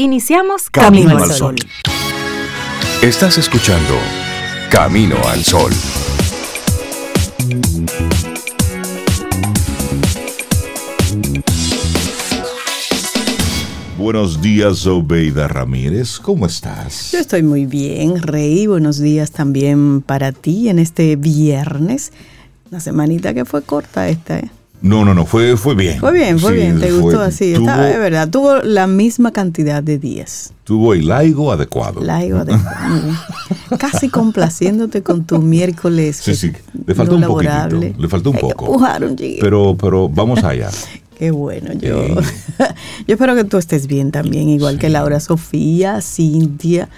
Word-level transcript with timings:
Iniciamos 0.00 0.70
Camino, 0.70 1.18
al 1.18 1.32
Sol. 1.32 1.56
Estás 3.02 3.36
escuchando 3.36 3.94
Camino 4.70 5.16
al 5.26 5.42
Sol. 5.42 5.72
Buenos 13.98 14.40
días, 14.40 14.86
Obeida 14.86 15.48
Ramírez. 15.48 16.20
¿Cómo 16.20 16.46
estás? 16.46 17.10
Yo 17.10 17.18
estoy 17.18 17.42
muy 17.42 17.66
bien, 17.66 18.22
Rey. 18.22 18.68
Buenos 18.68 19.00
días 19.00 19.32
también 19.32 20.02
para 20.02 20.30
ti 20.30 20.68
en 20.68 20.78
este 20.78 21.16
viernes. 21.16 22.12
Una 22.70 22.78
semanita 22.78 23.34
que 23.34 23.44
fue 23.44 23.62
corta 23.62 24.08
esta, 24.08 24.38
¿eh? 24.38 24.50
No, 24.80 25.04
no, 25.04 25.12
no, 25.12 25.26
fue, 25.26 25.56
fue 25.56 25.74
bien. 25.74 25.98
Fue 25.98 26.12
bien, 26.12 26.38
fue 26.38 26.52
bien, 26.52 26.78
te 26.78 26.92
gustó 26.92 27.20
así. 27.20 27.54
Tuvo, 27.54 27.70
es 27.70 27.98
verdad, 27.98 28.28
tuvo 28.28 28.58
la 28.58 28.86
misma 28.86 29.32
cantidad 29.32 29.82
de 29.82 29.98
días. 29.98 30.52
Tuvo 30.64 30.94
el 30.94 31.08
laigo 31.08 31.50
adecuado. 31.50 32.00
Laigo 32.00 32.38
adecuado. 32.38 33.02
Casi 33.78 34.08
complaciéndote 34.08 35.02
con 35.02 35.24
tu 35.24 35.38
miércoles. 35.38 36.20
Sí, 36.22 36.34
sí, 36.36 36.52
le 36.86 36.94
faltó 36.94 37.16
un 37.16 37.22
poquito. 37.22 37.80
Le 37.98 38.08
faltó 38.08 38.30
un 38.30 38.38
poco. 38.38 38.80
pero, 39.40 39.76
pero 39.78 40.08
vamos 40.08 40.44
allá. 40.44 40.70
Qué 41.18 41.32
bueno, 41.32 41.72
yo, 41.72 42.06
yo 42.14 43.14
espero 43.14 43.34
que 43.34 43.42
tú 43.42 43.58
estés 43.58 43.88
bien 43.88 44.12
también, 44.12 44.48
igual 44.48 44.78
que 44.78 44.88
Laura 44.88 45.18
Sofía, 45.18 46.00
Cintia 46.00 46.88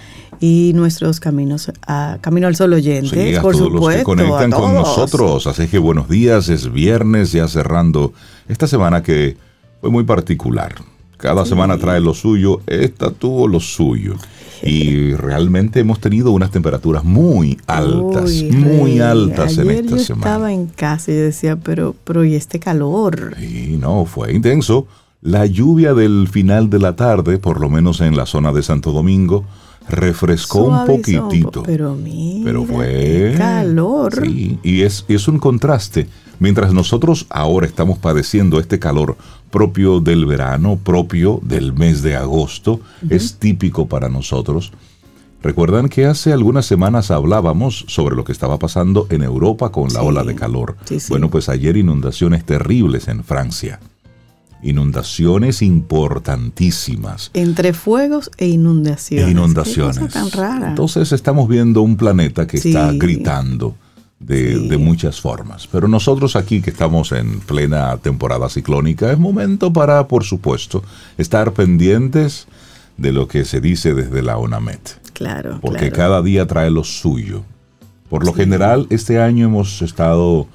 y 0.41 0.73
nuestros 0.75 1.21
caminos 1.21 1.71
a 1.87 2.19
Camino 2.23 2.47
al 2.47 2.57
Sol 2.57 2.73
oyentes, 2.73 3.11
sí, 3.11 3.35
a 3.35 3.43
por 3.43 3.55
todos 3.55 3.69
supuesto, 3.69 4.15
los 4.15 4.17
que 4.17 4.25
conectan 4.25 4.51
con 4.51 4.75
nosotros. 4.75 5.47
Así 5.47 5.69
que 5.69 5.79
buenos 5.79 6.09
días, 6.09 6.49
es 6.49 6.73
viernes 6.73 7.33
ya 7.33 7.47
cerrando 7.47 8.15
esta 8.49 8.66
semana 8.66 9.03
que 9.03 9.37
fue 9.80 9.91
muy 9.91 10.05
particular. 10.05 10.75
Cada 11.19 11.45
semana 11.45 11.77
trae 11.77 12.01
lo 12.01 12.15
suyo, 12.15 12.63
esta 12.66 13.11
tuvo 13.11 13.47
lo 13.47 13.61
suyo. 13.61 14.15
Y 14.63 15.13
realmente 15.13 15.80
hemos 15.80 16.01
tenido 16.01 16.33
unas 16.33 16.51
temperaturas 16.51 17.05
muy 17.05 17.59
altas, 17.66 18.43
muy 18.51 19.01
altas 19.01 19.59
en 19.59 19.71
esta 19.71 19.96
yo 19.96 19.99
semana. 19.99 20.27
Estaba 20.27 20.52
en 20.52 20.66
casa 20.66 21.13
y 21.13 21.15
decía, 21.15 21.57
pero, 21.57 21.95
pero 22.05 22.24
¿y 22.24 22.35
este 22.35 22.59
calor? 22.59 23.35
Sí, 23.38 23.77
no, 23.79 24.07
fue 24.07 24.33
intenso. 24.33 24.87
La 25.21 25.45
lluvia 25.45 25.93
del 25.93 26.29
final 26.29 26.71
de 26.71 26.79
la 26.79 26.96
tarde, 26.96 27.37
por 27.37 27.61
lo 27.61 27.68
menos 27.68 28.01
en 28.01 28.16
la 28.16 28.24
zona 28.24 28.52
de 28.52 28.63
Santo 28.63 28.93
Domingo, 28.93 29.45
refrescó 29.91 30.65
un 30.65 30.87
poquitito. 30.87 31.63
Pero 31.63 31.95
mira, 31.95 32.45
pero 32.45 32.65
fue 32.65 33.35
calor. 33.37 34.15
Sí, 34.24 34.59
y 34.63 34.83
es, 34.83 35.05
es 35.09 35.29
un 35.29 35.38
contraste. 35.38 36.07
Mientras 36.38 36.73
nosotros 36.73 37.27
ahora 37.29 37.66
estamos 37.66 37.99
padeciendo 37.99 38.59
este 38.61 38.79
calor 38.79 39.16
propio 39.51 40.01
del 40.01 40.24
verano, 40.24 40.79
propio 40.83 41.38
del 41.43 41.73
mes 41.74 42.02
de 42.02 42.16
agosto, 42.16 42.80
es 43.11 43.35
típico 43.35 43.87
para 43.88 44.09
nosotros. 44.09 44.73
Recuerdan 45.43 45.88
que 45.88 46.05
hace 46.07 46.33
algunas 46.33 46.66
semanas 46.66 47.11
hablábamos 47.11 47.85
sobre 47.88 48.15
lo 48.15 48.24
que 48.24 48.33
estaba 48.33 48.59
pasando 48.59 49.07
en 49.11 49.23
Europa 49.23 49.71
con 49.73 49.85
la 49.93 50.01
Sí, 50.01 50.07
ola 50.07 50.23
de 50.23 50.35
calor. 50.35 50.77
sí, 50.85 51.01
sí. 51.01 51.07
Bueno, 51.11 51.30
pues 51.30 51.49
ayer 51.49 51.77
inundaciones 51.79 52.45
terribles 52.45 53.09
en 53.09 53.24
Francia. 53.24 53.80
Inundaciones 54.63 55.63
importantísimas. 55.63 57.30
Entre 57.35 57.73
fuegos 57.73 58.30
e 58.37 58.49
inundaciones. 58.49 59.29
E 59.29 59.30
inundaciones. 59.30 59.99
Qué 59.99 60.05
cosa 60.07 60.21
tan 60.21 60.30
rara. 60.30 60.69
Entonces 60.69 61.13
estamos 61.13 61.49
viendo 61.49 61.83
un 61.83 61.97
planeta 61.97 62.47
que 62.47 62.59
Sí. 62.59 62.69
está 62.71 62.93
gritando 62.93 63.75
de, 64.19 64.56
Sí. 64.56 64.69
de 64.69 64.77
muchas 64.77 65.21
formas. 65.21 65.67
Pero 65.67 65.89
nosotros 65.89 66.37
aquí 66.37 66.61
que 66.61 66.71
estamos 66.71 67.12
en 67.12 67.41
plena 67.41 67.97
temporada 67.99 68.49
ciclónica, 68.50 69.11
es 69.12 69.19
momento 69.19 69.72
para, 69.72 70.06
por 70.09 70.25
supuesto, 70.25 70.83
estar 71.17 71.53
pendientes 71.53 72.47
de 72.99 73.12
lo 73.12 73.27
que 73.28 73.47
se 73.47 73.61
dice 73.62 73.95
desde 73.95 74.22
la 74.22 74.37
ONAMET. 74.37 75.00
claro, 75.15 75.59
Porque 75.61 75.91
claro. 75.91 75.97
cada 75.97 76.22
día 76.22 76.47
trae 76.47 76.71
lo 76.71 76.83
suyo. 76.84 77.43
Por 78.09 78.25
lo 78.27 78.33
general, 78.34 78.87
este 78.91 79.21
año 79.21 79.47
hemos 79.47 79.83
estado 79.83 80.47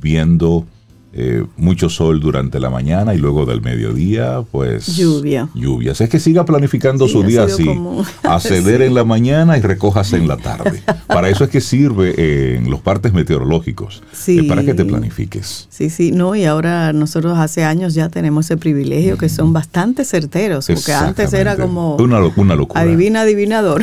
viendo 0.00 0.66
eh, 1.14 1.44
mucho 1.56 1.88
sol 1.90 2.20
durante 2.20 2.58
la 2.58 2.70
mañana 2.70 3.14
y 3.14 3.18
luego 3.18 3.44
del 3.46 3.60
mediodía, 3.60 4.42
pues 4.50 4.86
Lluvia. 4.96 5.48
Lluvias. 5.54 6.00
Es 6.00 6.08
que 6.08 6.18
siga 6.18 6.44
planificando 6.44 7.06
Sí, 7.06 7.12
su 7.12 7.22
día 7.22 7.44
así. 7.44 7.64
como- 7.64 8.04
Aceder 8.22 8.82
en 8.82 8.94
la 8.94 9.04
mañana 9.04 9.58
y 9.58 9.60
recójase 9.60 10.16
en 10.16 10.26
la 10.28 10.36
tarde. 10.38 10.82
Para 11.06 11.28
eso 11.28 11.44
es 11.44 11.50
que 11.50 11.60
sirve 11.60 12.14
eh, 12.16 12.56
en 12.56 12.70
los 12.70 12.80
partes 12.80 13.12
meteorológicos. 13.12 14.02
Sí. 14.12 14.38
eh, 14.40 14.44
para 14.48 14.62
que 14.64 14.74
te 14.74 14.84
planifiques. 14.84 15.66
Sí, 15.70 15.90
sí, 15.90 16.12
no, 16.12 16.34
y 16.34 16.44
ahora 16.44 16.92
nosotros 16.92 17.38
hace 17.38 17.64
años 17.64 17.94
ya 17.94 18.08
tenemos 18.08 18.46
ese 18.46 18.56
privilegio 18.56 19.18
que 19.18 19.28
son 19.28 19.52
bastante 19.52 20.04
certeros, 20.04 20.66
porque 20.66 20.92
antes 20.92 21.32
era 21.34 21.56
como 21.56 21.96
Una, 21.96 22.20
lo- 22.20 22.32
una 22.36 22.54
locura. 22.54 22.80
adivina, 22.80 23.20
adivinador, 23.22 23.82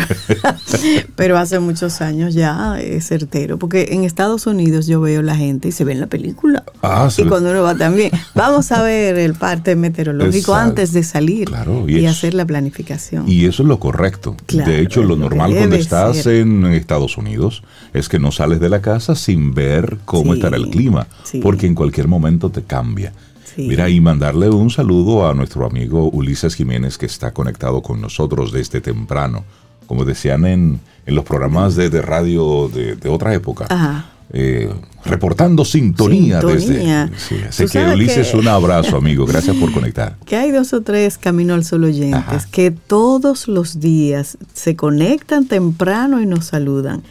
pero 1.16 1.38
hace 1.38 1.60
muchos 1.60 2.02
años 2.02 2.34
ya 2.34 2.80
es 2.80 3.08
certero, 3.08 3.58
porque 3.58 3.90
en 3.92 4.04
Estados 4.04 4.48
Unidos 4.48 4.88
yo 4.88 5.02
veo 5.02 5.22
la 5.22 5.36
gente 5.36 5.68
y 5.68 5.72
se 5.72 5.84
ve 5.84 5.94
en 5.94 6.00
la 6.02 6.08
película. 6.08 6.64
Ah, 6.82 7.10
se 7.10 7.19
y 7.20 7.26
cuando 7.26 7.52
uno 7.52 7.64
va 7.64 7.76
también, 7.76 8.12
vamos 8.36 8.72
a 8.72 8.82
ver 8.84 9.18
el 9.18 9.34
parte 9.36 9.76
meteorológico 9.76 10.52
Exacto. 10.54 10.70
antes 10.70 10.94
de 10.94 11.04
salir 11.04 11.48
Claro, 11.48 11.86
y 11.88 12.00
y, 12.00 12.06
es- 12.06 12.12
hacer 12.12 12.34
la 12.34 12.46
planificación. 12.46 13.30
Y 13.30 13.46
eso 13.46 13.64
es 13.64 13.68
lo 13.70 13.80
correcto. 13.80 14.36
Claro, 14.46 14.70
de 14.72 14.82
hecho, 14.82 15.04
lo 15.04 15.16
normal 15.16 15.54
cuando 15.56 15.76
estás 15.76 16.18
ser. 16.18 16.36
en 16.42 16.66
Estados 16.68 17.18
Unidos 17.18 17.64
es 17.94 18.10
que 18.10 18.20
no 18.20 18.32
sales 18.32 18.60
de 18.60 18.70
la 18.70 18.82
casa 18.82 19.16
sin 19.16 19.54
ver 19.54 19.98
cómo 20.06 20.34
Sí, 20.34 20.40
estará 20.40 20.58
el 20.58 20.70
clima, 20.70 21.08
sí. 21.24 21.40
porque 21.42 21.66
en 21.68 21.76
cualquier 21.76 22.08
momento 22.08 22.50
te 22.50 22.64
cambia. 22.64 23.14
Sí. 23.56 23.68
Mira, 23.68 23.90
y 23.90 24.00
mandarle 24.00 24.50
un 24.50 24.70
saludo 24.70 25.28
a 25.28 25.34
nuestro 25.34 25.66
amigo 25.66 26.10
Ulises 26.12 26.56
Jiménez 26.56 26.98
que 26.98 27.08
está 27.08 27.32
conectado 27.34 27.82
con 27.82 28.00
nosotros 28.00 28.52
desde 28.52 28.80
temprano. 28.80 29.44
Como 29.88 30.06
decían 30.06 30.46
en, 30.46 30.80
en 31.08 31.16
los 31.16 31.26
programas 31.26 31.76
de, 31.76 31.90
de 31.90 32.02
radio 32.04 32.70
de, 32.72 32.96
de 32.96 33.10
otra 33.10 33.34
época. 33.34 33.66
Ajá. 33.70 34.06
Eh, 34.32 34.70
reportando 35.06 35.66
sintonía, 35.66 36.40
Sintonía. 36.42 37.06
desde. 37.12 37.20
Sí, 37.20 37.36
así 37.48 37.66
que 37.68 37.86
Ulises, 37.94 38.28
que- 38.30 38.38
un 38.38 38.48
abrazo, 38.48 38.98
amigo. 38.98 39.26
Gracias 39.26 39.56
por 39.56 39.72
conectar. 39.72 40.18
que 40.26 40.36
hay 40.36 40.52
dos 40.52 40.72
o 40.74 40.82
tres 40.82 41.18
Camino 41.18 41.54
al 41.54 41.64
Sol 41.66 41.84
oyentes 41.86 42.14
Ajá. 42.20 42.46
que 42.52 42.72
todos 42.72 43.48
los 43.48 43.80
días 43.80 44.38
se 44.54 44.76
conectan 44.76 45.48
temprano 45.48 46.22
y 46.22 46.26
nos 46.26 46.46
saludan. 46.46 47.02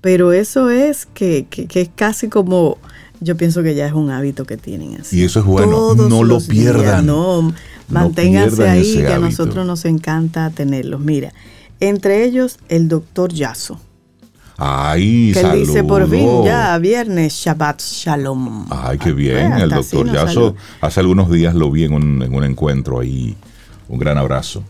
Pero 0.00 0.32
eso 0.32 0.70
es 0.70 1.06
que, 1.06 1.46
que- 1.50 1.66
que 1.66 1.80
es 1.82 1.90
casi 1.94 2.28
como, 2.28 2.78
yo 3.20 3.36
pienso 3.36 3.62
que 3.62 3.74
ya 3.74 3.86
es 3.86 3.92
un 3.92 4.10
hábito 4.10 4.44
que 4.44 4.56
tienen 4.56 5.00
así. 5.00 5.18
Y 5.18 5.24
eso 5.24 5.40
es 5.40 5.44
bueno, 5.46 5.72
Todos 5.72 6.08
no 6.08 6.22
lo 6.24 6.36
días, 6.40 6.48
pierdan. 6.48 7.04
no, 7.06 7.52
manténganse 7.88 8.68
ahí, 8.68 8.96
que 8.96 9.08
a 9.12 9.18
nosotros 9.18 9.66
nos 9.66 9.84
encanta 9.84 10.50
tenerlos. 10.50 11.00
Mira, 11.00 11.32
entre 11.80 12.24
ellos 12.24 12.58
el 12.68 12.88
doctor 12.88 13.32
Yaso, 13.32 13.78
Ay, 14.62 15.32
que 15.32 15.40
él 15.40 15.52
dice 15.60 15.82
por 15.84 16.02
fin 16.08 16.20
saludo. 16.20 16.44
ya, 16.44 16.76
viernes, 16.78 17.32
Shabbat 17.32 17.80
Shalom. 17.80 18.66
Ay, 18.70 18.98
qué 18.98 19.12
bien, 19.12 19.52
el 19.54 19.70
doctor 19.70 20.04
nos 20.04 20.14
Yaso. 20.14 20.54
Hace 20.82 21.00
algunos 21.00 21.30
días 21.30 21.54
lo 21.54 21.70
vi 21.70 21.84
en 21.84 21.94
un, 21.94 22.22
en 22.22 22.34
un 22.34 22.44
encuentro 22.44 23.00
ahí. 23.00 23.34
Un 23.88 23.98
gran 23.98 24.18
abrazo. 24.18 24.62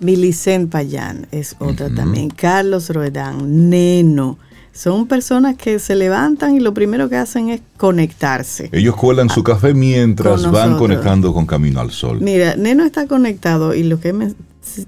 Milicen 0.00 0.68
Payán 0.68 1.26
es 1.30 1.54
otra 1.58 1.90
también. 1.90 2.30
Carlos 2.30 2.88
Roedán, 2.88 3.68
Neno. 3.68 4.38
Son 4.72 5.06
personas 5.06 5.56
que 5.56 5.78
se 5.78 5.94
levantan 5.96 6.56
y 6.56 6.60
lo 6.60 6.72
primero 6.72 7.08
que 7.10 7.16
hacen 7.16 7.50
es 7.50 7.60
conectarse. 7.76 8.70
Ellos 8.72 8.96
cuelan 8.96 9.28
su 9.28 9.42
café 9.42 9.74
mientras 9.74 10.50
van 10.50 10.78
conectando 10.78 11.34
con 11.34 11.44
Camino 11.44 11.80
al 11.80 11.90
Sol. 11.90 12.18
Mira, 12.22 12.54
Neno 12.56 12.84
está 12.84 13.06
conectado 13.06 13.74
y 13.74 13.82
lo 13.82 14.00
que 14.00 14.12
me- 14.12 14.32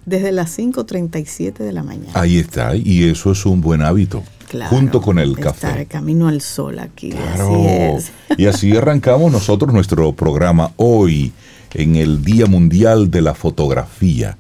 desde 0.07 0.33
las 0.33 0.57
5.37 0.59 1.59
de 1.59 1.73
la 1.73 1.83
mañana. 1.83 2.11
Ahí 2.15 2.39
está, 2.39 2.75
y 2.77 3.05
eso 3.09 3.33
es 3.33 3.45
un 3.47 3.61
buen 3.61 3.83
hábito. 3.83 4.23
Claro, 4.49 4.71
junto 4.71 5.01
con 5.01 5.19
el 5.19 5.31
estar 5.31 5.55
café. 5.55 5.87
camino 5.87 6.29
al 6.29 6.43
sol 6.43 6.79
aquí. 6.79 7.11
Claro. 7.11 7.55
Así 7.55 7.67
es. 7.67 8.13
Y 8.39 8.47
así 8.47 8.77
arrancamos 8.77 9.33
nosotros 9.33 9.73
nuestro 9.73 10.13
programa 10.13 10.73
hoy, 10.77 11.33
en 11.75 11.97
el 11.97 12.23
Día 12.23 12.45
Mundial 12.47 13.11
de 13.11 13.23
la 13.23 13.35
Fotografía. 13.35 14.37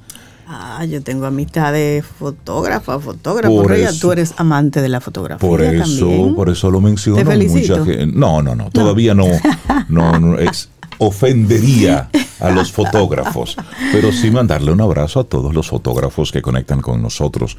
Ah, 0.46 0.84
yo 0.84 1.02
tengo 1.02 1.24
amistad 1.24 1.72
de 1.72 2.04
fotógrafa, 2.18 2.98
fotógrafo. 3.00 3.62
Por 3.62 3.72
eso- 3.72 3.98
tú 4.00 4.12
eres 4.12 4.34
amante 4.36 4.82
de 4.82 4.90
la 4.90 5.00
fotografía 5.00 5.48
Por 5.48 5.62
eso, 5.62 5.82
también. 6.06 6.34
por 6.34 6.50
eso 6.50 6.70
lo 6.70 6.82
menciono. 6.82 7.18
Te 7.18 7.24
felicito. 7.24 7.78
Mucha 7.78 7.90
gen- 7.90 8.12
no, 8.20 8.42
no, 8.42 8.54
no, 8.54 8.68
todavía 8.70 9.14
no, 9.14 9.24
no, 9.88 10.18
no, 10.20 10.38
es- 10.38 10.68
ofendería 10.98 12.10
a 12.40 12.50
los 12.50 12.72
fotógrafos, 12.72 13.56
pero 13.92 14.12
sí 14.12 14.30
mandarle 14.30 14.72
un 14.72 14.80
abrazo 14.80 15.20
a 15.20 15.24
todos 15.24 15.54
los 15.54 15.68
fotógrafos 15.68 16.32
que 16.32 16.42
conectan 16.42 16.80
con 16.80 17.00
nosotros. 17.00 17.56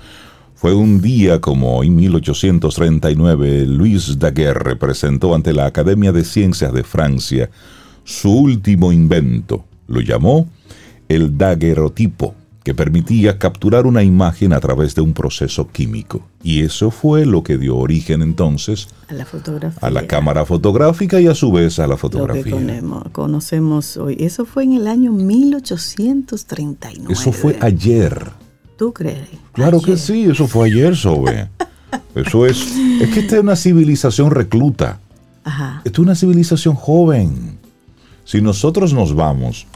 Fue 0.56 0.74
un 0.74 1.02
día 1.02 1.42
como 1.42 1.84
en 1.84 1.96
1839, 1.96 3.66
Luis 3.68 4.18
Daguerre 4.18 4.76
presentó 4.76 5.36
ante 5.36 5.54
la 5.54 5.66
Academia 5.66 6.12
de 6.12 6.24
Ciencias 6.24 6.74
de 6.74 6.84
Francia 6.84 7.50
su 8.04 8.32
último 8.32 8.92
invento. 8.92 9.66
Lo 9.88 10.00
llamó 10.00 10.48
el 11.10 11.38
daguerrotipo, 11.38 12.36
que 12.64 12.74
permitía 12.74 13.38
capturar 13.38 13.86
una 13.86 14.02
imagen 14.04 14.54
a 14.54 14.60
través 14.60 14.96
de 14.96 15.02
un 15.02 15.14
proceso 15.14 15.70
químico. 15.70 16.26
Y 16.42 16.62
eso 16.62 16.90
fue 16.92 17.26
lo 17.26 17.44
que 17.44 17.58
dio 17.58 17.76
origen 17.78 18.22
entonces 18.22 18.88
a 19.10 19.14
la 19.14 19.26
fotografía. 19.26 19.80
A 19.82 19.92
la 19.92 20.08
cámara 20.08 20.46
fotográfica 20.46 21.20
y 21.20 21.28
a 21.28 21.36
su 21.36 21.52
vez 21.52 21.80
a 21.80 21.88
la 21.88 21.98
fotografía. 21.98 22.56
Lo 22.56 23.04
que 23.04 23.10
conocemos 23.12 23.98
hoy. 23.98 24.16
Eso 24.20 24.46
fue 24.46 24.64
en 24.64 24.72
el 24.74 24.88
año 24.88 25.12
1839. 25.12 27.14
Eso 27.14 27.34
fue 27.34 27.58
ayer. 27.62 28.32
¿Tú 28.78 28.94
crees? 28.94 29.28
Claro 29.52 29.82
que 29.82 29.98
sí, 29.98 30.24
eso 30.24 30.48
fue 30.48 30.68
ayer, 30.68 30.96
Sobe. 30.96 31.50
eso 32.16 32.46
es. 32.46 32.78
Es 33.02 33.10
que 33.10 33.20
esta 33.20 33.36
es 33.36 33.42
una 33.42 33.58
civilización 33.58 34.32
recluta. 34.32 35.00
Ajá. 35.44 35.82
Esta 35.84 35.98
es 35.98 36.00
una 36.00 36.16
civilización 36.16 36.76
joven. 36.76 37.58
Si 38.24 38.42
nosotros 38.42 38.94
nos 38.94 39.14
vamos, 39.14 39.68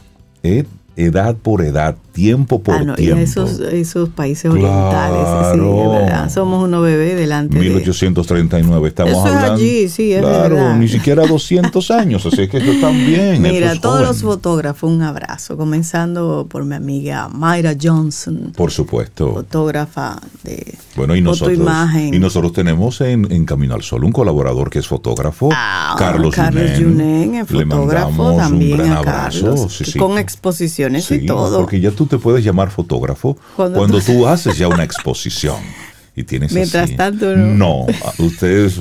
eh, 0.44 0.66
edad 0.98 1.36
por 1.36 1.64
edad, 1.64 1.96
tiempo 2.12 2.62
por 2.64 2.76
ah, 2.76 2.96
tiempo. 2.96 3.22
esos, 3.22 3.60
esos 3.60 4.10
países 4.10 4.50
orientales, 4.50 5.54
sí, 5.54 5.60
verdad. 5.60 6.30
Somos 6.32 6.64
unos 6.64 6.84
bebés 6.84 7.16
delante 7.16 7.58
1839 7.58 8.88
estamos 8.88 9.12
eso 9.14 9.26
hablando. 9.26 9.46
Es 9.46 9.52
allí, 9.62 9.90
sí, 9.90 10.12
es 10.12 10.22
claro, 10.22 10.76
ni 10.76 10.88
siquiera 10.88 11.28
200 11.28 11.92
años, 11.92 12.26
así 12.26 12.48
que 12.48 12.58
eso 12.58 12.72
está 12.72 12.90
bien. 12.90 13.44
Mira, 13.44 13.80
todos 13.80 14.02
los 14.02 14.22
fotógrafos, 14.24 14.92
un 14.92 15.04
abrazo, 15.04 15.56
comenzando 15.56 16.48
por 16.50 16.66
mi 16.66 16.76
amiga 16.76 17.30
Mayra 17.30 17.76
Johnson. 17.80 18.52
Por 18.58 18.72
supuesto. 18.72 19.34
Fotógrafa 19.34 20.20
de 20.44 20.76
bueno, 20.96 21.16
y 21.16 21.22
nosotros, 21.22 21.56
imagen. 21.56 22.12
Y 22.12 22.18
nosotros 22.18 22.54
tenemos 22.54 23.00
en, 23.02 23.46
Camino 23.46 23.76
al 23.76 23.84
Sol 23.84 24.04
un 24.04 24.12
colaborador 24.12 24.72
que 24.72 24.80
es 24.80 24.88
fotógrafo, 24.88 25.50
ah, 25.54 25.96
Carlos, 25.98 26.34
Carlos 26.34 26.80
Yunen. 26.80 27.46
fotógrafo 27.46 28.36
también 28.36 28.72
un 28.72 28.78
gran 28.88 28.98
abrazo. 28.98 29.68
con 30.00 30.18
exposiciones 30.96 31.24
y 31.24 31.28
todo 31.28 31.60
porque 31.60 31.80
ya 31.80 31.92
tú 31.92 32.06
te 32.06 32.18
puedes 32.18 32.44
llamar 32.44 32.72
fotógrafo 32.72 33.38
cuando, 33.56 34.00
tú... 34.02 34.28
haces 34.28 34.58
ya 34.58 34.68
una 34.68 34.84
exposición. 34.84 35.58
Y 36.16 36.24
tienes 36.24 36.52
Mientras 36.52 36.96
tanto, 36.96 37.36
no. 37.36 37.86
No, 37.86 38.26
usted, 38.26 38.72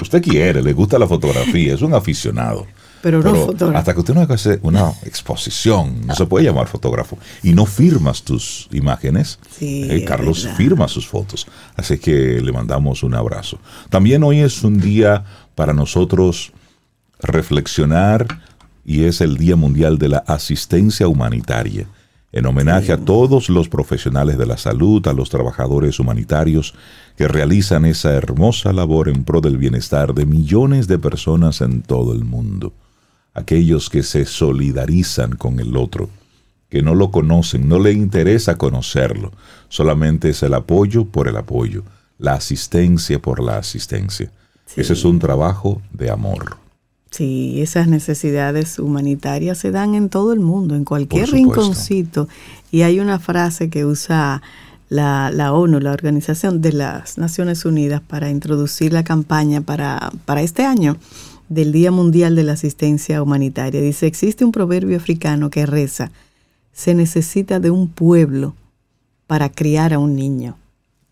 usted 0.00 0.22
quiere, 0.22 0.62
le 0.62 0.72
gusta 0.72 0.96
la 0.96 1.08
fotografía, 1.08 1.74
es 1.74 1.82
un 1.82 1.92
aficionado. 1.92 2.68
Pero, 3.02 3.20
no 3.20 3.34
fotógrafo. 3.34 3.78
Hasta 3.78 3.92
que 3.92 4.00
usted 4.00 4.14
no 4.14 4.20
hace 4.22 4.60
una 4.62 4.92
exposición, 5.04 6.06
no 6.06 6.14
se 6.14 6.24
puede 6.24 6.46
llamar 6.46 6.68
fotógrafo. 6.68 7.18
Y 7.42 7.52
no 7.52 7.66
firmas 7.66 8.22
tus 8.22 8.68
imágenes. 8.70 9.40
Sí, 9.58 9.88
eh, 9.90 10.04
Carlos 10.04 10.48
firma 10.56 10.88
sus 10.88 11.06
fotos. 11.06 11.46
Así 11.76 11.98
que 11.98 12.40
le 12.40 12.52
mandamos 12.52 13.02
un 13.02 13.14
abrazo. 13.14 13.58
También 13.90 14.22
hoy 14.22 14.38
es 14.40 14.62
un 14.62 14.80
día 14.80 15.24
para 15.54 15.74
nosotros 15.74 16.52
reflexionar 17.20 18.26
y 18.84 19.04
es 19.04 19.20
el 19.20 19.36
Día 19.36 19.56
Mundial 19.56 19.98
de 19.98 20.08
la 20.08 20.18
Asistencia 20.18 21.08
Humanitaria 21.08 21.86
en 22.34 22.46
homenaje 22.46 22.92
a 22.92 22.98
todos 22.98 23.48
los 23.48 23.68
profesionales 23.68 24.36
de 24.36 24.44
la 24.44 24.56
salud, 24.56 25.06
a 25.06 25.12
los 25.12 25.30
trabajadores 25.30 26.00
humanitarios 26.00 26.74
que 27.16 27.28
realizan 27.28 27.84
esa 27.84 28.12
hermosa 28.12 28.72
labor 28.72 29.08
en 29.08 29.22
pro 29.22 29.40
del 29.40 29.56
bienestar 29.56 30.14
de 30.14 30.26
millones 30.26 30.88
de 30.88 30.98
personas 30.98 31.60
en 31.60 31.82
todo 31.82 32.12
el 32.12 32.24
mundo, 32.24 32.72
aquellos 33.34 33.88
que 33.88 34.02
se 34.02 34.26
solidarizan 34.26 35.36
con 35.36 35.60
el 35.60 35.76
otro, 35.76 36.10
que 36.68 36.82
no 36.82 36.96
lo 36.96 37.12
conocen, 37.12 37.68
no 37.68 37.78
le 37.78 37.92
interesa 37.92 38.58
conocerlo, 38.58 39.30
solamente 39.68 40.30
es 40.30 40.42
el 40.42 40.54
apoyo 40.54 41.04
por 41.04 41.28
el 41.28 41.36
apoyo, 41.36 41.84
la 42.18 42.32
asistencia 42.32 43.22
por 43.22 43.40
la 43.40 43.58
asistencia. 43.58 44.32
Ese 44.74 44.94
es 44.94 45.04
un 45.04 45.20
trabajo 45.20 45.80
de 45.92 46.10
amor. 46.10 46.63
Sí, 47.14 47.62
esas 47.62 47.86
necesidades 47.86 48.80
humanitarias 48.80 49.58
se 49.58 49.70
dan 49.70 49.94
en 49.94 50.08
todo 50.08 50.32
el 50.32 50.40
mundo, 50.40 50.74
en 50.74 50.84
cualquier 50.84 51.30
rinconcito. 51.30 52.28
Y 52.72 52.82
hay 52.82 52.98
una 52.98 53.20
frase 53.20 53.70
que 53.70 53.84
usa 53.84 54.42
la, 54.88 55.30
la, 55.30 55.52
ONU, 55.52 55.78
la 55.78 55.92
Organización 55.92 56.60
de 56.60 56.72
las 56.72 57.16
Naciones 57.16 57.64
Unidas, 57.64 58.00
para 58.00 58.30
introducir 58.30 58.92
la 58.92 59.04
campaña 59.04 59.60
para, 59.60 60.10
para 60.24 60.42
este 60.42 60.64
año 60.64 60.96
del 61.48 61.70
Día 61.70 61.92
Mundial 61.92 62.34
de 62.34 62.42
la 62.42 62.54
Asistencia 62.54 63.22
Humanitaria. 63.22 63.80
Dice, 63.80 64.08
existe 64.08 64.44
un 64.44 64.50
proverbio 64.50 64.96
africano 64.96 65.50
que 65.50 65.66
reza, 65.66 66.10
se 66.72 66.94
necesita 66.94 67.60
de 67.60 67.70
un 67.70 67.86
pueblo 67.86 68.56
para 69.28 69.50
criar 69.50 69.92
a 69.92 70.00
un 70.00 70.16
niño. 70.16 70.56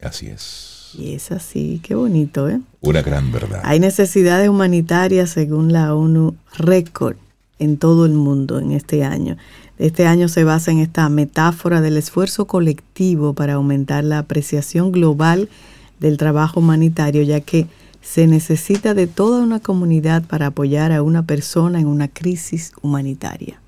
Así 0.00 0.26
es. 0.26 0.81
Y 0.94 1.14
es 1.14 1.32
así, 1.32 1.80
qué 1.82 1.94
bonito, 1.94 2.48
¿eh? 2.48 2.60
Una 2.80 3.02
gran 3.02 3.32
verdad. 3.32 3.60
Hay 3.64 3.80
necesidades 3.80 4.48
humanitarias, 4.48 5.30
según 5.30 5.72
la 5.72 5.94
ONU, 5.94 6.34
récord 6.56 7.16
en 7.58 7.76
todo 7.78 8.06
el 8.06 8.12
mundo 8.12 8.58
en 8.58 8.72
este 8.72 9.04
año. 9.04 9.36
Este 9.78 10.06
año 10.06 10.28
se 10.28 10.44
basa 10.44 10.70
en 10.70 10.78
esta 10.78 11.08
metáfora 11.08 11.80
del 11.80 11.96
esfuerzo 11.96 12.46
colectivo 12.46 13.34
para 13.34 13.54
aumentar 13.54 14.04
la 14.04 14.18
apreciación 14.18 14.92
global 14.92 15.48
del 15.98 16.18
trabajo 16.18 16.60
humanitario, 16.60 17.22
ya 17.22 17.40
que 17.40 17.66
se 18.02 18.26
necesita 18.26 18.94
de 18.94 19.06
toda 19.06 19.42
una 19.42 19.60
comunidad 19.60 20.24
para 20.24 20.48
apoyar 20.48 20.92
a 20.92 21.02
una 21.02 21.22
persona 21.22 21.80
en 21.80 21.86
una 21.86 22.08
crisis 22.08 22.72
humanitaria. 22.82 23.61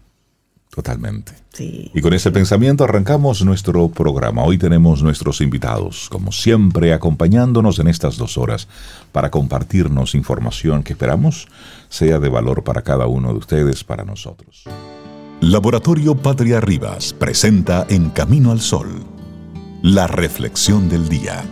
Totalmente. 0.75 1.33
Y 1.57 2.01
con 2.01 2.15
ese 2.15 2.33
pensamiento 2.33 2.83
arrancamos 2.83 3.45
nuestro 3.45 3.89
programa. 3.89 4.43
Hoy 4.43 4.59
tenemos 4.59 5.05
nuestros 5.05 5.41
invitados, 5.41 6.09
como 6.11 6.33
siempre, 6.33 6.93
acompañándonos 6.93 7.79
en 7.79 7.87
estas 7.87 8.17
dos 8.17 8.37
horas 8.37 8.67
para 9.13 9.31
compartirnos 9.31 10.17
información 10.17 10.83
que 10.83 10.95
esperamos 10.95 11.47
sea 11.89 12.19
de 12.19 12.29
valor 12.29 12.65
para 12.65 12.83
cada 12.83 13.07
uno 13.07 13.29
de 13.29 13.39
ustedes, 13.39 13.85
para 13.85 14.05
nosotros. 14.05 14.65
Laboratorio 15.41 16.17
Patria 16.17 16.61
Rivas 16.61 17.13
presenta 17.13 17.87
En 17.89 18.11
Camino 18.11 18.51
al 18.51 18.61
Sol, 18.61 19.05
la 19.81 20.09
reflexión 20.09 20.89
del 20.89 21.09
día. 21.09 21.45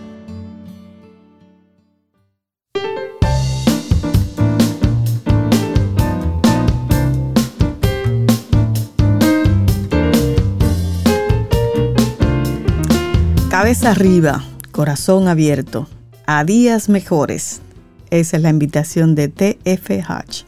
Cabeza 13.62 13.93
arriba, 13.93 14.43
corazón 14.73 15.29
abierto, 15.29 15.87
a 16.26 16.43
días 16.43 16.88
mejores. 16.88 17.62
Esa 18.11 18.37
es 18.37 18.43
la 18.43 18.50
invitación 18.50 19.14
de 19.14 19.29
TF 19.29 19.88
Hatch. 20.05 20.43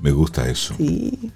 Me 0.00 0.12
gusta 0.12 0.48
eso. 0.48 0.74
Sí. 0.76 1.32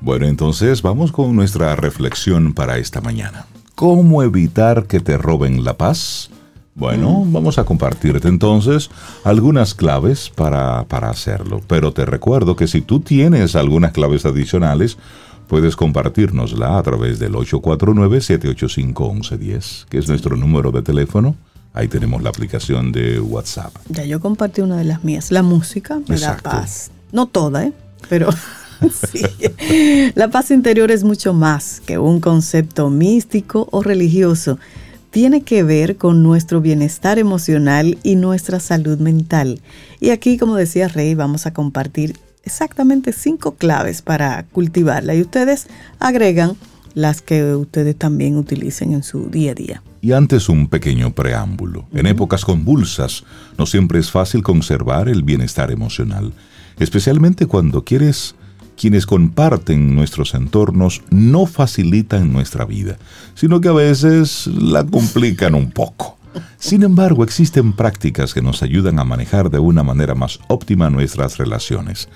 Bueno, 0.00 0.26
entonces 0.26 0.82
vamos 0.82 1.12
con 1.12 1.36
nuestra 1.36 1.76
reflexión 1.76 2.54
para 2.54 2.78
esta 2.78 3.00
mañana. 3.00 3.46
¿Cómo 3.76 4.24
evitar 4.24 4.88
que 4.88 4.98
te 4.98 5.16
roben 5.16 5.62
la 5.62 5.76
paz? 5.76 6.28
Bueno, 6.74 7.20
mm. 7.20 7.32
vamos 7.32 7.58
a 7.58 7.64
compartirte 7.64 8.26
entonces 8.26 8.90
algunas 9.22 9.74
claves 9.74 10.28
para, 10.28 10.86
para 10.88 11.08
hacerlo. 11.08 11.60
Pero 11.68 11.92
te 11.92 12.04
recuerdo 12.04 12.56
que 12.56 12.66
si 12.66 12.80
tú 12.80 12.98
tienes 12.98 13.54
algunas 13.54 13.92
claves 13.92 14.26
adicionales, 14.26 14.98
puedes 15.52 15.76
compartirnosla 15.76 16.78
a 16.78 16.82
través 16.82 17.18
del 17.18 17.34
849-785-1110, 17.34 19.84
que 19.84 19.98
es 19.98 20.08
nuestro 20.08 20.34
número 20.34 20.72
de 20.72 20.80
teléfono. 20.80 21.36
Ahí 21.74 21.88
tenemos 21.88 22.22
la 22.22 22.30
aplicación 22.30 22.90
de 22.90 23.20
WhatsApp. 23.20 23.76
Ya 23.90 24.06
yo 24.06 24.18
compartí 24.18 24.62
una 24.62 24.78
de 24.78 24.84
las 24.84 25.04
mías. 25.04 25.30
La 25.30 25.42
música 25.42 26.00
me 26.08 26.16
da 26.16 26.38
paz. 26.38 26.90
No 27.12 27.26
toda, 27.26 27.66
¿eh? 27.66 27.74
Pero 28.08 28.30
sí. 29.12 29.20
La 30.14 30.28
paz 30.28 30.50
interior 30.50 30.90
es 30.90 31.04
mucho 31.04 31.34
más 31.34 31.82
que 31.84 31.98
un 31.98 32.20
concepto 32.20 32.88
místico 32.88 33.68
o 33.72 33.82
religioso. 33.82 34.58
Tiene 35.10 35.42
que 35.42 35.64
ver 35.64 35.98
con 35.98 36.22
nuestro 36.22 36.62
bienestar 36.62 37.18
emocional 37.18 37.98
y 38.02 38.16
nuestra 38.16 38.58
salud 38.58 38.98
mental. 39.00 39.60
Y 40.00 40.08
aquí, 40.08 40.38
como 40.38 40.56
decía 40.56 40.88
Rey, 40.88 41.14
vamos 41.14 41.44
a 41.44 41.52
compartir 41.52 42.16
exactamente 42.44 43.12
cinco 43.12 43.54
claves 43.54 44.02
para 44.02 44.44
cultivarla 44.44 45.14
y 45.14 45.22
ustedes 45.22 45.66
agregan 45.98 46.56
las 46.94 47.22
que 47.22 47.54
ustedes 47.54 47.96
también 47.96 48.36
utilicen 48.36 48.92
en 48.92 49.02
su 49.02 49.30
día 49.30 49.52
a 49.52 49.54
día. 49.54 49.82
Y 50.00 50.12
antes 50.12 50.48
un 50.48 50.66
pequeño 50.66 51.14
preámbulo. 51.14 51.86
En 51.92 52.06
épocas 52.06 52.44
convulsas 52.44 53.24
no 53.56 53.66
siempre 53.66 53.98
es 53.98 54.10
fácil 54.10 54.42
conservar 54.42 55.08
el 55.08 55.22
bienestar 55.22 55.70
emocional, 55.70 56.32
especialmente 56.78 57.46
cuando 57.46 57.84
quieres 57.84 58.34
quienes 58.76 59.06
comparten 59.06 59.94
nuestros 59.94 60.34
entornos 60.34 61.02
no 61.10 61.46
facilitan 61.46 62.32
nuestra 62.32 62.64
vida, 62.64 62.98
sino 63.34 63.60
que 63.60 63.68
a 63.68 63.72
veces 63.72 64.48
la 64.48 64.84
complican 64.84 65.54
un 65.54 65.70
poco. 65.70 66.18
Sin 66.58 66.82
embargo, 66.82 67.24
existen 67.24 67.72
prácticas 67.72 68.34
que 68.34 68.42
nos 68.42 68.62
ayudan 68.62 68.98
a 68.98 69.04
manejar 69.04 69.50
de 69.50 69.58
una 69.58 69.82
manera 69.82 70.14
más 70.14 70.38
óptima 70.48 70.90
nuestras 70.90 71.38
relaciones. 71.38 72.08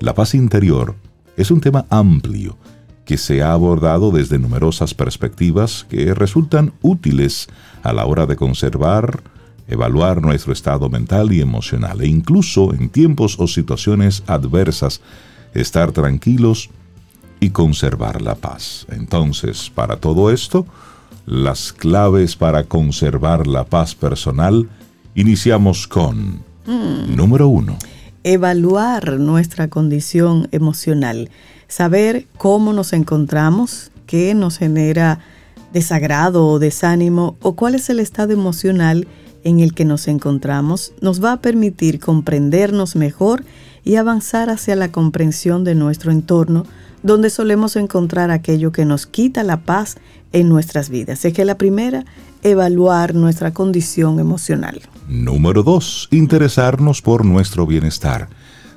La 0.00 0.14
paz 0.14 0.34
interior 0.34 0.94
es 1.36 1.50
un 1.50 1.60
tema 1.60 1.86
amplio 1.90 2.56
que 3.04 3.18
se 3.18 3.42
ha 3.42 3.52
abordado 3.52 4.10
desde 4.10 4.38
numerosas 4.38 4.94
perspectivas 4.94 5.86
que 5.88 6.14
resultan 6.14 6.72
útiles 6.82 7.48
a 7.82 7.92
la 7.92 8.06
hora 8.06 8.26
de 8.26 8.36
conservar, 8.36 9.22
evaluar 9.68 10.22
nuestro 10.22 10.52
estado 10.52 10.88
mental 10.88 11.32
y 11.32 11.40
emocional 11.40 12.00
e 12.00 12.06
incluso 12.06 12.72
en 12.72 12.88
tiempos 12.88 13.36
o 13.38 13.46
situaciones 13.46 14.22
adversas 14.26 15.00
estar 15.54 15.92
tranquilos 15.92 16.70
y 17.40 17.50
conservar 17.50 18.22
la 18.22 18.36
paz. 18.36 18.86
Entonces, 18.90 19.70
para 19.74 19.96
todo 19.96 20.30
esto, 20.30 20.66
las 21.26 21.72
claves 21.72 22.36
para 22.36 22.64
conservar 22.64 23.46
la 23.46 23.64
paz 23.64 23.94
personal, 23.94 24.68
iniciamos 25.14 25.86
con 25.86 26.42
mm. 26.66 27.16
número 27.16 27.48
uno. 27.48 27.78
Evaluar 28.22 29.18
nuestra 29.18 29.68
condición 29.68 30.48
emocional, 30.52 31.30
saber 31.68 32.26
cómo 32.38 32.72
nos 32.72 32.92
encontramos, 32.92 33.90
qué 34.06 34.34
nos 34.34 34.58
genera 34.58 35.20
desagrado 35.72 36.46
o 36.46 36.58
desánimo 36.58 37.36
o 37.42 37.54
cuál 37.54 37.74
es 37.74 37.90
el 37.90 38.00
estado 38.00 38.32
emocional 38.32 39.08
en 39.42 39.60
el 39.60 39.74
que 39.74 39.84
nos 39.84 40.08
encontramos, 40.08 40.92
nos 41.00 41.22
va 41.22 41.32
a 41.32 41.40
permitir 41.40 42.00
comprendernos 42.00 42.96
mejor 42.96 43.44
y 43.44 43.73
avanzar 43.96 44.50
hacia 44.50 44.76
la 44.76 44.90
comprensión 44.90 45.64
de 45.64 45.74
nuestro 45.74 46.10
entorno, 46.10 46.64
donde 47.02 47.28
solemos 47.28 47.76
encontrar 47.76 48.30
aquello 48.30 48.72
que 48.72 48.86
nos 48.86 49.06
quita 49.06 49.42
la 49.42 49.60
paz 49.60 49.96
en 50.32 50.48
nuestras 50.48 50.88
vidas. 50.88 51.24
Es 51.24 51.34
que 51.34 51.44
la 51.44 51.58
primera, 51.58 52.04
evaluar 52.42 53.14
nuestra 53.14 53.52
condición 53.52 54.18
emocional. 54.18 54.80
Número 55.08 55.62
dos, 55.62 56.08
interesarnos 56.10 57.02
por 57.02 57.24
nuestro 57.24 57.66
bienestar. 57.66 58.28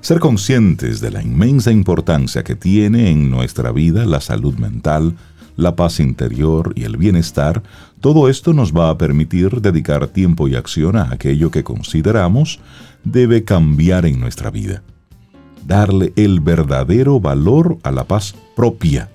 Ser 0.01 0.19
conscientes 0.19 0.99
de 0.99 1.11
la 1.11 1.23
inmensa 1.23 1.71
importancia 1.71 2.43
que 2.43 2.55
tiene 2.55 3.09
en 3.09 3.29
nuestra 3.29 3.71
vida 3.71 4.05
la 4.05 4.21
salud 4.21 4.55
mental, 4.55 5.15
la 5.55 5.75
paz 5.75 5.99
interior 5.99 6.73
y 6.75 6.83
el 6.83 6.97
bienestar, 6.97 7.63
todo 7.99 8.29
esto 8.29 8.53
nos 8.53 8.73
va 8.73 8.89
a 8.89 8.97
permitir 8.97 9.59
dedicar 9.61 10.07
tiempo 10.07 10.47
y 10.47 10.55
acción 10.55 10.95
a 10.97 11.11
aquello 11.11 11.49
que 11.49 11.63
consideramos 11.63 12.59
debe 13.03 13.43
cambiar 13.43 14.05
en 14.05 14.19
nuestra 14.19 14.51
vida. 14.51 14.83
Darle 15.65 16.13
el 16.15 16.39
verdadero 16.39 17.19
valor 17.19 17.77
a 17.83 17.91
la 17.91 18.03
paz 18.03 18.35
propia 18.55 19.09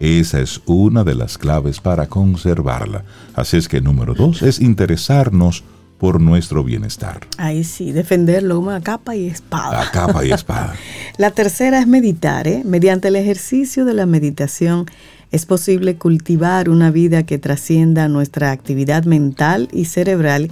esa 0.00 0.40
es 0.40 0.62
una 0.64 1.04
de 1.04 1.14
las 1.14 1.36
claves 1.36 1.78
para 1.78 2.06
conservarla. 2.06 3.04
Así 3.34 3.58
es 3.58 3.68
que 3.68 3.82
número 3.82 4.14
dos 4.14 4.40
es 4.40 4.58
interesarnos 4.58 5.62
por 5.98 6.22
nuestro 6.22 6.64
bienestar. 6.64 7.20
Ahí 7.36 7.64
sí, 7.64 7.92
defenderlo 7.92 8.56
como 8.56 8.70
a 8.70 8.80
capa 8.80 9.14
y 9.14 9.26
espada. 9.26 9.82
A 9.82 9.90
capa 9.90 10.24
y 10.24 10.32
espada. 10.32 10.74
la 11.18 11.32
tercera 11.32 11.78
es 11.78 11.86
meditar. 11.86 12.48
¿eh? 12.48 12.62
Mediante 12.64 13.08
el 13.08 13.16
ejercicio 13.16 13.84
de 13.84 13.92
la 13.92 14.06
meditación 14.06 14.86
es 15.32 15.44
posible 15.44 15.96
cultivar 15.96 16.70
una 16.70 16.90
vida 16.90 17.24
que 17.24 17.38
trascienda 17.38 18.08
nuestra 18.08 18.52
actividad 18.52 19.04
mental 19.04 19.68
y 19.70 19.84
cerebral 19.84 20.50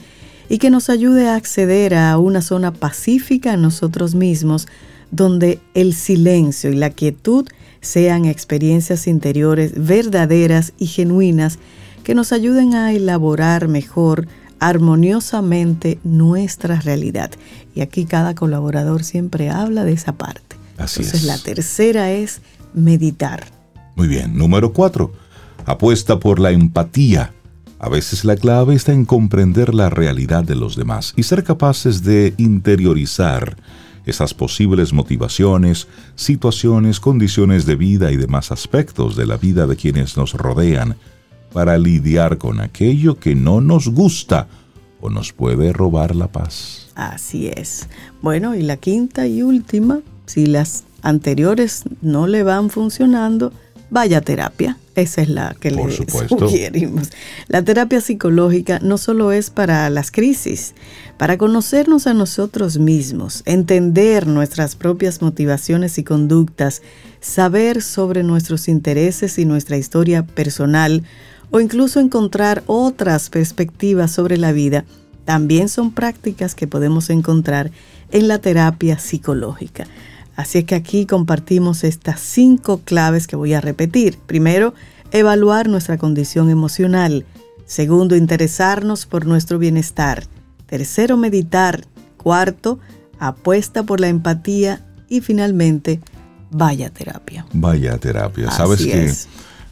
y 0.50 0.59
que 0.59 0.68
nos 0.68 0.90
ayude 0.90 1.26
a 1.26 1.37
acceder 1.37 1.95
a 1.95 2.18
una 2.18 2.42
zona 2.42 2.75
pacífica 2.75 3.54
en 3.54 3.62
nosotros 3.62 4.14
mismos, 4.14 4.68
donde 5.11 5.61
el 5.75 5.95
silencio 5.95 6.71
y 6.71 6.77
la 6.77 6.91
quietud 6.91 7.47
sean 7.81 8.25
experiencias 8.25 9.07
interiores 9.07 9.73
verdaderas 9.77 10.73
y 10.79 10.87
genuinas 10.87 11.59
que 12.05 12.15
nos 12.15 12.33
ayuden 12.33 12.75
a 12.75 12.93
elaborar 12.93 13.69
mejor, 13.69 14.27
armoniosamente 14.61 15.99
nuestra 16.05 16.81
realidad. 16.81 17.31
Y 17.75 17.81
aquí 17.81 18.07
cada 18.07 18.35
colaborador 18.35 19.05
siempre 19.05 19.50
habla 19.50 19.85
de 19.85 19.93
esa 19.93 20.12
parte. 20.12 20.57
Así 20.77 21.03
Entonces 21.03 21.25
la 21.25 21.38
tercera 21.38 22.11
es 22.12 22.41
meditar. 22.75 23.45
Muy 23.95 24.09
bien. 24.09 24.37
Número 24.37 24.73
cuatro. 24.73 25.12
Apuesta 25.67 26.19
por 26.19 26.38
la 26.38 26.50
empatía. 26.50 27.33
A 27.79 27.88
veces 27.88 28.25
la 28.25 28.37
clave 28.37 28.75
está 28.75 28.93
en 28.93 29.05
comprender 29.05 29.75
la 29.75 29.91
realidad 29.91 30.45
de 30.45 30.57
los 30.57 30.77
demás 30.77 31.12
y 31.17 31.23
ser 31.25 31.45
capaces 31.45 32.03
de 32.03 32.35
interiorizar 32.37 33.57
esas 34.09 34.35
posibles 34.35 34.93
motivaciones, 34.93 35.87
situaciones, 36.17 36.99
condiciones 37.00 37.67
de 37.67 37.77
vida 37.77 38.11
y 38.11 38.17
demás 38.17 38.50
aspectos 38.50 39.17
de 39.17 39.27
la 39.27 39.37
vida 39.37 39.67
de 39.67 39.77
quienes 39.77 40.17
nos 40.17 40.33
rodean, 40.35 40.97
para 41.53 41.79
lidiar 41.79 42.38
con 42.38 42.61
aquello 42.61 43.19
que 43.19 43.35
no 43.35 43.61
nos 43.61 43.88
gusta 43.88 44.49
o 45.00 45.11
nos 45.11 45.33
puede 45.33 45.73
robar 45.73 46.15
la 46.15 46.29
paz. 46.29 46.88
Así 46.95 47.49
es. 47.49 47.88
Bueno, 48.23 48.55
y 48.55 48.62
la 48.62 48.77
quinta 48.77 49.27
y 49.27 49.43
última, 49.43 50.00
si 50.27 50.47
las 50.47 50.85
anteriores 51.03 51.85
no 52.03 52.27
le 52.27 52.43
van 52.43 52.71
funcionando, 52.71 53.53
vaya 53.90 54.21
terapia. 54.21 54.78
Esa 54.95 55.23
es 55.23 55.28
la 55.28 55.54
que 55.59 55.71
le 55.71 55.85
sugerimos. 56.28 57.11
La 57.47 57.62
terapia 57.62 58.00
psicológica 58.00 58.80
no 58.80 58.99
solo 58.99 59.30
es 59.30 59.50
para 59.50 59.88
las 59.90 60.11
crisis, 60.11 60.75
para 61.16 61.38
conocernos 61.38 62.09
a 62.09 62.14
nosotros 62.14 62.78
mismos, 62.78 63.42
entender 63.47 64.26
nuestras 64.26 64.75
propias 64.75 65.23
motivaciones 65.23 65.99
y 65.99 66.04
conductas, 66.04 66.83
saber 67.21 67.80
sobre 67.80 68.25
nuestros 68.25 68.66
intereses 68.66 69.38
y 69.38 69.45
nuestra 69.45 69.76
historia 69.76 70.26
personal, 70.26 71.04
o 71.50 71.61
incluso 71.61 72.00
encontrar 72.00 72.64
otras 72.66 73.30
perspectivas 73.30 74.11
sobre 74.11 74.37
la 74.37 74.50
vida, 74.50 74.85
también 75.25 75.68
son 75.68 75.92
prácticas 75.92 76.54
que 76.54 76.66
podemos 76.66 77.09
encontrar 77.11 77.71
en 78.11 78.28
la 78.28 78.38
terapia 78.38 78.99
psicológica. 78.99 79.87
Así 80.38 80.59
es 80.59 80.64
que 80.66 80.76
aquí 80.76 81.04
compartimos 81.04 81.83
estas 81.83 82.21
cinco 82.21 82.80
claves 82.85 83.26
que 83.26 83.35
voy 83.35 83.54
a 83.54 83.61
repetir. 83.61 84.18
Primero, 84.18 84.73
evaluar 85.11 85.68
nuestra 85.68 85.99
condición 85.99 86.49
emocional. 86.49 87.26
Segundo, 87.66 88.14
interesarnos 88.14 89.04
por 89.04 89.26
nuestro 89.26 89.59
bienestar. 89.59 90.28
Tercero, 90.66 91.16
meditar. 91.16 91.87
Cuarto, 92.16 92.78
apuesta 93.18 93.83
por 93.83 93.99
la 93.99 94.07
empatía. 94.07 94.87
Y 95.09 95.23
finalmente, 95.23 96.00
vaya 96.52 96.90
terapia. 96.90 97.45
Vaya 97.52 97.99
terapia. 97.99 98.49
¿Sabes 98.52 98.87
que 98.87 99.12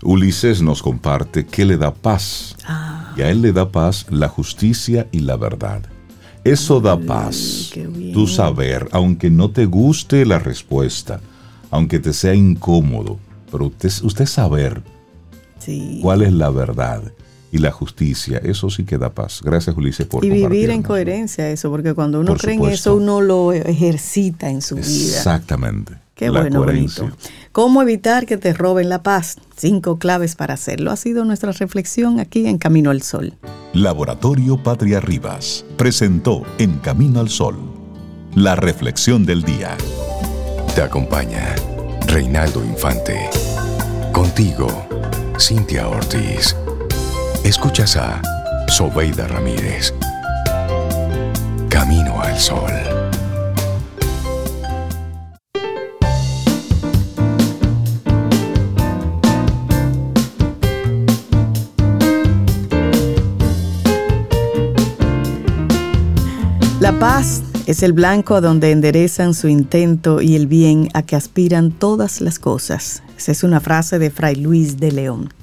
Ulises 0.03 0.63
nos 0.63 0.83
comparte 0.83 1.47
que 1.47 1.65
le 1.65 1.77
da 1.77 1.95
paz? 1.95 2.57
Ah. 2.67 3.15
Y 3.17 3.23
a 3.23 3.31
él 3.31 3.41
le 3.41 3.53
da 3.53 3.71
paz 3.71 4.07
la 4.11 4.29
justicia 4.29 5.07
y 5.13 5.21
la 5.21 5.37
verdad. 5.37 5.83
Eso 6.53 6.81
da 6.81 6.97
paz. 6.99 7.71
Tu 8.13 8.27
saber, 8.27 8.89
aunque 8.93 9.31
no 9.31 9.51
te 9.51 9.67
guste 9.67 10.25
la 10.25 10.39
respuesta, 10.39 11.21
aunque 11.71 11.99
te 11.99 12.13
sea 12.13 12.35
incómodo, 12.35 13.19
pero 13.51 13.67
usted, 13.67 14.27
saber 14.27 14.83
cuál 16.01 16.23
es 16.23 16.33
la 16.33 16.51
verdad 16.51 17.03
y 17.51 17.59
la 17.59 17.73
justicia, 17.73 18.39
eso 18.39 18.71
sí 18.71 18.85
que 18.85 18.99
da 18.99 19.13
paz. 19.13 19.41
Gracias, 19.43 19.77
Ulises, 19.77 20.07
por 20.07 20.25
Y 20.25 20.31
vivir 20.31 20.71
en 20.71 20.83
coherencia 20.83 21.51
eso, 21.51 21.71
porque 21.71 21.95
cuando 21.95 22.21
uno 22.21 22.37
cree 22.37 22.55
en 22.55 22.65
eso, 22.67 22.97
uno 22.97 23.21
lo 23.21 23.53
ejercita 23.53 24.49
en 24.51 24.63
su 24.63 24.77
vida. 24.77 24.87
Exactamente. 24.87 25.95
Qué 26.15 26.31
bueno, 26.31 26.65
bonito. 26.65 27.11
¿Cómo 27.57 27.81
evitar 27.81 28.27
que 28.27 28.37
te 28.37 28.53
roben 28.53 28.91
la 28.91 29.03
paz? 29.03 29.39
Cinco 29.57 29.99
claves 29.99 30.37
para 30.37 30.53
hacerlo. 30.53 30.91
Ha 30.91 30.97
sido 30.97 31.25
nuestra 31.25 31.53
reflexión 31.53 32.21
aquí 32.21 32.47
en 32.47 32.59
Camino 32.59 32.91
al 32.91 33.01
Sol. 33.01 33.33
Laboratorio 33.73 34.63
Patria 34.63 35.01
Rivas 35.01 35.65
presentó 35.79 36.43
En 36.59 36.77
Camino 36.81 37.19
al 37.19 37.31
Sol 37.31 37.57
la 38.35 38.57
reflexión 38.57 39.25
del 39.25 39.43
día. 39.43 39.75
Te 40.75 40.83
acompaña 40.83 41.55
Reinaldo 42.07 42.63
Infante. 42.63 43.31
Contigo, 44.13 44.69
Cintia 45.41 45.89
Ortiz. 45.89 46.55
Escuchas 47.43 47.97
a 47.97 48.21
Sobeida 48.69 49.29
Ramírez. 49.29 49.95
Camino 51.71 52.21
al 52.21 52.39
Sol. 52.39 53.06
La 66.87 66.99
paz 67.01 67.43
es 67.67 67.83
el 67.83 67.93
blanco 67.93 68.37
a 68.37 68.41
donde 68.41 68.71
enderezan 68.71 69.35
su 69.35 69.49
intento 69.49 70.23
y 70.23 70.37
el 70.37 70.47
bien 70.47 70.89
a 70.95 71.03
que 71.03 71.17
aspiran 71.17 71.73
todas 71.73 72.21
las 72.21 72.39
cosas. 72.39 73.03
Esa 73.19 73.33
es 73.33 73.43
una 73.43 73.59
frase 73.59 73.99
de 73.99 74.09
Fray 74.09 74.37
Luis 74.37 74.79
de 74.79 74.93
León. 74.93 75.35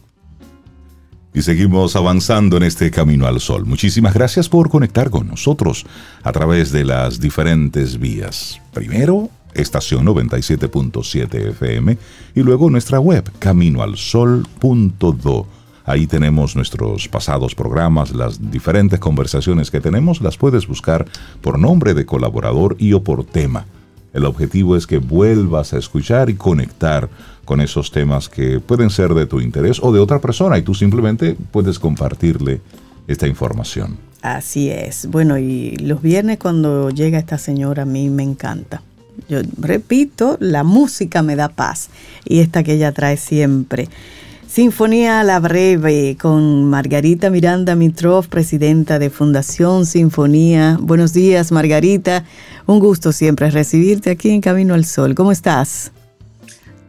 Y 1.34 1.42
seguimos 1.42 1.98
avanzando 1.98 2.56
en 2.56 2.64
este 2.64 2.90
camino 2.92 3.28
al 3.28 3.42
sol. 3.42 3.66
Muchísimas 3.66 4.14
gracias 4.14 4.48
por 4.48 4.70
conectar 4.70 5.10
con 5.10 5.28
nosotros 5.28 5.86
a 6.24 6.32
través 6.32 6.72
de 6.72 6.86
las 6.86 7.20
diferentes 7.20 8.00
vías. 8.00 8.62
Primero, 8.74 9.30
estación 9.54 10.06
97.7 10.06 11.50
FM 11.50 11.98
y 12.36 12.42
luego 12.42 12.70
nuestra 12.70 13.02
web 13.02 13.30
caminoalsol.do 13.40 15.48
Ahí 15.86 16.08
tenemos 16.08 16.56
nuestros 16.56 17.08
pasados 17.08 17.56
programas, 17.56 18.12
las 18.12 18.52
diferentes 18.52 19.00
conversaciones 19.00 19.70
que 19.70 19.82
tenemos, 19.82 20.22
las 20.22 20.38
puedes 20.38 20.68
buscar 20.68 21.06
por 21.42 21.60
nombre 21.60 21.94
de 21.94 22.06
colaborador 22.06 22.76
y 22.80 22.94
o 22.94 23.04
por 23.04 23.26
tema. 23.26 23.66
El 24.14 24.26
objetivo 24.26 24.78
es 24.78 24.88
que 24.88 25.00
vuelvas 25.00 25.74
a 25.74 25.80
escuchar 25.80 26.30
y 26.30 26.36
conectar 26.36 27.10
con 27.46 27.60
esos 27.60 27.92
temas 27.92 28.30
que 28.30 28.60
pueden 28.60 28.90
ser 28.90 29.14
de 29.14 29.26
tu 29.26 29.42
interés 29.42 29.80
o 29.82 29.92
de 29.92 30.00
otra 30.00 30.20
persona 30.20 30.58
y 30.58 30.62
tú 30.62 30.74
simplemente 30.74 31.36
puedes 31.52 31.80
compartirle 31.80 32.62
esta 33.08 33.28
información. 33.28 33.98
Así 34.22 34.70
es. 34.70 35.08
Bueno, 35.08 35.38
y 35.38 35.76
los 35.78 36.02
viernes 36.02 36.38
cuando 36.38 36.90
llega 36.92 37.20
esta 37.20 37.38
señora 37.38 37.84
a 37.84 37.86
mí 37.86 38.10
me 38.10 38.24
encanta. 38.24 38.82
Yo 39.28 39.40
repito, 39.60 40.38
la 40.40 40.64
música 40.64 41.22
me 41.22 41.36
da 41.36 41.50
paz 41.50 41.90
y 42.24 42.40
esta 42.40 42.64
que 42.64 42.74
ella 42.74 42.94
trae 42.94 43.18
siempre. 43.18 43.90
Sinfonía 44.54 45.22
a 45.22 45.24
la 45.24 45.40
Breve 45.40 46.16
con 46.22 46.70
Margarita 46.70 47.32
Miranda 47.32 47.74
Mitrov, 47.74 48.28
presidenta 48.28 49.00
de 49.00 49.10
Fundación 49.10 49.88
Sinfonía. 49.88 50.78
Buenos 50.80 51.12
días, 51.12 51.52
Margarita. 51.52 52.24
Un 52.68 52.78
gusto 52.78 53.12
siempre 53.14 53.50
recibirte 53.50 54.12
aquí 54.12 54.30
en 54.30 54.42
Camino 54.42 54.76
al 54.76 54.86
Sol. 54.86 55.16
¿Cómo 55.16 55.32
estás? 55.32 55.92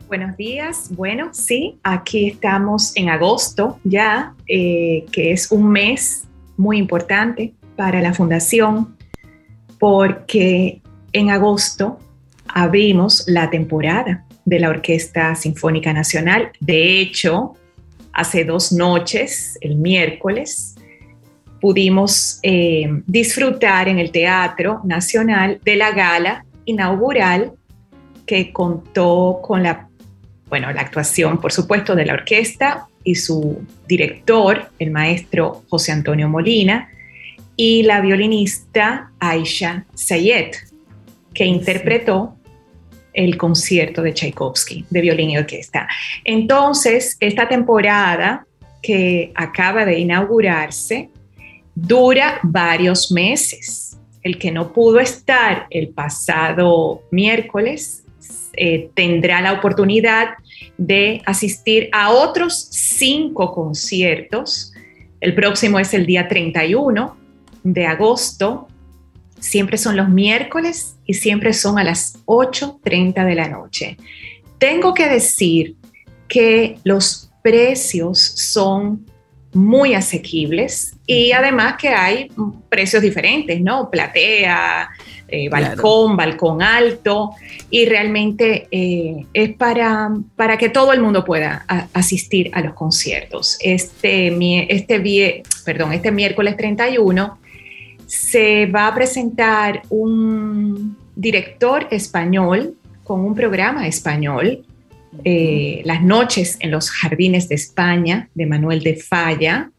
Buenos 0.08 0.36
días. 0.36 0.90
Bueno, 0.90 1.30
sí, 1.32 1.78
aquí 1.82 2.28
estamos 2.28 2.94
en 2.96 3.08
agosto 3.08 3.78
ya, 3.82 4.34
eh, 4.46 5.06
que 5.10 5.32
es 5.32 5.50
un 5.50 5.70
mes 5.70 6.24
muy 6.58 6.76
importante 6.76 7.54
para 7.76 8.02
la 8.02 8.12
Fundación, 8.12 8.94
porque 9.78 10.82
en 11.14 11.30
agosto 11.30 11.98
abrimos 12.46 13.24
la 13.26 13.48
temporada 13.48 14.22
de 14.44 14.60
la 14.60 14.68
Orquesta 14.70 15.34
Sinfónica 15.34 15.92
Nacional. 15.92 16.50
De 16.60 17.00
hecho, 17.00 17.54
hace 18.12 18.44
dos 18.44 18.72
noches, 18.72 19.58
el 19.60 19.76
miércoles, 19.76 20.74
pudimos 21.60 22.40
eh, 22.42 22.88
disfrutar 23.06 23.88
en 23.88 23.98
el 23.98 24.10
Teatro 24.10 24.80
Nacional 24.84 25.60
de 25.64 25.76
la 25.76 25.92
gala 25.92 26.44
inaugural 26.66 27.52
que 28.26 28.52
contó 28.52 29.40
con 29.42 29.62
la, 29.62 29.88
bueno, 30.48 30.72
la 30.72 30.82
actuación, 30.82 31.40
por 31.40 31.52
supuesto, 31.52 31.94
de 31.94 32.06
la 32.06 32.14
orquesta 32.14 32.86
y 33.02 33.14
su 33.14 33.62
director, 33.86 34.70
el 34.78 34.90
maestro 34.90 35.62
José 35.68 35.92
Antonio 35.92 36.28
Molina, 36.28 36.90
y 37.56 37.82
la 37.84 38.00
violinista 38.00 39.12
Aisha 39.20 39.84
Sayed, 39.94 40.52
que 41.32 41.44
interpretó 41.44 42.36
el 43.14 43.36
concierto 43.36 44.02
de 44.02 44.12
Tchaikovsky 44.12 44.84
de 44.90 45.00
violín 45.00 45.30
y 45.30 45.38
orquesta. 45.38 45.88
Entonces, 46.24 47.16
esta 47.20 47.48
temporada 47.48 48.46
que 48.82 49.32
acaba 49.34 49.84
de 49.84 49.98
inaugurarse 49.98 51.08
dura 51.74 52.40
varios 52.42 53.10
meses. 53.10 53.96
El 54.22 54.38
que 54.38 54.50
no 54.50 54.72
pudo 54.72 55.00
estar 55.00 55.66
el 55.70 55.88
pasado 55.88 57.02
miércoles 57.10 58.04
eh, 58.54 58.90
tendrá 58.94 59.40
la 59.40 59.52
oportunidad 59.52 60.34
de 60.76 61.22
asistir 61.24 61.88
a 61.92 62.10
otros 62.10 62.68
cinco 62.70 63.52
conciertos. 63.52 64.72
El 65.20 65.34
próximo 65.34 65.78
es 65.78 65.94
el 65.94 66.04
día 66.04 66.28
31 66.28 67.16
de 67.62 67.86
agosto 67.86 68.68
siempre 69.44 69.76
son 69.76 69.96
los 69.96 70.08
miércoles 70.08 70.93
y 71.06 71.14
siempre 71.14 71.52
son 71.52 71.78
a 71.78 71.84
las 71.84 72.18
8.30 72.26 73.24
de 73.24 73.34
la 73.34 73.48
noche. 73.48 73.96
Tengo 74.58 74.94
que 74.94 75.08
decir 75.08 75.76
que 76.28 76.78
los 76.84 77.30
precios 77.42 78.18
son 78.20 79.06
muy 79.52 79.94
asequibles 79.94 80.94
y 81.06 81.32
además 81.32 81.76
que 81.78 81.88
hay 81.88 82.28
precios 82.68 83.02
diferentes, 83.02 83.60
¿no? 83.60 83.88
Platea, 83.88 84.90
eh, 85.28 85.48
balcón, 85.48 86.16
balcón 86.16 86.60
alto 86.60 87.30
y 87.70 87.86
realmente 87.86 88.66
eh, 88.70 89.26
es 89.32 89.54
para, 89.54 90.10
para 90.34 90.58
que 90.58 90.68
todo 90.68 90.92
el 90.92 91.00
mundo 91.00 91.24
pueda 91.24 91.64
asistir 91.92 92.50
a 92.52 92.60
los 92.60 92.74
conciertos. 92.74 93.56
Este, 93.60 94.28
este, 94.68 95.42
perdón, 95.64 95.92
este 95.92 96.10
miércoles 96.10 96.56
31 96.56 97.38
se 98.06 98.66
va 98.66 98.88
a 98.88 98.94
presentar 98.94 99.82
un 99.90 100.96
director 101.16 101.86
español 101.90 102.74
con 103.02 103.20
un 103.20 103.34
programa 103.34 103.86
español, 103.86 104.64
eh, 105.24 105.82
Las 105.84 106.02
noches 106.02 106.56
en 106.60 106.70
los 106.70 106.90
jardines 106.90 107.48
de 107.48 107.54
España, 107.54 108.28
de 108.34 108.46
Manuel 108.46 108.82
de 108.82 108.96
Falla, 108.96 109.70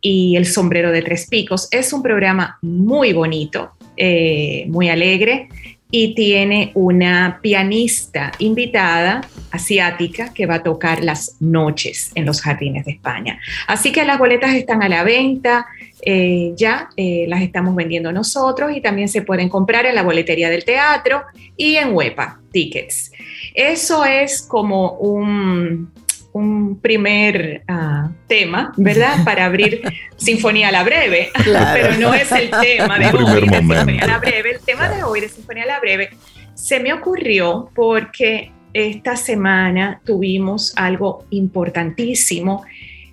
y 0.00 0.36
El 0.36 0.46
sombrero 0.46 0.90
de 0.90 1.02
tres 1.02 1.26
picos. 1.28 1.68
Es 1.70 1.92
un 1.92 2.02
programa 2.02 2.58
muy 2.62 3.12
bonito, 3.12 3.72
eh, 3.96 4.66
muy 4.68 4.88
alegre, 4.88 5.48
y 5.90 6.14
tiene 6.14 6.72
una 6.74 7.38
pianista 7.40 8.32
invitada 8.38 9.20
asiática 9.52 10.32
que 10.34 10.46
va 10.46 10.56
a 10.56 10.62
tocar 10.62 11.02
las 11.02 11.36
noches 11.40 12.10
en 12.14 12.24
los 12.26 12.40
jardines 12.40 12.84
de 12.84 12.92
España. 12.92 13.38
Así 13.68 13.92
que 13.92 14.04
las 14.04 14.18
boletas 14.18 14.54
están 14.54 14.82
a 14.82 14.88
la 14.88 15.04
venta, 15.04 15.66
eh, 16.08 16.52
ya 16.54 16.88
eh, 16.96 17.24
las 17.26 17.42
estamos 17.42 17.74
vendiendo 17.74 18.12
nosotros 18.12 18.70
y 18.72 18.80
también 18.80 19.08
se 19.08 19.22
pueden 19.22 19.48
comprar 19.48 19.86
en 19.86 19.96
la 19.96 20.04
boletería 20.04 20.48
del 20.48 20.64
teatro 20.64 21.24
y 21.56 21.74
en 21.74 21.92
Huepa 21.92 22.40
Tickets. 22.52 23.10
Eso 23.52 24.04
es 24.04 24.40
como 24.42 24.92
un, 24.92 25.92
un 26.32 26.80
primer 26.80 27.64
ah, 27.66 28.12
tema, 28.28 28.72
¿verdad? 28.76 29.16
Para 29.24 29.46
abrir 29.46 29.82
Sinfonía 30.16 30.68
a 30.68 30.72
la 30.72 30.84
Breve, 30.84 31.30
pero 31.74 31.96
no 31.98 32.14
es 32.14 32.30
el 32.30 32.50
tema 32.50 33.00
de 33.00 33.10
hoy 33.10 33.48
de 33.48 33.58
Sinfonía 33.58 34.02
a 34.04 34.06
la 34.06 34.18
Breve. 34.18 34.50
El 34.52 34.60
tema 34.60 34.88
de 34.88 35.02
hoy 35.02 35.20
de 35.22 35.28
Sinfonía 35.28 35.64
a 35.64 35.66
la 35.66 35.80
Breve 35.80 36.10
se 36.54 36.78
me 36.78 36.92
ocurrió 36.92 37.68
porque 37.74 38.52
esta 38.72 39.16
semana 39.16 40.00
tuvimos 40.04 40.72
algo 40.76 41.24
importantísimo. 41.30 42.62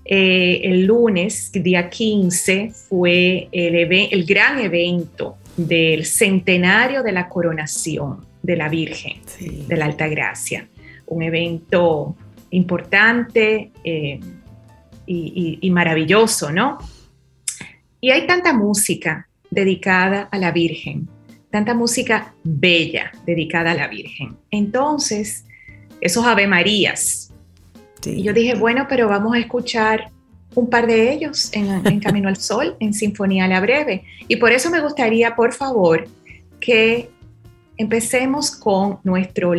Eh, 0.05 0.61
el 0.63 0.85
lunes, 0.85 1.51
día 1.51 1.89
15, 1.89 2.71
fue 2.89 3.47
el, 3.51 3.75
el 3.75 4.25
gran 4.25 4.59
evento 4.59 5.37
del 5.55 6.05
centenario 6.05 7.03
de 7.03 7.11
la 7.11 7.29
coronación 7.29 8.25
de 8.41 8.57
la 8.57 8.69
Virgen 8.69 9.21
de 9.39 9.77
la 9.77 9.85
Alta 9.85 10.07
Gracia. 10.07 10.67
Un 11.07 11.23
evento 11.23 12.15
importante 12.51 13.71
eh, 13.83 14.19
y, 15.05 15.69
maravilloso, 15.71 16.51
¿no? 16.51 16.77
Y 17.99 18.11
hay 18.11 18.27
tanta 18.27 18.53
música 18.53 19.27
dedicada 19.49 20.29
a 20.31 20.37
la 20.37 20.51
Virgen, 20.51 21.07
tanta 21.49 21.73
música 21.73 22.33
bella 22.43 23.11
dedicada 23.25 23.71
a 23.71 23.75
la 23.75 23.87
Virgen. 23.87 24.37
Entonces, 24.51 25.45
esos 26.01 26.25
Ave 26.25 26.47
Marías. 26.47 27.22
Y 28.05 28.23
yo 28.23 28.33
dije, 28.33 28.55
bueno, 28.55 28.85
pero 28.89 29.07
vamos 29.07 29.35
a 29.35 29.39
escuchar 29.39 30.09
un 30.55 30.69
par 30.69 30.87
de 30.87 31.11
ellos 31.11 31.51
en, 31.53 31.85
en 31.85 31.99
Camino 31.99 32.29
al 32.29 32.37
Sol, 32.37 32.75
en 32.79 32.93
Sinfonía 32.93 33.45
a 33.45 33.47
la 33.47 33.59
Breve. 33.59 34.03
Y 34.27 34.35
por 34.35 34.51
eso 34.51 34.69
me 34.69 34.81
gustaría, 34.81 35.35
por 35.35 35.53
favor, 35.53 36.07
que 36.59 37.09
empecemos 37.77 38.51
con 38.51 38.99
nuestro, 39.03 39.53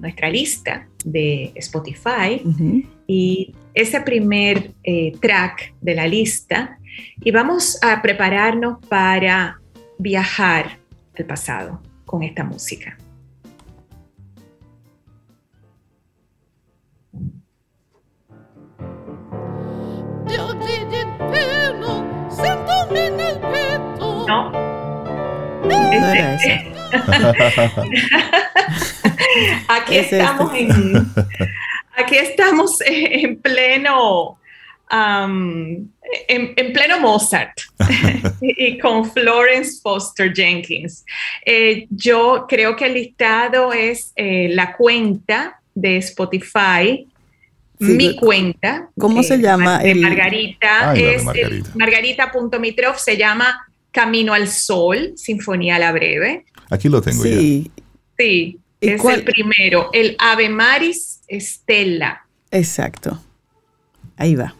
nuestra 0.00 0.30
lista 0.30 0.88
de 1.04 1.52
Spotify 1.56 2.42
y 3.06 3.54
ese 3.74 4.00
primer 4.00 4.72
eh, 4.82 5.12
track 5.20 5.74
de 5.80 5.94
la 5.94 6.06
lista 6.06 6.78
y 7.22 7.30
vamos 7.30 7.78
a 7.82 8.00
prepararnos 8.02 8.78
para 8.88 9.60
viajar 9.98 10.78
al 11.16 11.24
pasado 11.26 11.80
con 12.04 12.22
esta 12.22 12.44
música. 12.44 12.96
No. 24.26 24.68
Este, 26.00 26.72
aquí, 29.68 29.96
estamos 29.96 30.52
en, 30.54 31.06
aquí 31.96 32.16
estamos 32.16 32.78
en 32.86 33.40
pleno, 33.40 34.38
en, 34.90 35.92
pleno 36.72 37.00
Mozart 37.00 37.52
y 38.40 38.78
con 38.78 39.10
Florence 39.10 39.80
Foster 39.82 40.32
Jenkins. 40.34 41.04
Eh, 41.44 41.86
yo 41.90 42.46
creo 42.48 42.76
que 42.76 42.86
el 42.86 42.94
listado 42.94 43.72
es 43.72 44.12
eh, 44.16 44.48
la 44.50 44.76
cuenta 44.76 45.60
de 45.74 45.98
Spotify 45.98 47.06
mi 47.80 48.16
cuenta. 48.16 48.90
¿Cómo 48.98 49.22
se 49.22 49.38
llama? 49.38 49.78
De 49.78 49.94
Margarita. 49.94 50.94
es 50.94 51.24
Margarita.mitrov 51.74 52.98
se 52.98 53.16
llama 53.16 53.66
Camino 53.90 54.34
al 54.34 54.48
Sol, 54.48 55.12
Sinfonía 55.16 55.76
a 55.76 55.78
la 55.78 55.92
Breve. 55.92 56.44
Aquí 56.70 56.88
lo 56.88 57.00
tengo 57.00 57.22
sí. 57.22 57.70
ya. 57.76 57.82
Sí, 58.18 58.58
es 58.80 59.04
el 59.04 59.24
primero, 59.24 59.90
el 59.92 60.16
Ave 60.18 60.48
Maris 60.48 61.20
Estela. 61.28 62.26
Exacto. 62.50 63.20
Ahí 64.16 64.34
va. 64.34 64.54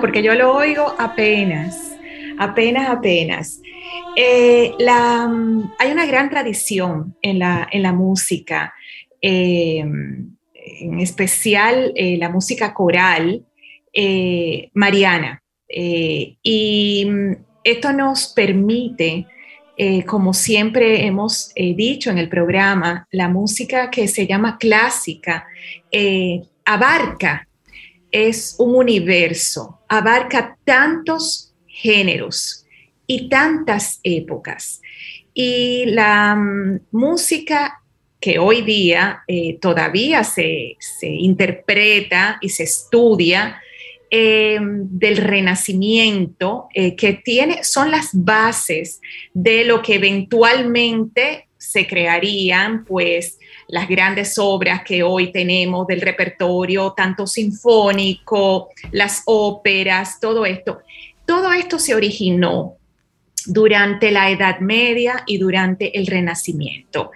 Porque 0.00 0.22
yo 0.22 0.34
lo 0.34 0.54
oigo 0.54 0.94
apenas, 0.98 1.96
apenas, 2.38 2.88
apenas. 2.88 3.60
Eh, 4.16 4.72
la, 4.78 5.30
hay 5.78 5.92
una 5.92 6.06
gran 6.06 6.30
tradición 6.30 7.16
en 7.22 7.38
la, 7.38 7.68
en 7.70 7.82
la 7.82 7.92
música, 7.92 8.72
eh, 9.20 9.78
en 9.80 11.00
especial 11.00 11.92
eh, 11.96 12.16
la 12.18 12.28
música 12.28 12.74
coral 12.74 13.44
mariana. 14.74 15.42
y 15.68 17.06
esto 17.64 17.92
nos 17.92 18.28
permite 18.28 19.26
eh, 19.80 20.04
como 20.04 20.34
siempre 20.34 21.06
hemos 21.06 21.52
eh, 21.54 21.72
dicho 21.72 22.10
en 22.10 22.18
el 22.18 22.28
programa, 22.28 23.06
la 23.12 23.28
música 23.28 23.90
que 23.90 24.08
se 24.08 24.26
llama 24.26 24.58
clásica 24.58 25.46
eh, 25.92 26.42
abarca, 26.64 27.47
es 28.10 28.56
un 28.58 28.74
universo, 28.74 29.80
abarca 29.88 30.56
tantos 30.64 31.54
géneros 31.66 32.64
y 33.06 33.28
tantas 33.28 34.00
épocas. 34.02 34.80
Y 35.34 35.86
la 35.86 36.34
mm, 36.34 36.80
música 36.92 37.82
que 38.20 38.38
hoy 38.40 38.62
día 38.62 39.22
todavía 39.60 40.24
se, 40.24 40.76
se 40.80 41.06
interpreta 41.06 42.38
y 42.40 42.48
se 42.48 42.64
estudia, 42.64 43.60
Em, 44.10 44.88
del 44.90 45.18
renacimiento, 45.18 46.68
eh, 46.72 46.96
que 46.96 47.12
tiene, 47.12 47.62
son 47.62 47.90
las 47.90 48.08
bases 48.14 49.02
de 49.34 49.66
lo 49.66 49.82
que 49.82 49.96
eventualmente 49.96 51.48
se 51.58 51.86
crearían, 51.86 52.86
pues, 52.86 53.37
las 53.68 53.88
grandes 53.88 54.38
obras 54.38 54.82
que 54.82 55.02
hoy 55.02 55.30
tenemos 55.30 55.86
del 55.86 56.00
repertorio, 56.00 56.92
tanto 56.96 57.26
sinfónico, 57.26 58.70
las 58.92 59.22
óperas, 59.26 60.18
todo 60.20 60.46
esto. 60.46 60.80
Todo 61.26 61.52
esto 61.52 61.78
se 61.78 61.94
originó 61.94 62.76
durante 63.46 64.10
la 64.10 64.30
Edad 64.30 64.60
Media 64.60 65.22
y 65.26 65.38
durante 65.38 65.98
el 65.98 66.06
Renacimiento. 66.06 67.10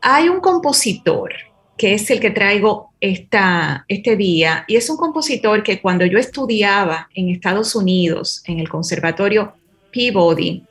Hay 0.00 0.28
un 0.28 0.40
compositor 0.40 1.32
que 1.76 1.94
es 1.94 2.10
el 2.10 2.18
que 2.18 2.30
traigo 2.30 2.90
esta, 3.00 3.84
este 3.86 4.16
día, 4.16 4.64
y 4.66 4.74
es 4.76 4.90
un 4.90 4.96
compositor 4.96 5.62
que 5.62 5.80
cuando 5.80 6.04
yo 6.04 6.18
estudiaba 6.18 7.08
en 7.14 7.28
Estados 7.28 7.76
Unidos, 7.76 8.42
en 8.46 8.58
el 8.58 8.68
Conservatorio 8.68 9.54
Peabody, 9.92 10.64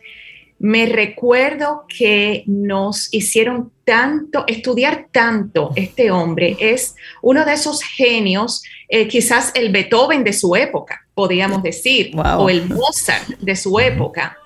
me 0.59 0.87
recuerdo 0.87 1.85
que 1.87 2.43
nos 2.47 3.13
hicieron 3.13 3.71
tanto, 3.83 4.43
estudiar 4.47 5.07
tanto 5.11 5.71
este 5.75 6.11
hombre, 6.11 6.57
es 6.59 6.95
uno 7.21 7.45
de 7.45 7.53
esos 7.53 7.81
genios, 7.83 8.63
eh, 8.89 9.07
quizás 9.07 9.51
el 9.55 9.71
Beethoven 9.71 10.23
de 10.23 10.33
su 10.33 10.55
época, 10.55 11.07
podríamos 11.13 11.61
decir, 11.61 12.11
o 12.15 12.49
el 12.49 12.67
Mozart 12.67 13.27
de 13.39 13.55
su 13.55 13.79
época, 13.79 14.37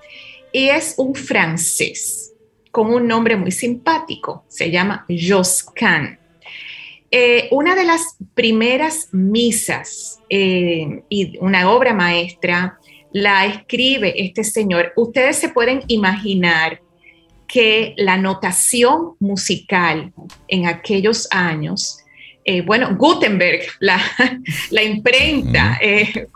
y 0.52 0.70
es 0.70 0.96
un 0.98 1.16
francés 1.16 2.34
con 2.72 2.94
un 2.94 3.08
nombre 3.08 3.36
muy 3.36 3.52
simpático, 3.52 4.46
se 4.48 4.72
llama 4.72 5.06
Josquin. 5.10 6.18
Eh, 7.14 7.50
una 7.52 7.76
de 7.76 7.84
las 7.84 8.16
primeras 8.34 9.10
misas 9.12 10.22
eh, 10.30 11.04
y 11.10 11.38
una 11.40 11.70
obra 11.70 11.94
maestra 11.94 12.80
la 13.14 13.46
escribe 13.46 14.14
este 14.16 14.44
señor. 14.44 14.94
Ustedes 14.96 15.38
se 15.38 15.50
pueden 15.50 15.82
imaginar 15.88 16.82
que 17.48 17.94
la 17.98 18.18
notación 18.18 19.16
musical 19.20 20.14
en 20.48 20.68
aquellos 20.68 21.28
años, 21.32 22.00
eh, 22.46 22.62
bueno, 22.62 22.96
Gutenberg, 22.96 23.64
la, 23.80 24.02
imprenta, 24.84 25.78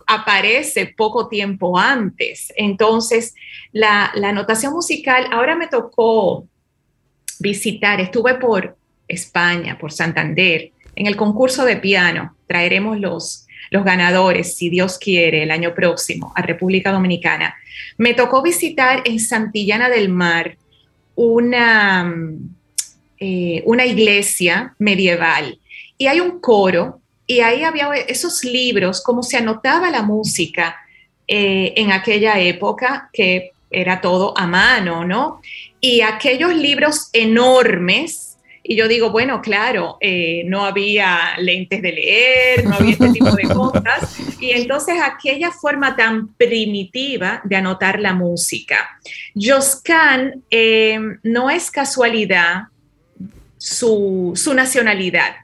aparece 0.06 0.94
poco 0.98 1.30
tiempo 1.30 1.78
antes. 1.80 2.52
Entonces, 2.58 3.34
la, 3.72 4.12
la 4.16 4.34
notación 4.34 4.74
musical, 4.74 5.28
ahora 5.32 5.56
me 5.56 5.68
tocó 5.68 6.48
visitar, 7.40 8.02
estuve 8.02 8.36
por 8.36 8.78
España, 9.08 9.78
por 9.78 9.92
Santander. 9.92 10.72
En 10.96 11.08
el 11.08 11.16
concurso 11.16 11.66
de 11.66 11.78
piano 11.78 12.36
traeremos 12.48 13.00
los, 13.00 13.45
los 13.72 13.84
ganadores, 13.84 14.56
si 14.56 14.70
Dios 14.70 14.98
quiere, 14.98 15.44
el 15.44 15.52
año 15.52 15.74
próximo 15.74 16.32
a 16.36 16.42
República 16.42 16.92
Dominicana. 16.92 17.56
Me 17.98 18.14
tocó 18.14 18.42
visitar 18.42 19.02
en 19.06 19.20
Santillana 19.20 19.90
del 19.90 20.10
Mar 20.10 20.58
una, 21.16 22.14
eh, 23.20 23.64
una 23.66 23.86
iglesia 23.86 24.74
medieval 24.78 25.60
y 25.98 26.08
hay 26.08 26.20
un 26.20 26.40
coro 26.40 27.00
y 27.28 27.40
ahí 27.40 27.64
había 27.64 27.92
esos 27.94 28.44
libros, 28.44 29.02
como 29.02 29.24
se 29.24 29.38
anotaba 29.38 29.90
la 29.90 30.04
música 30.04 30.76
eh, 31.28 31.74
en 31.76 31.92
aquella 31.92 32.40
época, 32.40 33.10
que 33.12 33.52
era 33.72 34.00
todo 34.00 34.38
a 34.38 34.46
mano, 34.46 35.06
¿no? 35.06 35.42
Y 35.82 36.02
aquellos 36.02 36.54
libros 36.54 37.10
enormes 37.14 38.35
y 38.68 38.76
yo 38.76 38.88
digo, 38.88 39.12
bueno, 39.12 39.42
claro, 39.44 39.98
eh, 40.02 40.42
no 40.46 40.66
había 40.66 41.36
lentes 41.38 41.84
de 41.84 41.92
leer, 41.92 42.66
no 42.66 42.74
había 42.74 42.94
este 42.94 43.10
tipo 43.10 43.32
de 43.32 43.44
cosas. 43.44 44.18
Y 44.40 44.52
entonces 44.52 44.96
aquella 45.00 45.52
forma 45.52 45.96
tan 45.96 46.34
primitiva 46.34 47.42
de 47.44 47.58
anotar 47.58 48.00
la 48.00 48.14
música. 48.14 49.00
Joscan 49.36 50.42
eh, 50.50 50.98
no 51.22 51.52
es 51.52 51.70
casualidad 51.70 52.64
su, 53.58 54.34
nacionalidad 54.56 55.36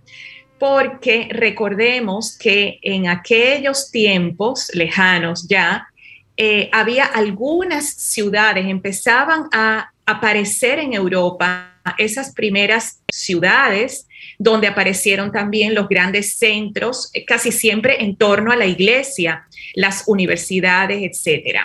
porque 0.57 1.27
recordemos 1.31 2.37
que 2.37 2.79
en 2.81 3.07
aquellos 3.07 3.91
tiempos 3.91 4.71
lejanos 4.73 5.47
ya, 5.47 5.87
eh, 6.37 6.69
había 6.71 7.05
algunas 7.05 7.85
ciudades, 7.85 8.65
empezaban 8.65 9.47
a 9.51 9.91
aparecer 10.05 10.79
en 10.79 10.93
Europa 10.93 11.70
esas 11.97 12.33
primeras 12.33 13.01
ciudades 13.11 14.07
donde 14.37 14.67
aparecieron 14.67 15.31
también 15.31 15.75
los 15.75 15.87
grandes 15.87 16.37
centros, 16.37 17.09
eh, 17.13 17.25
casi 17.25 17.51
siempre 17.51 18.03
en 18.03 18.15
torno 18.15 18.51
a 18.51 18.55
la 18.55 18.65
iglesia, 18.65 19.47
las 19.75 20.03
universidades, 20.07 21.01
etc. 21.01 21.59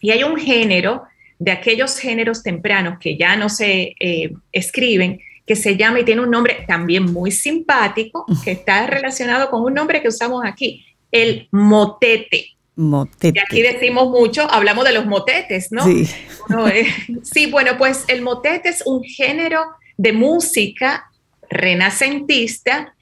Y 0.00 0.10
hay 0.10 0.22
un 0.22 0.36
género 0.36 1.02
de 1.38 1.50
aquellos 1.50 1.98
géneros 1.98 2.42
tempranos 2.42 2.98
que 2.98 3.16
ya 3.16 3.36
no 3.36 3.48
se 3.48 3.94
eh, 3.98 4.32
escriben, 4.52 5.20
que 5.46 5.56
se 5.56 5.76
llama 5.76 6.00
y 6.00 6.04
tiene 6.04 6.22
un 6.22 6.30
nombre 6.30 6.64
también 6.66 7.12
muy 7.12 7.30
simpático, 7.30 8.24
que 8.44 8.52
está 8.52 8.86
relacionado 8.88 9.50
con 9.50 9.62
un 9.62 9.74
nombre 9.74 10.00
que 10.00 10.08
usamos 10.08 10.44
aquí, 10.44 10.84
el 11.10 11.48
motete. 11.50 12.46
Motete. 12.80 13.38
Y 13.38 13.42
aquí 13.42 13.60
decimos 13.60 14.08
mucho, 14.08 14.50
hablamos 14.50 14.86
de 14.86 14.92
los 14.92 15.04
motetes, 15.04 15.70
¿no? 15.70 15.84
Sí. 15.84 16.08
sí, 17.22 17.50
bueno, 17.50 17.76
pues 17.76 18.04
el 18.08 18.22
motete 18.22 18.70
es 18.70 18.82
un 18.86 19.04
género 19.04 19.62
de 19.98 20.14
música 20.14 21.10
renacentista 21.50 22.94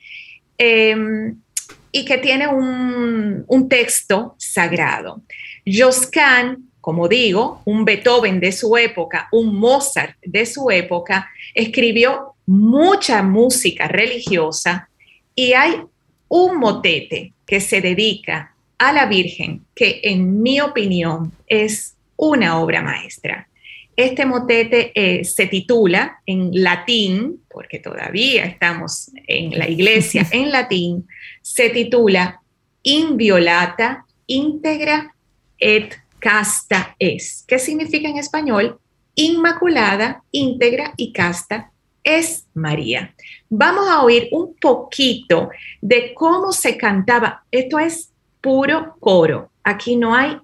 em, 0.59 1.37
y 1.93 2.05
que 2.05 2.19
tiene 2.19 2.49
un, 2.49 3.45
un 3.47 3.69
texto 3.69 4.35
sagrado. 4.37 5.23
Josquin, 5.65 6.73
como 6.81 7.07
digo, 7.07 7.63
un 7.65 7.85
Beethoven 7.85 8.41
de 8.41 8.51
su 8.51 8.77
época, 8.77 9.29
un 9.31 9.55
Mozart 9.55 10.17
de 10.23 10.45
su 10.45 10.73
época, 10.73 11.31
escribió 11.55 12.35
mucha 12.47 13.23
música 13.23 13.87
religiosa 13.87 14.89
y 15.37 15.53
hay 15.53 15.83
un 16.27 16.59
motete 16.59 17.33
que 17.47 17.61
se 17.61 17.81
dedica 17.81 18.57
a 18.79 18.93
la 18.93 19.07
Virgen, 19.07 19.65
que 19.75 20.01
en 20.05 20.41
mi 20.43 20.61
opinión 20.61 21.33
es 21.47 21.97
una 22.17 22.59
obra 22.61 22.83
maestra. 22.83 23.49
Este 23.97 24.25
motete 24.27 24.93
eh, 24.95 25.25
se 25.25 25.47
titula 25.49 26.21
en 26.25 26.51
latín, 26.53 27.43
porque 27.51 27.81
todavía 27.81 28.45
estamos 28.45 29.11
en 29.27 29.59
la 29.59 29.69
iglesia 29.69 30.27
en 30.33 30.53
latín, 30.53 31.09
se 31.43 31.71
titula 31.71 32.41
Inviolata, 32.83 34.07
íntegra 34.27 35.15
et 35.59 35.95
casta 36.21 36.95
es. 36.99 37.45
¿Qué 37.47 37.59
significa 37.59 38.09
en 38.09 38.19
español? 38.19 38.79
Inmaculada, 39.17 40.23
íntegra 40.31 40.95
y 40.97 41.13
casta 41.13 41.73
es 42.05 42.47
María. 42.55 43.15
Vamos 43.49 43.89
a 43.89 44.03
oír 44.03 44.29
un 44.31 44.55
poquito 44.55 45.51
de 45.81 46.15
cómo 46.15 46.53
se 46.53 46.77
cantaba. 46.77 47.45
Esto 47.51 47.79
es 47.79 48.13
puro 48.41 48.97
coro. 49.01 49.51
Aquí 49.63 49.97
no 49.97 50.15
hay, 50.15 50.39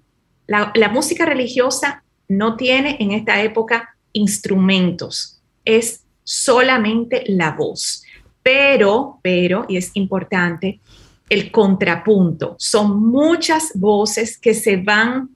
la, 0.47 0.89
música 0.93 1.25
religiosa 1.25 2.03
no 2.29 2.57
tiene 2.57 2.97
en 3.01 3.13
esta 3.13 3.43
época 3.43 3.97
instrumentos, 4.13 5.41
es 5.65 6.05
solamente 6.23 7.25
la 7.27 7.53
voz. 7.53 8.03
Pero, 8.43 9.21
pero, 9.23 9.65
y 9.69 9.77
es 9.77 9.91
importante, 9.95 10.81
el 11.29 11.51
contrapunto. 11.51 12.57
Son 12.59 13.03
muchas 13.03 13.73
voces 13.75 14.39
que 14.39 14.55
se 14.55 14.77
van 14.77 15.31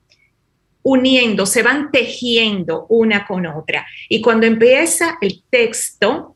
uniendo, 0.83 1.45
se 1.45 1.63
van 1.63 1.91
tejiendo 1.91 2.85
una 2.89 3.25
con 3.25 3.45
otra. 3.47 3.85
Y 4.07 4.21
cuando 4.21 4.45
empieza 4.45 5.17
el 5.21 5.43
texto, 5.49 6.35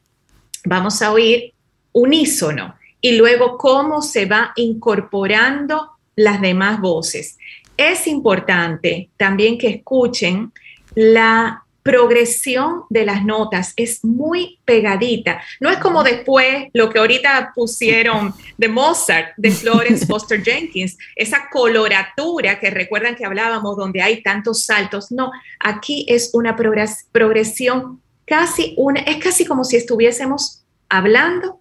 vamos 0.66 1.02
a 1.02 1.12
oír 1.12 1.54
unísono 1.92 2.76
y 3.02 3.18
luego 3.18 3.58
cómo 3.58 4.02
se 4.02 4.26
va 4.26 4.54
incorporando 4.56 5.93
las 6.16 6.42
demás 6.42 6.80
voces. 6.80 7.38
Es 7.78 8.08
importante 8.08 9.10
también 9.18 9.58
que 9.58 9.68
escuchen 9.68 10.52
la 10.96 11.64
progresión 11.84 12.84
de 12.90 13.06
las 13.06 13.26
notas 13.26 13.74
es 13.76 14.04
muy 14.04 14.60
pegadita. 14.64 15.42
No 15.60 15.70
es 15.70 15.78
como 15.78 16.02
después 16.02 16.70
lo 16.74 16.90
que 16.90 16.98
ahorita 16.98 17.52
pusieron 17.54 18.34
de 18.58 18.70
Mozart, 18.70 19.34
de 19.36 19.52
Florence 19.52 20.06
Foster 20.08 20.42
Jenkins, 20.42 20.98
esa 21.16 21.50
coloratura 21.52 22.60
que 22.60 22.70
recuerdan 22.70 23.16
que 23.16 23.26
hablábamos 23.26 23.76
donde 23.76 24.02
hay 24.02 24.24
tantos 24.24 24.64
saltos. 24.64 25.12
No, 25.12 25.32
aquí 25.60 26.06
es 26.08 26.32
una 26.34 26.56
progresión 26.56 28.02
casi 28.26 28.74
una, 28.78 29.02
es 29.02 29.18
casi 29.18 29.46
como 29.46 29.66
si 29.66 29.76
estuviésemos 29.76 30.64
hablando, 30.88 31.60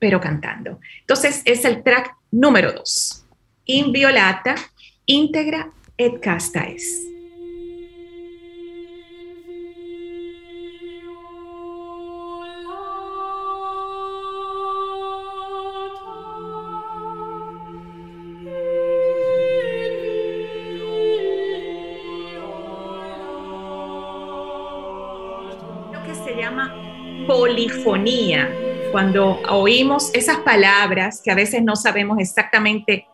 pero 0.00 0.20
cantando. 0.20 0.80
Entonces 1.00 1.42
es 1.44 1.64
el 1.64 1.84
track 1.84 2.16
número 2.32 2.72
dos. 2.72 3.23
Inviolata, 3.66 4.56
íntegra 5.06 5.70
et 5.96 6.20
casta 6.20 6.60
es. 6.60 7.14
polifonía, 27.26 28.50
cuando 28.92 29.40
oímos 29.48 30.12
esas 30.14 30.38
palabras 30.38 31.20
que 31.22 31.30
a 31.30 31.34
veces 31.34 31.62
no 31.62 31.76
sabemos 31.76 32.18
exactamente 32.18 33.06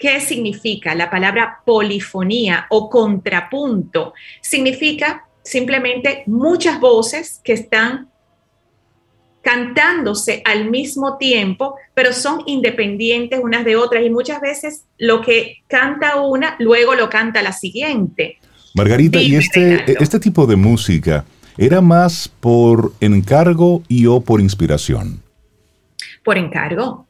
qué 0.00 0.20
significa 0.20 0.94
la 0.94 1.10
palabra 1.10 1.60
polifonía 1.64 2.66
o 2.70 2.88
contrapunto, 2.88 4.14
significa 4.40 5.26
simplemente 5.42 6.24
muchas 6.26 6.80
voces 6.80 7.40
que 7.44 7.52
están 7.52 8.08
cantándose 9.42 10.42
al 10.44 10.70
mismo 10.70 11.16
tiempo, 11.16 11.76
pero 11.94 12.12
son 12.12 12.42
independientes 12.46 13.40
unas 13.42 13.64
de 13.64 13.76
otras 13.76 14.04
y 14.04 14.10
muchas 14.10 14.40
veces 14.40 14.84
lo 14.98 15.20
que 15.20 15.58
canta 15.66 16.20
una, 16.20 16.56
luego 16.58 16.94
lo 16.94 17.08
canta 17.08 17.42
la 17.42 17.52
siguiente. 17.52 18.38
Margarita, 18.74 19.20
y 19.20 19.36
este, 19.36 19.84
este 20.02 20.20
tipo 20.20 20.46
de 20.46 20.56
música, 20.56 21.24
¿Era 21.60 21.82
más 21.82 22.26
por 22.26 22.94
encargo 23.00 23.82
y 23.86 24.06
o 24.06 24.22
por 24.22 24.40
inspiración? 24.40 25.22
Por 26.24 26.38
encargo, 26.38 27.06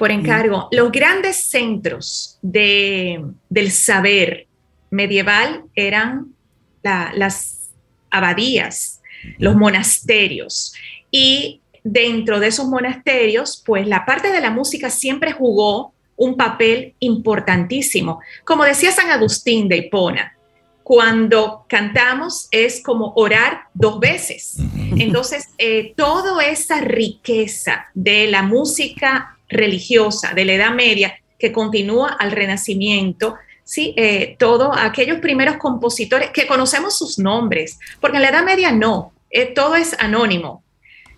por 0.00 0.10
encargo. 0.10 0.68
Los 0.72 0.90
grandes 0.90 1.50
centros 1.50 2.38
de, 2.40 3.22
del 3.50 3.70
saber 3.70 4.46
medieval 4.88 5.64
eran 5.74 6.34
las 6.82 7.68
abadías, 8.10 9.02
los 9.36 9.54
monasterios. 9.56 10.72
Y 11.10 11.60
dentro 11.84 12.40
de 12.40 12.46
esos 12.46 12.66
monasterios, 12.66 13.62
pues 13.66 13.86
la 13.86 14.06
parte 14.06 14.32
de 14.32 14.40
la 14.40 14.48
música 14.48 14.88
siempre 14.88 15.32
jugó 15.32 15.92
un 16.16 16.34
papel 16.34 16.94
importantísimo. 17.00 18.20
Como 18.44 18.64
decía 18.64 18.92
San 18.92 19.10
Agustín 19.10 19.68
de 19.68 19.76
Hipona, 19.76 20.34
cuando 20.82 21.66
cantamos 21.68 22.48
es 22.50 22.82
como 22.82 23.12
orar 23.16 23.64
dos 23.74 24.00
veces. 24.00 24.56
Entonces, 24.96 25.50
eh, 25.58 25.92
toda 25.94 26.42
esa 26.46 26.80
riqueza 26.80 27.84
de 27.92 28.28
la 28.28 28.42
música 28.42 29.36
religiosa 29.50 30.32
de 30.34 30.44
la 30.44 30.52
Edad 30.54 30.74
Media 30.74 31.14
que 31.38 31.52
continúa 31.52 32.16
al 32.18 32.32
Renacimiento, 32.32 33.36
sí, 33.64 33.94
eh, 33.96 34.36
todos 34.38 34.76
aquellos 34.78 35.18
primeros 35.18 35.56
compositores 35.56 36.30
que 36.30 36.46
conocemos 36.46 36.98
sus 36.98 37.18
nombres, 37.18 37.78
porque 38.00 38.18
en 38.18 38.22
la 38.22 38.28
Edad 38.28 38.44
Media 38.44 38.72
no, 38.72 39.12
eh, 39.30 39.46
todo 39.46 39.76
es 39.76 39.96
anónimo. 39.98 40.62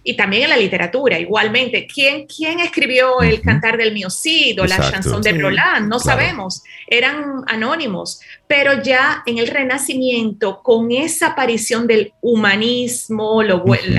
Y 0.05 0.17
también 0.17 0.45
en 0.45 0.51
la 0.51 0.57
literatura, 0.57 1.17
igualmente. 1.21 1.87
¿Quién, 1.87 2.27
quién 2.27 2.59
escribió 2.59 3.21
el 3.21 3.41
Cantar 3.41 3.77
del 3.77 3.93
Miocid 3.93 4.61
o 4.61 4.67
la 4.67 4.91
chanson 4.91 5.23
de 5.23 5.33
Roland? 5.33 5.89
No 5.89 6.01
sabemos, 6.01 6.65
eran 6.89 7.45
anónimos, 7.47 8.21
pero 8.49 8.83
ya 8.83 9.23
en 9.27 9.39
el 9.39 9.47
Renacimiento, 9.47 10.61
con 10.61 10.91
esa 10.91 11.29
aparición 11.29 11.87
del 11.87 12.13
humanismo, 12.21 13.45
la 13.45 13.55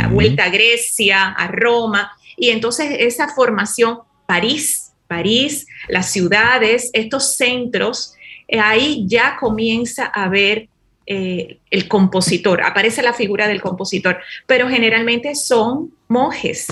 vuelta 0.07 0.43
a 0.43 0.49
Grecia, 0.49 1.29
a 1.29 1.47
Roma, 1.47 2.11
y 2.35 2.49
entonces 2.49 2.97
esa 2.99 3.29
formación, 3.29 3.99
París, 4.33 4.91
París, 5.07 5.67
las 5.89 6.11
ciudades, 6.11 6.89
estos 6.93 7.35
centros, 7.35 8.15
eh, 8.47 8.59
ahí 8.59 9.05
ya 9.07 9.37
comienza 9.39 10.11
a 10.11 10.23
haber 10.23 10.69
eh, 11.05 11.59
el 11.69 11.87
compositor, 11.87 12.63
aparece 12.63 13.03
la 13.03 13.13
figura 13.13 13.47
del 13.47 13.61
compositor, 13.61 14.17
pero 14.47 14.67
generalmente 14.67 15.35
son 15.35 15.93
monjes. 16.07 16.65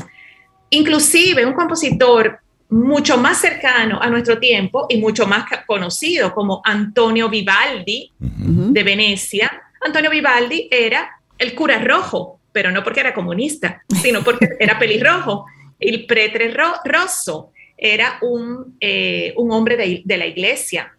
Inclusive 0.72 1.46
un 1.46 1.54
compositor 1.54 2.40
mucho 2.70 3.16
más 3.20 3.40
cercano 3.40 4.02
a 4.02 4.10
nuestro 4.10 4.40
tiempo 4.40 4.88
y 4.90 4.98
mucho 4.98 5.28
más 5.28 5.46
conocido 5.68 6.34
como 6.34 6.62
Antonio 6.64 7.30
Vivaldi 7.30 8.12
de 8.18 8.84
Venecia. 8.84 9.52
Antonio 9.86 10.10
Vivaldi 10.10 10.68
era 10.72 11.12
el 11.38 11.54
cura 11.54 11.78
rojo, 11.78 12.40
pero 12.52 12.72
no 12.72 12.84
porque 12.84 13.02
era 13.02 13.14
comunista, 13.14 13.84
sino 14.02 14.24
porque 14.24 14.48
era 14.60 14.80
pelirrojo. 14.80 15.46
El 15.82 16.06
pretre 16.06 16.54
rosso 16.86 17.52
era 17.76 18.20
un, 18.22 18.78
eh, 18.80 19.34
un 19.36 19.52
hombre 19.52 19.76
de, 19.76 20.02
de 20.06 20.18
la 20.18 20.28
iglesia 20.28 20.96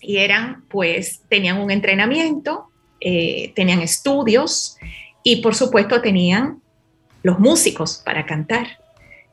y 0.00 0.18
eran, 0.18 0.64
pues, 0.68 1.22
tenían 1.28 1.60
un 1.60 1.70
entrenamiento, 1.70 2.68
eh, 3.00 3.52
tenían 3.54 3.80
estudios 3.80 4.76
y 5.24 5.42
por 5.42 5.54
supuesto 5.54 6.00
tenían 6.00 6.62
los 7.22 7.38
músicos 7.38 8.00
para 8.04 8.26
cantar. 8.26 8.78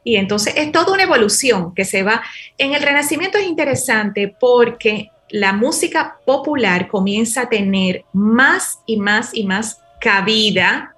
Y 0.04 0.16
entonces 0.16 0.54
es 0.58 0.72
toda 0.72 0.94
una 0.94 1.04
evolución 1.04 1.74
que 1.76 1.86
se 1.86 2.04
va. 2.04 2.24
En 2.58 2.74
el 2.74 2.82
Renacimiento 2.82 3.38
es 3.38 3.48
interesante 3.48 4.34
porque 4.40 5.10
la 5.30 5.54
música 5.54 6.18
popular 6.26 6.88
comienza 6.88 7.42
a 7.42 7.50
tener 7.50 8.06
más 8.14 8.80
y 8.86 8.98
más 8.98 9.32
y 9.34 9.44
más 9.44 9.82
cabida. 10.00 10.96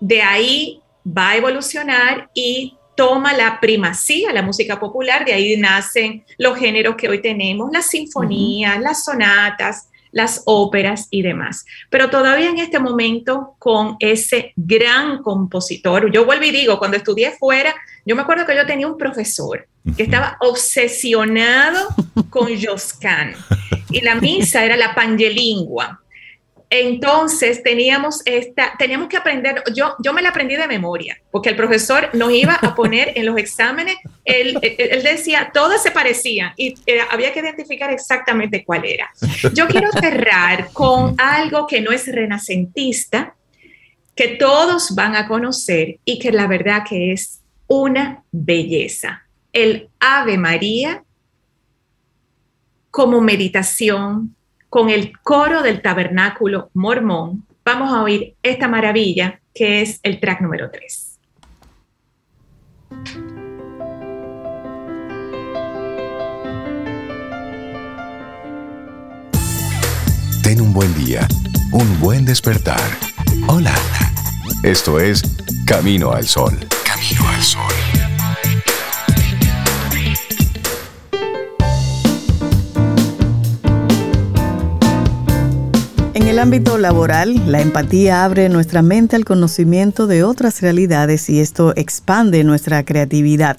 De 0.00 0.22
ahí 0.22 0.80
va 1.06 1.30
a 1.30 1.36
evolucionar 1.36 2.30
y 2.32 2.73
toma 2.96 3.32
la 3.34 3.60
primacía 3.60 4.32
la 4.32 4.42
música 4.42 4.78
popular, 4.78 5.24
de 5.24 5.32
ahí 5.32 5.56
nacen 5.56 6.24
los 6.38 6.58
géneros 6.58 6.96
que 6.96 7.08
hoy 7.08 7.20
tenemos, 7.20 7.70
las 7.72 7.86
sinfonías, 7.86 8.80
las 8.80 9.04
sonatas, 9.04 9.88
las 10.14 10.42
óperas 10.46 11.08
y 11.10 11.22
demás. 11.22 11.66
Pero 11.90 12.08
todavía 12.08 12.48
en 12.48 12.58
este 12.58 12.78
momento 12.78 13.56
con 13.58 13.96
ese 13.98 14.52
gran 14.56 15.22
compositor, 15.22 16.10
yo 16.12 16.24
vuelvo 16.24 16.44
y 16.44 16.52
digo, 16.52 16.78
cuando 16.78 16.96
estudié 16.96 17.32
fuera, 17.32 17.74
yo 18.06 18.14
me 18.14 18.22
acuerdo 18.22 18.46
que 18.46 18.54
yo 18.54 18.64
tenía 18.64 18.86
un 18.86 18.96
profesor 18.96 19.66
que 19.96 20.04
estaba 20.04 20.36
obsesionado 20.40 21.88
con 22.30 22.48
Josquin 22.62 23.34
y 23.90 24.00
la 24.00 24.14
misa 24.14 24.64
era 24.64 24.76
la 24.76 24.94
pangelingua. 24.94 26.00
Entonces 26.76 27.62
teníamos 27.62 28.20
esta, 28.24 28.72
teníamos 28.76 29.06
que 29.08 29.16
aprender, 29.16 29.62
yo, 29.76 29.94
yo 30.02 30.12
me 30.12 30.20
la 30.22 30.30
aprendí 30.30 30.56
de 30.56 30.66
memoria, 30.66 31.16
porque 31.30 31.50
el 31.50 31.54
profesor 31.54 32.10
nos 32.14 32.32
iba 32.32 32.54
a 32.54 32.74
poner 32.74 33.12
en 33.14 33.26
los 33.26 33.38
exámenes, 33.38 33.94
él, 34.24 34.58
él 34.60 35.02
decía, 35.04 35.52
todas 35.54 35.84
se 35.84 35.92
parecían 35.92 36.52
y 36.56 36.74
eh, 36.86 36.98
había 37.12 37.32
que 37.32 37.38
identificar 37.38 37.92
exactamente 37.92 38.64
cuál 38.64 38.84
era. 38.84 39.08
Yo 39.52 39.68
quiero 39.68 39.92
cerrar 39.92 40.70
con 40.72 41.14
algo 41.16 41.68
que 41.68 41.80
no 41.80 41.92
es 41.92 42.08
renacentista, 42.08 43.36
que 44.16 44.26
todos 44.26 44.96
van 44.96 45.14
a 45.14 45.28
conocer 45.28 46.00
y 46.04 46.18
que 46.18 46.32
la 46.32 46.48
verdad 46.48 46.82
que 46.88 47.12
es 47.12 47.40
una 47.68 48.24
belleza. 48.32 49.22
El 49.52 49.90
Ave 50.00 50.38
María 50.38 51.04
como 52.90 53.20
meditación, 53.20 54.34
con 54.74 54.90
el 54.90 55.12
coro 55.22 55.62
del 55.62 55.80
tabernáculo 55.80 56.68
mormón, 56.74 57.46
vamos 57.64 57.94
a 57.94 58.02
oír 58.02 58.34
esta 58.42 58.66
maravilla 58.66 59.40
que 59.54 59.82
es 59.82 60.00
el 60.02 60.18
track 60.18 60.40
número 60.40 60.68
3. 60.68 61.20
Ten 70.42 70.60
un 70.60 70.74
buen 70.74 70.92
día, 70.96 71.28
un 71.70 72.00
buen 72.00 72.24
despertar. 72.24 72.80
Hola. 73.46 73.76
Esto 74.64 74.98
es 74.98 75.22
Camino 75.68 76.10
al 76.10 76.24
Sol. 76.24 76.58
Camino 76.84 77.28
al 77.28 77.42
Sol. 77.42 78.13
En 86.24 86.30
el 86.30 86.38
ámbito 86.38 86.78
laboral, 86.78 87.38
la 87.52 87.60
empatía 87.60 88.24
abre 88.24 88.48
nuestra 88.48 88.80
mente 88.80 89.14
al 89.14 89.26
conocimiento 89.26 90.06
de 90.06 90.24
otras 90.24 90.62
realidades 90.62 91.28
y 91.28 91.38
esto 91.38 91.74
expande 91.76 92.44
nuestra 92.44 92.82
creatividad. 92.82 93.58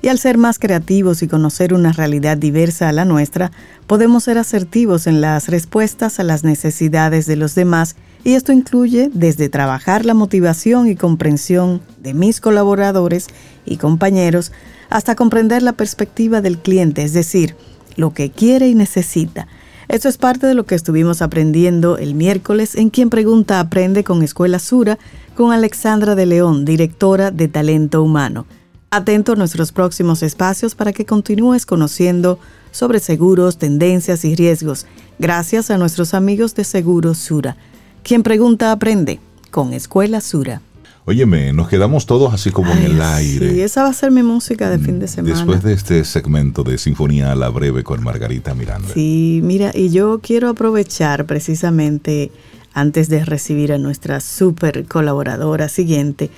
Y 0.00 0.08
al 0.08 0.18
ser 0.18 0.38
más 0.38 0.58
creativos 0.58 1.22
y 1.22 1.28
conocer 1.28 1.74
una 1.74 1.92
realidad 1.92 2.38
diversa 2.38 2.88
a 2.88 2.92
la 2.92 3.04
nuestra, 3.04 3.52
podemos 3.86 4.24
ser 4.24 4.38
asertivos 4.38 5.06
en 5.06 5.20
las 5.20 5.48
respuestas 5.48 6.18
a 6.18 6.24
las 6.24 6.44
necesidades 6.44 7.26
de 7.26 7.36
los 7.36 7.54
demás 7.54 7.94
y 8.24 8.32
esto 8.32 8.52
incluye 8.52 9.10
desde 9.12 9.50
trabajar 9.50 10.06
la 10.06 10.14
motivación 10.14 10.88
y 10.88 10.96
comprensión 10.96 11.82
de 12.00 12.14
mis 12.14 12.40
colaboradores 12.40 13.26
y 13.66 13.76
compañeros 13.76 14.50
hasta 14.88 15.14
comprender 15.14 15.62
la 15.62 15.74
perspectiva 15.74 16.40
del 16.40 16.56
cliente, 16.56 17.02
es 17.02 17.12
decir, 17.12 17.54
lo 17.96 18.14
que 18.14 18.30
quiere 18.30 18.66
y 18.66 18.74
necesita. 18.74 19.46
Esto 19.88 20.10
es 20.10 20.18
parte 20.18 20.46
de 20.46 20.54
lo 20.54 20.66
que 20.66 20.74
estuvimos 20.74 21.22
aprendiendo 21.22 21.96
el 21.96 22.14
miércoles 22.14 22.74
en 22.74 22.90
Quien 22.90 23.08
Pregunta 23.08 23.58
Aprende 23.58 24.04
con 24.04 24.22
Escuela 24.22 24.58
Sura 24.58 24.98
con 25.34 25.50
Alexandra 25.50 26.14
de 26.14 26.26
León, 26.26 26.66
directora 26.66 27.30
de 27.30 27.48
Talento 27.48 28.02
Humano. 28.02 28.44
Atento 28.90 29.32
a 29.32 29.36
nuestros 29.36 29.72
próximos 29.72 30.22
espacios 30.22 30.74
para 30.74 30.92
que 30.92 31.06
continúes 31.06 31.64
conociendo 31.64 32.38
sobre 32.70 33.00
seguros, 33.00 33.56
tendencias 33.56 34.26
y 34.26 34.34
riesgos, 34.34 34.84
gracias 35.18 35.70
a 35.70 35.78
nuestros 35.78 36.12
amigos 36.12 36.54
de 36.54 36.64
Seguros 36.64 37.16
Sura. 37.16 37.56
Quien 38.02 38.22
pregunta 38.22 38.72
aprende 38.72 39.20
con 39.50 39.72
Escuela 39.72 40.20
Sura. 40.20 40.60
Óyeme, 41.08 41.54
nos 41.54 41.68
quedamos 41.68 42.04
todos 42.04 42.34
así 42.34 42.50
como 42.50 42.70
en 42.70 42.82
el 42.82 43.00
aire. 43.00 43.50
Sí, 43.50 43.62
esa 43.62 43.84
va 43.84 43.88
a 43.88 43.94
ser 43.94 44.10
mi 44.10 44.22
música 44.22 44.68
de 44.68 44.78
fin 44.78 44.98
de 44.98 45.08
semana. 45.08 45.36
Después 45.36 45.62
de 45.62 45.72
este 45.72 46.04
segmento 46.04 46.64
de 46.64 46.76
Sinfonía 46.76 47.32
a 47.32 47.34
la 47.34 47.48
Breve 47.48 47.82
con 47.82 48.04
Margarita 48.04 48.54
Miranda. 48.54 48.90
Sí, 48.92 49.40
mira, 49.42 49.70
y 49.74 49.88
yo 49.88 50.20
quiero 50.22 50.50
aprovechar 50.50 51.24
precisamente 51.24 52.30
antes 52.74 53.08
de 53.08 53.24
recibir 53.24 53.72
a 53.72 53.78
nuestra 53.78 54.20
super 54.20 54.84
colaboradora 54.84 55.70
siguiente 55.70 56.28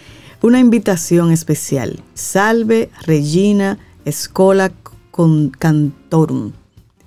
una 0.40 0.60
invitación 0.60 1.32
especial. 1.32 1.98
Salve 2.14 2.90
Regina 3.04 3.76
Escola 4.04 4.70
Cantorum. 5.58 6.52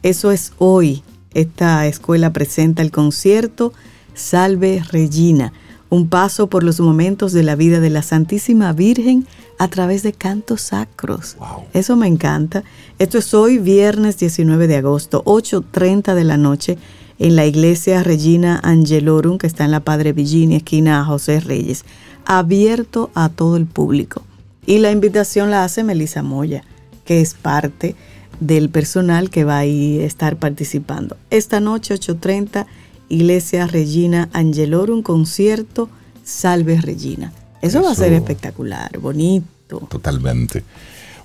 Eso 0.01 0.33
es 0.33 0.51
hoy. 0.57 1.01
Esta 1.33 1.87
escuela 1.87 2.33
presenta 2.33 2.81
el 2.81 2.91
concierto 2.91 3.71
Salve 4.15 4.83
Regina, 4.91 5.53
un 5.93 6.07
paso 6.07 6.47
por 6.47 6.63
los 6.63 6.79
momentos 6.79 7.33
de 7.33 7.43
la 7.43 7.55
vida 7.55 7.79
de 7.79 7.91
la 7.91 8.01
Santísima 8.01 8.73
Virgen 8.73 9.27
a 9.59 9.67
través 9.67 10.01
de 10.01 10.11
cantos 10.11 10.61
sacros. 10.61 11.37
Eso 11.71 11.95
me 11.95 12.07
encanta. 12.07 12.63
Esto 12.97 13.19
es 13.19 13.31
hoy 13.35 13.59
viernes 13.59 14.17
19 14.17 14.65
de 14.65 14.77
agosto, 14.77 15.23
8.30 15.25 16.15
de 16.15 16.23
la 16.23 16.37
noche, 16.37 16.79
en 17.19 17.35
la 17.35 17.45
iglesia 17.45 18.01
Regina 18.01 18.59
Angelorum, 18.63 19.37
que 19.37 19.45
está 19.45 19.65
en 19.65 19.71
la 19.71 19.81
Padre 19.81 20.13
Virginia, 20.13 20.57
esquina 20.57 21.05
José 21.05 21.39
Reyes 21.39 21.85
abierto 22.25 23.11
a 23.13 23.29
todo 23.29 23.55
el 23.55 23.67
público. 23.67 24.23
Y 24.65 24.79
la 24.79 24.89
invitación 24.89 25.51
la 25.51 25.63
hace 25.63 25.83
Melissa 25.83 26.23
Moya, 26.23 26.63
que 27.05 27.21
es 27.21 27.35
parte 27.35 27.95
del 28.39 28.69
personal 28.69 29.29
que 29.29 29.43
va 29.43 29.59
a 29.59 29.65
estar 29.65 30.37
participando. 30.37 31.17
Esta 31.29 31.59
noche, 31.59 31.93
8.30, 31.93 32.65
Iglesia 33.13 33.67
Regina 33.67 34.29
Angelorum, 34.33 35.03
concierto 35.03 35.87
Salve 36.23 36.81
Regina. 36.81 37.31
Eso, 37.61 37.83
va 37.83 37.91
a 37.91 37.95
ser 37.95 38.11
espectacular, 38.13 38.97
bonito. 38.97 39.87
Totalmente. 39.89 40.63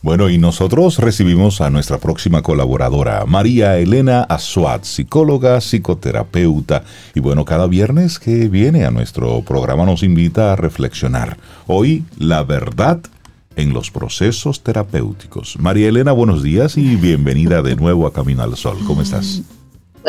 Bueno, 0.02 0.28
y 0.28 0.38
nosotros 0.38 0.98
recibimos 0.98 1.60
a 1.60 1.70
nuestra 1.70 1.98
próxima 1.98 2.42
colaboradora, 2.42 3.24
María 3.26 3.78
Elena 3.78 4.22
Azuat, 4.22 4.84
psicóloga, 4.84 5.60
psicoterapeuta. 5.60 6.84
Y 7.14 7.20
bueno, 7.20 7.44
cada 7.44 7.66
viernes 7.66 8.18
que 8.18 8.48
viene 8.48 8.84
a 8.84 8.90
nuestro 8.90 9.40
programa 9.42 9.84
nos 9.84 10.02
invita 10.02 10.52
a 10.52 10.56
reflexionar. 10.56 11.38
Hoy, 11.66 12.04
la 12.18 12.44
verdad 12.44 13.00
en 13.56 13.72
los 13.72 13.90
procesos 13.90 14.62
terapéuticos. 14.62 15.58
María 15.58 15.88
Elena, 15.88 16.12
buenos 16.12 16.44
días 16.44 16.76
y 16.76 16.94
bienvenida 16.94 17.60
de 17.60 17.74
nuevo 17.74 18.06
a 18.06 18.12
Camino 18.12 18.44
al 18.44 18.56
Sol. 18.56 18.76
¿Cómo 18.86 19.02
estás? 19.02 19.42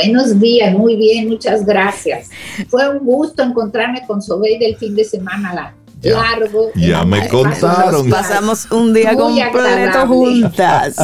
Buenos 0.02 0.40
días, 0.40 0.74
muy 0.74 0.96
bien, 0.96 1.28
muchas 1.28 1.66
gracias. 1.66 2.30
Fue 2.70 2.88
un 2.88 3.00
gusto 3.00 3.44
encontrarme 3.44 4.08
con 4.08 4.22
Sobey 4.22 4.58
del 4.58 4.78
fin 4.78 4.96
de 4.96 5.04
semana. 5.04 5.54
La, 5.54 5.76
largo. 6.02 6.72
Ya 6.76 7.04
me 7.04 7.28
contaron. 7.28 8.10
pasamos 8.10 8.72
un 8.72 8.94
día 8.94 9.16
completo 9.16 10.08
juntas. 10.08 10.96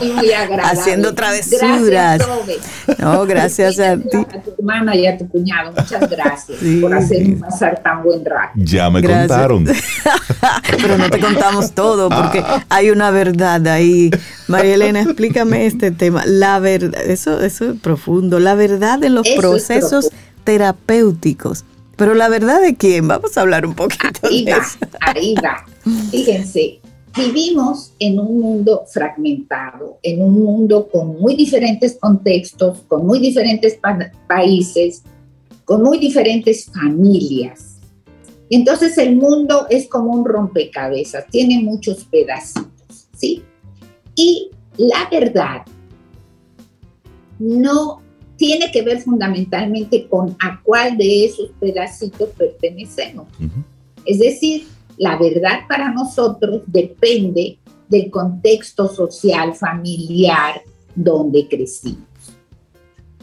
muy, 0.00 0.32
agradable. 0.32 0.62
Haciendo 0.62 1.14
travesuras. 1.14 2.18
Gracias, 2.18 2.98
no, 2.98 3.26
gracias 3.26 3.78
a 3.78 3.96
ti. 3.96 4.16
A 4.16 4.42
tu 4.42 4.54
hermana 4.58 4.94
y 4.96 5.06
a 5.06 5.16
tu 5.16 5.28
cuñado. 5.28 5.72
Muchas 5.72 6.08
gracias 6.10 6.58
por 6.80 6.94
hacerme 6.94 7.36
pasar 7.36 7.82
tan 7.82 8.02
buen 8.02 8.24
rato. 8.24 8.52
Ya 8.56 8.90
me 8.90 9.02
contaron. 9.02 9.64
Pero 10.82 10.98
no 10.98 11.10
te 11.10 11.20
contamos 11.20 11.72
todo 11.72 12.08
porque 12.08 12.44
hay 12.68 12.90
una 12.90 13.10
verdad 13.10 13.66
ahí. 13.68 14.10
María 14.46 14.74
Elena, 14.74 15.02
explícame 15.02 15.66
este 15.66 15.90
tema. 15.90 16.22
La 16.26 16.58
verdad, 16.58 17.00
eso, 17.02 17.40
eso 17.40 17.70
es 17.70 17.80
profundo. 17.80 18.38
La 18.40 18.54
verdad 18.54 19.02
en 19.04 19.14
los 19.14 19.28
procesos 19.30 20.10
terapéuticos 20.44 21.64
pero 21.98 22.14
la 22.14 22.28
verdad 22.28 22.62
de 22.62 22.76
quién, 22.76 23.08
vamos 23.08 23.36
a 23.36 23.40
hablar 23.40 23.66
un 23.66 23.74
poquito 23.74 24.20
ahí 24.22 24.44
de 24.44 24.52
va, 24.52 24.64
Ahí 25.00 25.34
va. 25.34 25.66
Fíjense, 26.10 26.80
vivimos 27.16 27.92
en 27.98 28.20
un 28.20 28.38
mundo 28.38 28.84
fragmentado, 28.86 29.98
en 30.02 30.22
un 30.22 30.40
mundo 30.40 30.88
con 30.88 31.20
muy 31.20 31.34
diferentes 31.34 31.98
contextos, 32.00 32.82
con 32.86 33.04
muy 33.04 33.18
diferentes 33.18 33.78
países, 34.28 35.02
con 35.64 35.82
muy 35.82 35.98
diferentes 35.98 36.66
familias. 36.66 37.80
Entonces 38.48 38.96
el 38.96 39.16
mundo 39.16 39.66
es 39.68 39.88
como 39.88 40.12
un 40.12 40.24
rompecabezas, 40.24 41.26
tiene 41.26 41.60
muchos 41.60 42.04
pedacitos, 42.04 43.08
¿sí? 43.16 43.42
Y 44.14 44.50
la 44.76 45.08
verdad 45.10 45.62
no 47.40 48.02
tiene 48.38 48.70
que 48.70 48.82
ver 48.82 49.00
fundamentalmente 49.00 50.06
con 50.06 50.36
a 50.38 50.62
cuál 50.62 50.96
de 50.96 51.26
esos 51.26 51.50
pedacitos 51.60 52.30
pertenecemos. 52.30 53.26
Es 54.04 54.20
decir, 54.20 54.66
la 54.96 55.18
verdad 55.18 55.66
para 55.68 55.92
nosotros 55.92 56.62
depende 56.66 57.58
del 57.88 58.10
contexto 58.10 58.88
social, 58.88 59.54
familiar, 59.54 60.62
donde 60.94 61.48
crecimos. 61.48 62.06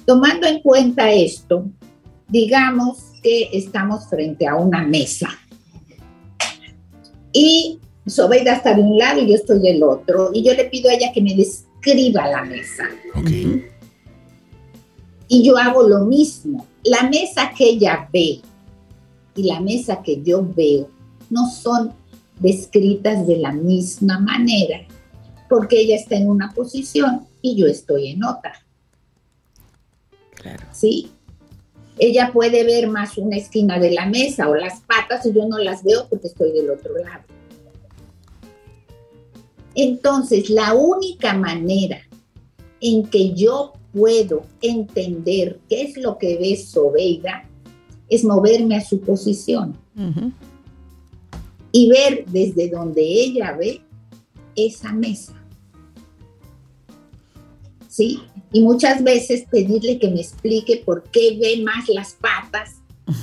Tomando 0.05 0.47
en 0.47 0.61
cuenta 0.61 1.09
esto, 1.11 1.65
digamos 2.27 2.97
que 3.23 3.49
estamos 3.53 4.07
frente 4.09 4.45
a 4.47 4.55
una 4.55 4.83
mesa 4.83 5.29
y 7.31 7.79
Sobeida 8.05 8.53
está 8.53 8.75
de 8.75 8.81
un 8.81 8.97
lado 8.97 9.21
y 9.21 9.29
yo 9.29 9.35
estoy 9.35 9.59
del 9.59 9.81
otro 9.81 10.31
y 10.33 10.43
yo 10.43 10.53
le 10.53 10.65
pido 10.65 10.89
a 10.89 10.93
ella 10.93 11.11
que 11.13 11.21
me 11.21 11.33
describa 11.33 12.27
la 12.27 12.43
mesa. 12.43 12.83
Okay. 13.15 13.74
Y 15.27 15.43
yo 15.43 15.57
hago 15.57 15.87
lo 15.87 16.05
mismo. 16.05 16.65
La 16.83 17.09
mesa 17.09 17.51
que 17.57 17.69
ella 17.69 18.09
ve 18.11 18.41
y 19.35 19.43
la 19.43 19.59
mesa 19.59 20.01
que 20.03 20.21
yo 20.21 20.45
veo 20.55 20.89
no 21.29 21.49
son 21.49 21.93
descritas 22.39 23.25
de 23.25 23.37
la 23.37 23.51
misma 23.51 24.19
manera, 24.19 24.81
porque 25.49 25.79
ella 25.79 25.95
está 25.95 26.15
en 26.15 26.29
una 26.29 26.51
posición 26.53 27.25
y 27.41 27.55
yo 27.55 27.67
estoy 27.67 28.09
en 28.09 28.23
otra. 28.23 28.53
Claro. 30.35 30.65
¿Sí? 30.71 31.11
Ella 31.97 32.31
puede 32.33 32.63
ver 32.65 32.87
más 32.87 33.17
una 33.17 33.37
esquina 33.37 33.79
de 33.79 33.91
la 33.91 34.05
mesa 34.05 34.49
o 34.49 34.55
las 34.55 34.81
patas 34.81 35.25
y 35.25 35.33
yo 35.33 35.47
no 35.47 35.57
las 35.57 35.83
veo 35.83 36.07
porque 36.09 36.27
estoy 36.27 36.51
del 36.51 36.69
otro 36.69 36.97
lado. 36.97 37.23
Entonces, 39.75 40.49
la 40.49 40.73
única 40.73 41.33
manera 41.33 41.99
en 42.81 43.05
que 43.07 43.33
yo 43.33 43.73
puedo 43.95 44.43
entender 44.61 45.59
qué 45.69 45.83
es 45.83 45.97
lo 45.97 46.17
que 46.17 46.37
ve 46.37 46.57
Sobeida, 46.57 47.47
es 48.09 48.23
moverme 48.23 48.75
a 48.75 48.81
su 48.81 48.99
posición 48.99 49.75
y 51.71 51.89
ver 51.89 52.25
desde 52.27 52.69
donde 52.69 53.01
ella 53.01 53.55
ve 53.57 53.81
esa 54.55 54.91
mesa. 54.91 55.33
¿Sí? 57.87 58.21
Y 58.51 58.61
muchas 58.61 59.01
veces 59.01 59.45
pedirle 59.49 59.97
que 59.97 60.11
me 60.11 60.19
explique 60.19 60.83
por 60.85 61.03
qué 61.03 61.37
ve 61.41 61.63
más 61.63 61.87
las 61.87 62.13
patas 62.13 62.75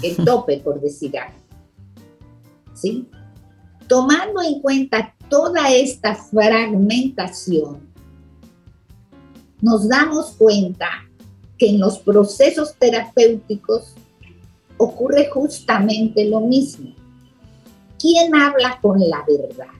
el 0.02 0.16
tope, 0.24 0.58
por 0.58 0.80
decir 0.80 1.16
algo. 1.18 1.38
¿Sí? 2.74 3.06
Tomando 3.86 4.40
en 4.40 4.60
cuenta 4.60 5.14
toda 5.28 5.70
esta 5.70 6.14
fragmentación, 6.14 7.91
nos 9.62 9.88
damos 9.88 10.32
cuenta 10.32 10.88
que 11.56 11.70
en 11.70 11.80
los 11.80 12.00
procesos 12.00 12.74
terapéuticos 12.74 13.94
ocurre 14.76 15.30
justamente 15.30 16.28
lo 16.28 16.40
mismo. 16.40 16.92
¿Quién 17.98 18.34
habla 18.34 18.80
con 18.82 18.98
la 18.98 19.24
verdad? 19.26 19.72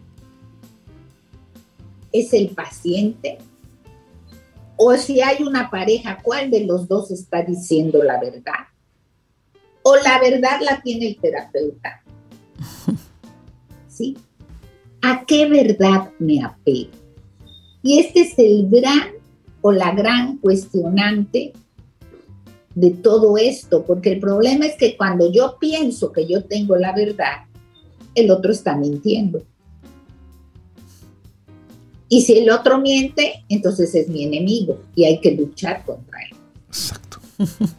¿Es 2.13 2.33
el 2.33 2.51
paciente? 2.51 3.39
O 4.77 4.97
si 4.97 5.21
hay 5.21 5.43
una 5.43 5.69
pareja, 5.69 6.19
¿cuál 6.23 6.51
de 6.51 6.65
los 6.65 6.87
dos 6.87 7.11
está 7.11 7.43
diciendo 7.43 8.03
la 8.05 8.21
verdad? 8.21 8.69
¿O 9.83 9.97
la 9.97 10.21
verdad 10.21 10.61
la 10.61 10.81
tiene 10.81 11.09
el 11.09 11.17
terapeuta? 11.17 12.03
¿Sí? 13.89 14.17
¿A 15.03 15.25
qué 15.27 15.47
verdad 15.47 16.13
me 16.21 16.45
apego? 16.45 16.93
Y 17.83 17.99
este 17.99 18.21
es 18.21 18.39
el 18.39 18.69
gran 18.71 19.22
o 19.63 19.73
la 19.73 19.93
gran 19.93 20.37
cuestionante 20.39 21.53
de 22.75 22.91
todo 22.91 23.39
esto, 23.39 23.85
porque 23.85 24.13
el 24.13 24.21
problema 24.21 24.67
es 24.67 24.77
que 24.77 24.97
cuando 24.97 25.31
yo 25.31 25.57
pienso 25.59 26.13
que 26.13 26.27
yo 26.27 26.45
tengo 26.45 26.77
la 26.77 26.95
verdad, 26.95 27.47
el 28.15 28.31
otro 28.31 28.53
está 28.53 28.77
mintiendo. 28.77 29.43
Y 32.09 32.23
si 32.23 32.39
el 32.39 32.51
otro 32.51 32.79
miente, 32.79 33.45
entonces 33.49 33.95
es 33.95 34.09
mi 34.09 34.25
enemigo 34.25 34.79
y 34.95 35.05
hay 35.05 35.19
que 35.21 35.33
luchar 35.33 35.85
contra 35.85 36.19
él. 36.31 36.37
Exacto. 36.69 37.19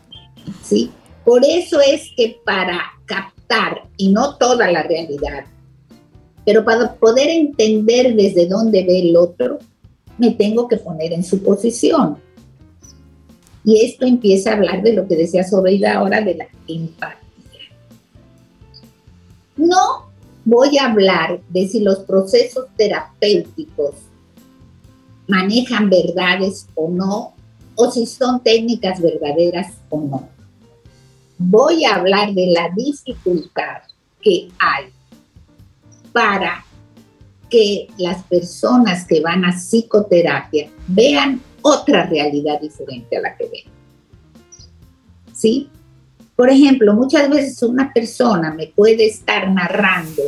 ¿Sí? 0.64 0.90
Por 1.24 1.46
eso 1.46 1.80
es 1.80 2.10
que 2.18 2.38
para 2.44 2.82
captar, 3.06 3.84
y 3.98 4.10
no 4.12 4.36
toda 4.38 4.72
la 4.72 4.84
realidad, 4.84 5.46
pero 6.46 6.66
para 6.66 6.96
poder 6.96 7.30
entender 7.30 8.16
desde 8.16 8.48
dónde 8.48 8.84
ve 8.84 9.02
el 9.02 9.16
otro, 9.16 9.60
me 10.18 10.32
tengo 10.32 10.68
que 10.68 10.78
poner 10.78 11.14
en 11.14 11.24
su 11.24 11.42
posición. 11.44 12.18
Y 13.64 13.86
esto 13.86 14.06
empieza 14.06 14.52
a 14.52 14.54
hablar 14.56 14.84
de 14.84 14.94
lo 14.94 15.08
que 15.08 15.16
decía 15.16 15.44
Sobeida 15.44 15.96
ahora 15.96 16.22
de 16.22 16.36
la 16.36 16.48
empatía. 16.68 17.20
No 19.56 20.10
voy 20.46 20.78
a 20.78 20.92
hablar 20.92 21.40
de 21.50 21.68
si 21.68 21.80
los 21.80 22.00
procesos 22.00 22.66
terapéuticos 22.76 23.96
manejan 25.28 25.90
verdades 25.90 26.68
o 26.76 26.90
no, 26.90 27.34
o 27.76 27.92
si 27.92 28.06
son 28.06 28.42
técnicas 28.44 29.02
verdaderas 29.02 29.74
o 29.90 30.02
no. 30.02 30.30
Voy 31.38 31.86
a 31.86 31.96
hablar 31.96 32.34
de 32.34 32.48
la 32.48 32.70
dificultad 32.76 33.84
que 34.22 34.50
hay 34.60 34.86
para 36.12 36.66
que 37.54 37.86
las 38.00 38.24
personas 38.24 39.06
que 39.06 39.22
van 39.22 39.46
a 39.46 39.52
psicoterapia 39.52 40.72
vean 40.88 41.40
otra 41.62 42.08
realidad 42.08 42.60
diferente 42.60 43.16
a 43.16 43.22
la 43.22 43.38
que 43.38 43.44
ven. 43.44 43.72
¿Sí? 45.36 45.70
Por 46.36 46.50
ejemplo, 46.50 46.96
muchas 46.96 47.30
veces 47.30 47.62
una 47.62 47.94
persona 47.94 48.52
me 48.52 48.66
puede 48.76 49.06
estar 49.06 49.52
narrando 49.52 50.24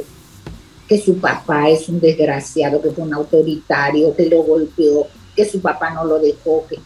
que 0.88 1.02
su 1.02 1.18
papá 1.18 1.68
es 1.68 1.90
un 1.90 2.00
desgraciado, 2.00 2.80
que 2.80 2.92
fue 2.92 3.04
un 3.04 3.16
autoritario, 3.16 4.16
que 4.16 4.30
lo 4.30 4.44
golpeó, 4.44 5.08
que 5.36 5.46
su 5.46 5.60
papá 5.62 5.96
no 5.96 6.06
lo 6.06 6.20
dejó. 6.20 6.68
Que... 6.70 6.78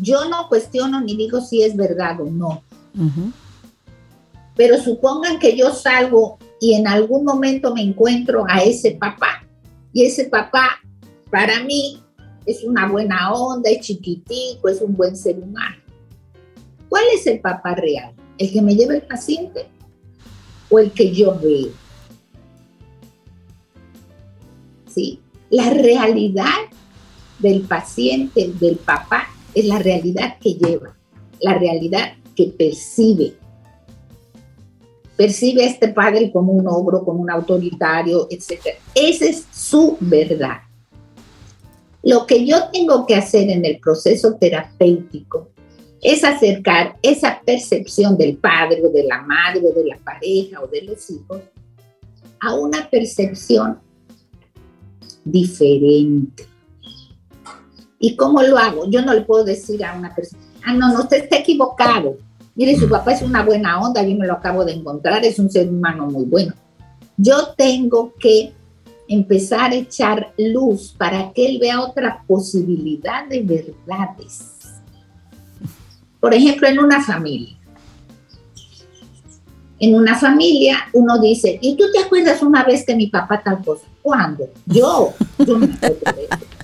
Yo 0.00 0.26
no 0.30 0.48
cuestiono 0.48 1.02
ni 1.02 1.18
digo 1.18 1.42
si 1.42 1.62
es 1.62 1.76
verdad 1.76 2.18
o 2.18 2.24
no. 2.24 2.62
Pero 4.56 4.82
supongan 4.82 5.38
que 5.38 5.54
yo 5.54 5.70
salgo 5.70 6.38
y 6.60 6.74
en 6.74 6.86
algún 6.86 7.24
momento 7.24 7.74
me 7.74 7.82
encuentro 7.82 8.44
a 8.48 8.62
ese 8.62 8.92
papá. 8.92 9.46
Y 9.92 10.04
ese 10.04 10.24
papá, 10.24 10.80
para 11.30 11.62
mí, 11.62 12.02
es 12.46 12.64
una 12.64 12.88
buena 12.88 13.32
onda, 13.32 13.70
es 13.70 13.80
chiquitico, 13.80 14.68
es 14.68 14.80
un 14.80 14.96
buen 14.96 15.16
ser 15.16 15.38
humano. 15.38 15.76
¿Cuál 16.88 17.04
es 17.14 17.26
el 17.26 17.40
papá 17.40 17.74
real? 17.74 18.14
¿El 18.38 18.52
que 18.52 18.62
me 18.62 18.74
lleva 18.74 18.94
el 18.94 19.02
paciente 19.02 19.66
o 20.70 20.78
el 20.78 20.90
que 20.92 21.12
yo 21.12 21.38
veo? 21.38 21.72
¿Sí? 24.88 25.20
La 25.50 25.70
realidad 25.70 26.46
del 27.38 27.62
paciente, 27.62 28.52
del 28.58 28.76
papá, 28.76 29.28
es 29.54 29.66
la 29.66 29.78
realidad 29.78 30.38
que 30.40 30.54
lleva, 30.54 30.96
la 31.40 31.54
realidad 31.54 32.14
que 32.34 32.46
percibe. 32.46 33.34
Percibe 35.18 35.64
a 35.64 35.66
este 35.66 35.88
padre 35.88 36.30
como 36.32 36.52
un 36.52 36.68
ogro, 36.68 37.04
como 37.04 37.20
un 37.20 37.30
autoritario, 37.30 38.28
etc. 38.30 38.76
Esa 38.94 39.24
es 39.24 39.44
su 39.52 39.96
verdad. 39.98 40.58
Lo 42.04 42.24
que 42.24 42.46
yo 42.46 42.70
tengo 42.72 43.04
que 43.04 43.16
hacer 43.16 43.50
en 43.50 43.64
el 43.64 43.80
proceso 43.80 44.36
terapéutico 44.36 45.48
es 46.00 46.22
acercar 46.22 46.96
esa 47.02 47.42
percepción 47.44 48.16
del 48.16 48.36
padre 48.36 48.80
o 48.86 48.90
de 48.90 49.02
la 49.02 49.22
madre 49.22 49.60
o 49.66 49.72
de 49.72 49.86
la 49.86 49.98
pareja 49.98 50.62
o 50.62 50.68
de 50.68 50.82
los 50.82 51.10
hijos 51.10 51.40
a 52.40 52.54
una 52.54 52.88
percepción 52.88 53.80
diferente. 55.24 56.46
¿Y 57.98 58.14
cómo 58.14 58.40
lo 58.42 58.56
hago? 58.56 58.88
Yo 58.88 59.04
no 59.04 59.12
le 59.12 59.22
puedo 59.22 59.42
decir 59.42 59.84
a 59.84 59.98
una 59.98 60.14
persona, 60.14 60.40
ah, 60.64 60.72
no, 60.72 60.92
no, 60.92 61.00
usted 61.00 61.24
está 61.24 61.38
equivocado. 61.38 62.16
Mire, 62.58 62.76
su 62.76 62.88
papá 62.88 63.12
es 63.12 63.22
una 63.22 63.44
buena 63.44 63.80
onda, 63.80 64.02
yo 64.02 64.16
me 64.16 64.26
lo 64.26 64.32
acabo 64.32 64.64
de 64.64 64.72
encontrar, 64.72 65.24
es 65.24 65.38
un 65.38 65.48
ser 65.48 65.68
humano 65.68 66.06
muy 66.06 66.24
bueno. 66.24 66.54
Yo 67.16 67.54
tengo 67.56 68.12
que 68.18 68.52
empezar 69.06 69.70
a 69.70 69.76
echar 69.76 70.32
luz 70.36 70.92
para 70.98 71.32
que 71.32 71.46
él 71.46 71.58
vea 71.60 71.80
otra 71.80 72.24
posibilidad 72.26 73.28
de 73.28 73.42
verdades. 73.44 74.56
Por 76.18 76.34
ejemplo, 76.34 76.66
en 76.66 76.80
una 76.80 77.00
familia. 77.00 77.56
En 79.78 79.94
una 79.94 80.18
familia 80.18 80.78
uno 80.94 81.20
dice, 81.20 81.60
¿y 81.62 81.76
tú 81.76 81.84
te 81.92 82.00
acuerdas 82.00 82.42
una 82.42 82.64
vez 82.64 82.84
que 82.84 82.96
mi 82.96 83.06
papá 83.06 83.40
tal 83.40 83.64
cosa? 83.64 83.86
¿Cuándo? 84.02 84.48
Yo. 84.66 85.14
yo 85.46 85.58
me 85.60 85.68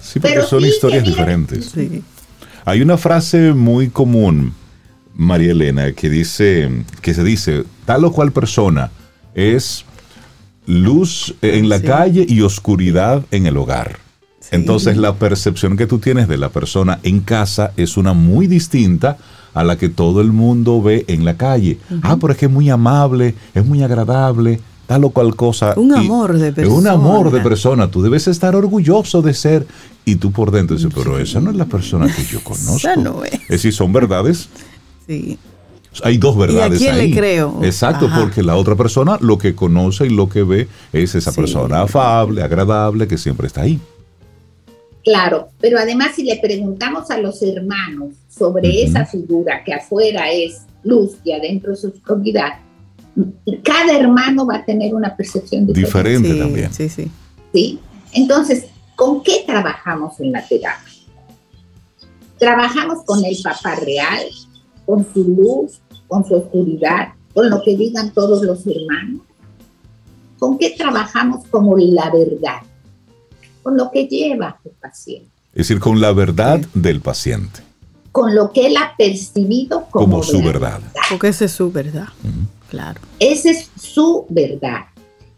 sí, 0.00 0.18
porque 0.18 0.42
son 0.42 0.64
historias 0.64 1.04
diferentes. 1.04 1.72
Hay 2.64 2.82
una 2.82 2.98
frase 2.98 3.52
muy 3.52 3.90
común, 3.90 4.52
María 5.14 5.52
Elena, 5.52 5.92
que 5.92 6.10
dice, 6.10 6.84
que 7.00 7.14
se 7.14 7.24
dice, 7.24 7.64
tal 7.84 8.04
o 8.04 8.12
cual 8.12 8.32
persona 8.32 8.90
es 9.34 9.84
luz 10.66 11.34
en 11.42 11.68
la 11.68 11.80
calle 11.80 12.26
y 12.28 12.40
oscuridad 12.40 13.24
en 13.30 13.46
el 13.46 13.56
hogar. 13.56 13.98
Entonces 14.50 14.96
la 14.96 15.14
percepción 15.14 15.76
que 15.76 15.86
tú 15.86 15.98
tienes 15.98 16.28
de 16.28 16.36
la 16.36 16.50
persona 16.50 16.98
en 17.02 17.20
casa 17.20 17.72
es 17.76 17.96
una 17.96 18.12
muy 18.12 18.46
distinta 18.46 19.16
a 19.54 19.64
la 19.64 19.76
que 19.78 19.88
todo 19.88 20.20
el 20.20 20.32
mundo 20.32 20.82
ve 20.82 21.04
en 21.08 21.24
la 21.24 21.36
calle. 21.36 21.78
Ah, 22.02 22.16
pero 22.20 22.32
es 22.32 22.38
que 22.38 22.46
es 22.46 22.52
muy 22.52 22.68
amable, 22.70 23.34
es 23.54 23.64
muy 23.64 23.82
agradable, 23.82 24.60
tal 24.86 25.04
o 25.04 25.10
cual 25.10 25.36
cosa. 25.36 25.74
Un 25.76 25.94
amor 25.94 26.36
de 26.36 26.52
persona. 26.52 26.76
Es 26.76 26.82
un 26.82 26.88
amor 26.88 27.30
de 27.30 27.40
persona. 27.40 27.90
Tú 27.90 28.02
debes 28.02 28.26
estar 28.26 28.54
orgulloso 28.56 29.22
de 29.22 29.34
ser. 29.34 29.66
Y 30.04 30.16
tú 30.16 30.32
por 30.32 30.50
dentro 30.50 30.76
dices, 30.76 30.92
pero 30.94 31.18
esa 31.18 31.40
no 31.40 31.50
es 31.50 31.56
la 31.56 31.66
persona 31.66 32.06
que 32.14 32.24
yo 32.24 32.40
conozco. 32.44 32.76
Esa 32.76 32.96
no 32.96 33.24
es. 33.24 33.34
Es 33.34 33.48
decir, 33.48 33.72
son 33.72 33.92
verdades. 33.92 34.48
Sí. 35.06 35.38
Hay 36.02 36.18
dos 36.18 36.36
verdades 36.36 36.80
¿Y 36.80 36.88
a 36.88 36.92
quién 36.92 37.10
le 37.10 37.14
creo? 37.14 37.60
Exacto, 37.62 38.10
porque 38.18 38.42
la 38.42 38.56
otra 38.56 38.74
persona 38.74 39.16
lo 39.20 39.38
que 39.38 39.54
conoce 39.54 40.06
y 40.06 40.10
lo 40.10 40.28
que 40.28 40.42
ve 40.42 40.68
es 40.92 41.14
esa 41.14 41.32
persona 41.32 41.82
afable, 41.82 42.42
agradable, 42.42 43.06
que 43.06 43.16
siempre 43.16 43.46
está 43.46 43.62
ahí. 43.62 43.78
Claro, 45.04 45.48
pero 45.60 45.78
además 45.78 46.12
si 46.16 46.24
le 46.24 46.36
preguntamos 46.36 47.10
a 47.10 47.18
los 47.18 47.42
hermanos 47.42 48.14
sobre 48.28 48.82
esa 48.82 49.04
figura 49.04 49.62
que 49.62 49.74
afuera 49.74 50.30
es 50.30 50.62
luz 50.82 51.12
y 51.22 51.32
adentro 51.32 51.74
es 51.74 51.84
oscuridad, 51.84 52.54
cada 53.62 53.96
hermano 53.96 54.46
va 54.46 54.56
a 54.56 54.64
tener 54.64 54.94
una 54.94 55.14
percepción 55.14 55.66
diferente. 55.66 55.86
Diferente 55.86 56.34
también. 56.34 56.72
Sí, 56.72 56.88
sí. 56.88 57.10
¿Sí? 57.52 57.78
Entonces, 58.12 58.64
¿con 58.96 59.22
qué 59.22 59.44
trabajamos 59.46 60.18
en 60.20 60.32
la 60.32 60.46
terapia? 60.46 60.92
Trabajamos 62.38 63.04
con 63.04 63.24
el 63.24 63.36
papá 63.42 63.76
real, 63.76 64.24
con 64.86 65.06
su 65.12 65.24
luz, 65.24 65.80
con 66.08 66.24
su 66.26 66.34
oscuridad, 66.34 67.08
con 67.32 67.50
lo 67.50 67.62
que 67.62 67.76
digan 67.76 68.12
todos 68.12 68.42
los 68.42 68.66
hermanos. 68.66 69.22
¿Con 70.38 70.58
qué 70.58 70.74
trabajamos 70.76 71.46
como 71.50 71.76
la 71.76 72.10
verdad? 72.10 72.62
Con 73.62 73.76
lo 73.76 73.90
que 73.90 74.06
lleva 74.06 74.58
el 74.64 74.72
paciente. 74.72 75.30
Es 75.52 75.68
decir, 75.68 75.80
con 75.80 76.00
la 76.00 76.12
verdad 76.12 76.60
del 76.74 77.00
paciente. 77.00 77.60
Con 78.12 78.34
lo 78.34 78.52
que 78.52 78.66
él 78.66 78.76
ha 78.76 78.94
percibido 78.96 79.86
como, 79.90 80.22
su 80.22 80.42
verdad. 80.42 80.80
Porque 81.10 81.28
esa 81.28 81.46
es 81.46 81.52
su 81.52 81.72
verdad. 81.72 82.08
Claro. 82.68 83.00
Esa 83.18 83.50
es 83.50 83.70
su 83.80 84.26
verdad. 84.28 84.86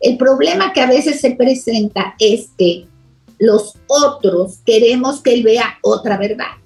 El 0.01 0.19
problema 0.19 0.73
que 0.73 0.81
a 0.81 0.87
veces 0.87 1.21
se 1.21 1.31
presenta 1.33 2.15
es 2.19 2.51
que 2.59 2.87
los 3.39 3.75
otros 3.87 4.59
queremos 4.65 5.21
que 5.21 5.35
él 5.35 5.43
vea 5.43 5.79
otra 5.83 6.17
verdad 6.19 6.57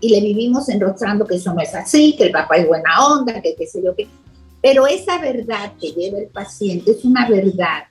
y 0.00 0.08
le 0.08 0.20
vivimos 0.20 0.68
enrostrando 0.68 1.26
que 1.26 1.36
eso 1.36 1.52
no 1.52 1.60
es 1.60 1.74
así, 1.74 2.14
que 2.16 2.24
el 2.24 2.32
papá 2.32 2.56
es 2.56 2.66
buena 2.66 3.06
onda, 3.06 3.40
que 3.40 3.54
qué 3.54 3.66
sé 3.66 3.82
yo 3.82 3.94
qué. 3.94 4.08
Pero 4.62 4.86
esa 4.86 5.18
verdad 5.18 5.72
que 5.80 5.92
lleva 5.92 6.18
el 6.18 6.28
paciente 6.28 6.92
es 6.92 7.04
una 7.04 7.28
verdad 7.28 7.84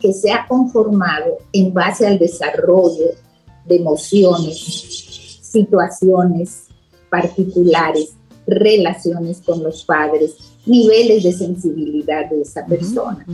que 0.00 0.12
se 0.12 0.30
ha 0.32 0.46
conformado 0.46 1.38
en 1.52 1.72
base 1.72 2.06
al 2.06 2.18
desarrollo 2.18 3.12
de 3.64 3.76
emociones, 3.76 4.58
situaciones 5.42 6.66
particulares, 7.08 8.14
relaciones 8.46 9.40
con 9.40 9.62
los 9.62 9.84
padres, 9.84 10.36
niveles 10.66 11.22
de 11.22 11.32
sensibilidad 11.32 12.28
de 12.28 12.42
esa 12.42 12.64
persona. 12.66 13.24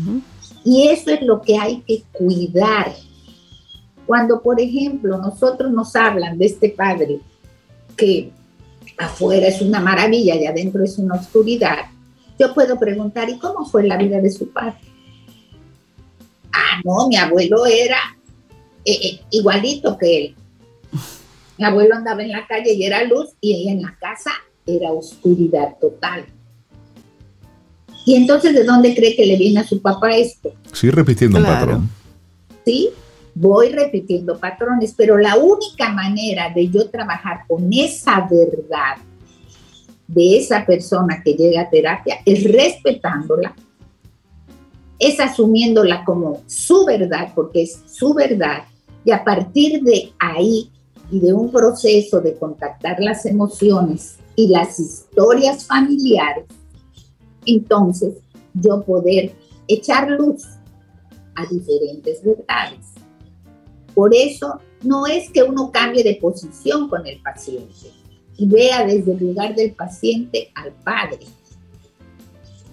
Y 0.64 0.88
eso 0.88 1.11
es 1.11 1.22
lo 1.22 1.42
que 1.42 1.57
hay 1.57 1.82
que 1.82 2.05
cuidar. 2.12 2.92
Cuando, 4.07 4.40
por 4.40 4.61
ejemplo, 4.61 5.18
nosotros 5.18 5.72
nos 5.72 5.94
hablan 5.96 6.38
de 6.38 6.46
este 6.46 6.70
padre 6.70 7.20
que 7.97 8.30
afuera 8.99 9.49
es 9.49 9.61
una 9.61 9.80
maravilla 9.80 10.34
y 10.34 10.47
adentro 10.47 10.84
es 10.84 10.99
una 10.99 11.14
oscuridad, 11.14 11.86
yo 12.38 12.55
puedo 12.55 12.78
preguntar, 12.78 13.28
¿y 13.28 13.38
cómo 13.38 13.64
fue 13.66 13.86
la 13.86 13.97
vida 13.97 14.20
de 14.20 14.30
su 14.30 14.51
padre? 14.51 14.78
Ah, 16.53 16.80
no, 16.84 17.09
mi 17.09 17.16
abuelo 17.16 17.66
era 17.66 17.99
eh, 18.84 18.99
eh, 19.03 19.20
igualito 19.30 19.97
que 19.97 20.18
él. 20.18 20.34
Mi 21.59 21.66
abuelo 21.66 21.95
andaba 21.95 22.22
en 22.22 22.30
la 22.30 22.47
calle 22.47 22.72
y 22.72 22.82
era 22.82 23.05
luz 23.05 23.28
y 23.40 23.55
ella 23.55 23.72
en 23.72 23.82
la 23.82 23.97
casa 24.01 24.32
era 24.66 24.90
oscuridad 24.90 25.76
total. 25.80 26.24
Y 28.05 28.16
entonces, 28.16 28.55
¿de 28.55 28.64
dónde 28.64 28.95
cree 28.95 29.14
que 29.14 29.26
le 29.26 29.36
viene 29.36 29.61
a 29.61 29.66
su 29.66 29.80
papá 29.80 30.16
esto? 30.16 30.53
Sí, 30.72 30.90
repitiendo 30.90 31.38
un 31.38 31.45
patrón. 31.45 31.90
Sí, 32.64 32.90
voy 33.34 33.70
repitiendo 33.70 34.38
patrones, 34.38 34.94
pero 34.96 35.16
la 35.16 35.36
única 35.36 35.90
manera 35.90 36.50
de 36.54 36.68
yo 36.68 36.88
trabajar 36.90 37.44
con 37.48 37.72
esa 37.72 38.28
verdad 38.30 38.96
de 40.06 40.36
esa 40.36 40.66
persona 40.66 41.22
que 41.24 41.32
llega 41.34 41.62
a 41.62 41.70
terapia 41.70 42.18
es 42.26 42.44
respetándola, 42.44 43.54
es 44.98 45.18
asumiéndola 45.18 46.04
como 46.04 46.42
su 46.46 46.84
verdad, 46.84 47.32
porque 47.34 47.62
es 47.62 47.80
su 47.86 48.12
verdad, 48.12 48.64
y 49.04 49.10
a 49.10 49.24
partir 49.24 49.82
de 49.82 50.12
ahí 50.18 50.70
y 51.10 51.20
de 51.20 51.32
un 51.32 51.50
proceso 51.50 52.20
de 52.20 52.36
contactar 52.36 53.00
las 53.00 53.24
emociones 53.26 54.18
y 54.36 54.48
las 54.48 54.78
historias 54.78 55.66
familiares, 55.66 56.44
entonces 57.46 58.14
yo 58.54 58.82
poder 58.82 59.32
echar 59.66 60.10
luz 60.10 60.44
a 61.34 61.46
diferentes 61.46 62.22
verdades. 62.22 62.91
Por 63.95 64.14
eso 64.14 64.61
no 64.82 65.07
es 65.07 65.30
que 65.30 65.43
uno 65.43 65.70
cambie 65.70 66.03
de 66.03 66.16
posición 66.16 66.88
con 66.88 67.07
el 67.07 67.20
paciente 67.20 67.90
y 68.36 68.47
vea 68.47 68.84
desde 68.84 69.12
el 69.12 69.18
lugar 69.18 69.55
del 69.55 69.72
paciente 69.72 70.51
al 70.55 70.72
padre, 70.72 71.20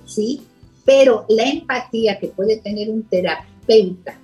¿sí? 0.05 0.41
Pero 0.85 1.25
la 1.29 1.43
empatía 1.43 2.19
que 2.19 2.27
puede 2.27 2.57
tener 2.57 2.89
un 2.89 3.03
terapeuta 3.03 4.17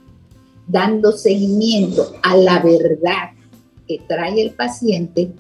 dando 0.68 1.12
seguimiento 1.12 2.16
a 2.24 2.36
la 2.36 2.60
verdad 2.60 3.32
que 3.88 4.02
trae 4.08 4.42
el 4.42 4.52
paciente 4.52 5.32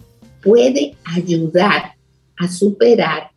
puede 0.43 0.95
ayudar 1.16 1.95
a 2.38 2.47
superar 2.47 3.32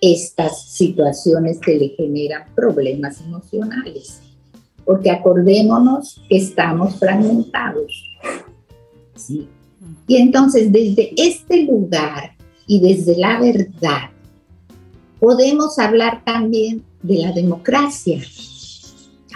estas 0.00 0.70
situaciones 0.70 1.58
que 1.60 1.76
le 1.76 1.88
generan 1.90 2.52
problemas 2.54 3.20
emocionales. 3.20 4.20
Porque 4.84 5.10
acordémonos 5.10 6.20
que 6.28 6.36
estamos 6.36 6.96
fragmentados. 6.98 8.04
¿sí? 9.14 9.48
Y 10.06 10.16
entonces 10.16 10.72
desde 10.72 11.12
este 11.16 11.64
lugar 11.64 12.32
y 12.66 12.80
desde 12.80 13.16
la 13.16 13.40
verdad, 13.40 14.10
podemos 15.18 15.78
hablar 15.78 16.22
también 16.24 16.84
de 17.02 17.18
la 17.18 17.32
democracia. 17.32 18.20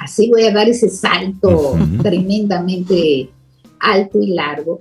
Así 0.00 0.30
voy 0.30 0.44
a 0.44 0.52
dar 0.52 0.68
ese 0.68 0.88
salto 0.88 1.76
tremendamente 2.02 3.30
alto 3.80 4.18
y 4.20 4.28
largo, 4.28 4.80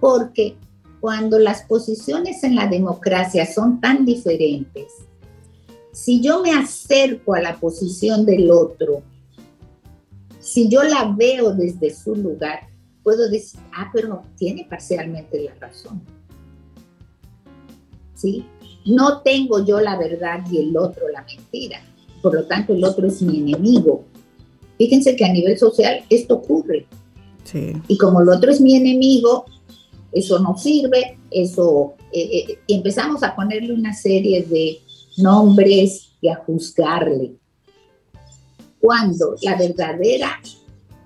porque 0.00 0.56
cuando 1.00 1.38
las 1.38 1.62
posiciones 1.62 2.44
en 2.44 2.56
la 2.56 2.66
democracia 2.66 3.46
son 3.46 3.80
tan 3.80 4.04
diferentes, 4.04 4.92
si 5.92 6.20
yo 6.20 6.42
me 6.42 6.52
acerco 6.52 7.34
a 7.34 7.40
la 7.40 7.56
posición 7.56 8.26
del 8.26 8.50
otro, 8.50 9.02
si 10.50 10.68
yo 10.68 10.82
la 10.82 11.14
veo 11.16 11.52
desde 11.52 11.94
su 11.94 12.16
lugar, 12.16 12.68
puedo 13.04 13.28
decir, 13.30 13.60
ah, 13.72 13.88
pero 13.92 14.22
tiene 14.36 14.66
parcialmente 14.68 15.44
la 15.44 15.54
razón. 15.54 16.02
¿Sí? 18.14 18.44
No 18.84 19.22
tengo 19.22 19.64
yo 19.64 19.80
la 19.80 19.96
verdad 19.96 20.40
y 20.50 20.58
el 20.58 20.76
otro 20.76 21.08
la 21.08 21.22
mentira. 21.22 21.80
Por 22.20 22.34
lo 22.34 22.46
tanto, 22.46 22.74
el 22.74 22.82
otro 22.82 23.06
es 23.06 23.22
mi 23.22 23.38
enemigo. 23.38 24.04
Fíjense 24.76 25.14
que 25.14 25.24
a 25.24 25.32
nivel 25.32 25.56
social 25.56 26.04
esto 26.10 26.34
ocurre. 26.34 26.86
Sí. 27.44 27.72
Y 27.86 27.96
como 27.96 28.20
el 28.20 28.28
otro 28.28 28.50
es 28.50 28.60
mi 28.60 28.74
enemigo, 28.74 29.44
eso 30.10 30.40
no 30.40 30.58
sirve, 30.58 31.16
eso, 31.30 31.94
eh, 32.12 32.28
eh, 32.38 32.58
y 32.66 32.74
empezamos 32.74 33.22
a 33.22 33.36
ponerle 33.36 33.72
una 33.72 33.94
serie 33.94 34.42
de 34.42 34.80
nombres 35.18 36.08
y 36.20 36.28
a 36.28 36.34
juzgarle. 36.34 37.39
Cuando 38.80 39.34
la 39.42 39.56
verdadera 39.56 40.40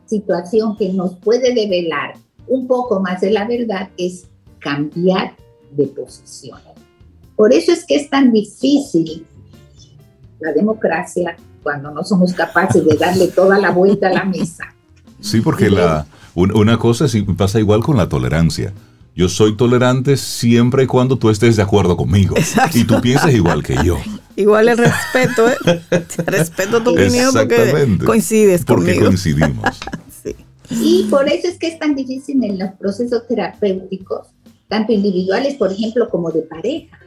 situación 0.07 0.77
que 0.77 0.93
nos 0.93 1.17
puede 1.17 1.55
develar 1.55 2.15
un 2.47 2.67
poco 2.67 3.01
más 3.01 3.21
de 3.21 3.31
la 3.31 3.47
verdad 3.47 3.89
es 3.97 4.27
cambiar 4.61 5.35
de 5.73 5.87
posición. 5.87 6.59
Por 7.37 7.53
eso 7.53 7.73
es 7.73 7.85
que 7.85 7.97
es 7.97 8.09
tan 8.09 8.33
difícil 8.33 9.27
la 10.41 10.53
democracia 10.53 11.37
cuando 11.63 11.91
no 11.91 12.05
somos 12.05 12.33
capaces 12.33 12.85
de 12.85 12.97
darle 12.97 13.29
toda 13.29 13.59
la 13.59 13.71
vuelta 13.71 14.09
a 14.09 14.13
la 14.13 14.25
mesa. 14.25 14.65
Sí, 15.21 15.41
porque 15.41 15.71
la, 15.71 16.07
una 16.35 16.79
cosa 16.79 17.07
pasa 17.37 17.59
igual 17.59 17.83
con 17.83 17.97
la 17.97 18.09
tolerancia. 18.09 18.73
Yo 19.17 19.29
soy 19.29 19.57
tolerante 19.57 20.17
siempre 20.17 20.85
y 20.85 20.87
cuando 20.87 21.17
tú 21.17 21.31
estés 21.31 21.57
de 21.57 21.63
acuerdo 21.63 21.97
conmigo. 21.97 22.35
Y 22.75 22.85
tú 22.85 23.01
piensas 23.01 23.33
igual 23.33 23.63
que 23.63 23.77
yo. 23.85 23.99
Igual 24.37 24.69
el 24.69 24.79
respeto, 24.79 25.49
¿eh? 25.49 25.83
Respeto 26.27 26.83
tu 26.83 26.91
opinión 26.91 27.33
porque 27.33 27.99
coincides 28.05 28.65
porque 28.65 28.99
coincidimos. 28.99 29.81
Y 30.71 31.05
por 31.11 31.29
eso 31.29 31.47
es 31.47 31.59
que 31.59 31.67
es 31.67 31.79
tan 31.79 31.95
difícil 31.95 32.43
en 32.43 32.59
los 32.59 32.71
procesos 32.81 33.29
terapéuticos, 33.29 34.29
tanto 34.67 34.95
individuales, 34.95 35.57
por 35.57 35.71
ejemplo, 35.71 36.09
como 36.09 36.31
de 36.33 36.41
pareja. 36.41 36.99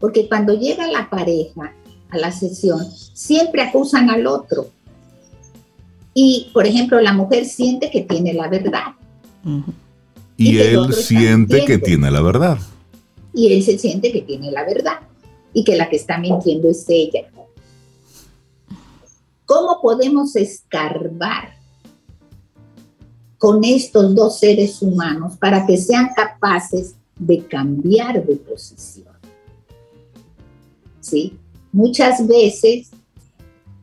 Porque 0.00 0.28
cuando 0.28 0.58
llega 0.58 0.88
la 0.88 1.08
pareja 1.08 1.72
a 2.10 2.18
la 2.18 2.32
sesión, 2.32 2.84
siempre 3.14 3.62
acusan 3.62 4.10
al 4.10 4.26
otro. 4.26 4.68
Y, 6.12 6.50
por 6.52 6.66
ejemplo, 6.66 7.00
la 7.00 7.12
mujer 7.12 7.44
siente 7.44 7.88
que 7.88 8.00
tiene 8.00 8.34
la 8.34 8.48
verdad. 8.48 8.94
Y, 10.36 10.58
él 10.58 10.92
siente 10.92 11.64
que 11.64 11.78
tiene 11.78 12.10
la 12.10 12.20
verdad. 12.20 12.58
Y 13.32 13.52
él 13.52 13.62
se 13.62 13.78
siente 13.78 14.10
que 14.10 14.22
tiene 14.22 14.50
la 14.50 14.64
verdad 14.64 14.98
y 15.52 15.64
que 15.64 15.76
la 15.76 15.88
que 15.88 15.96
está 15.96 16.18
mintiendo 16.18 16.68
es 16.68 16.84
ella. 16.88 17.30
¿Cómo 19.46 19.80
podemos 19.82 20.36
escarbar 20.36 21.54
con 23.36 23.64
estos 23.64 24.14
dos 24.14 24.38
seres 24.38 24.80
humanos 24.80 25.36
para 25.36 25.66
que 25.66 25.76
sean 25.76 26.10
capaces 26.14 26.94
de 27.18 27.44
cambiar 27.46 28.24
de 28.24 28.36
posición? 28.36 29.08
¿Sí? 31.00 31.36
Muchas 31.72 32.26
veces 32.26 32.90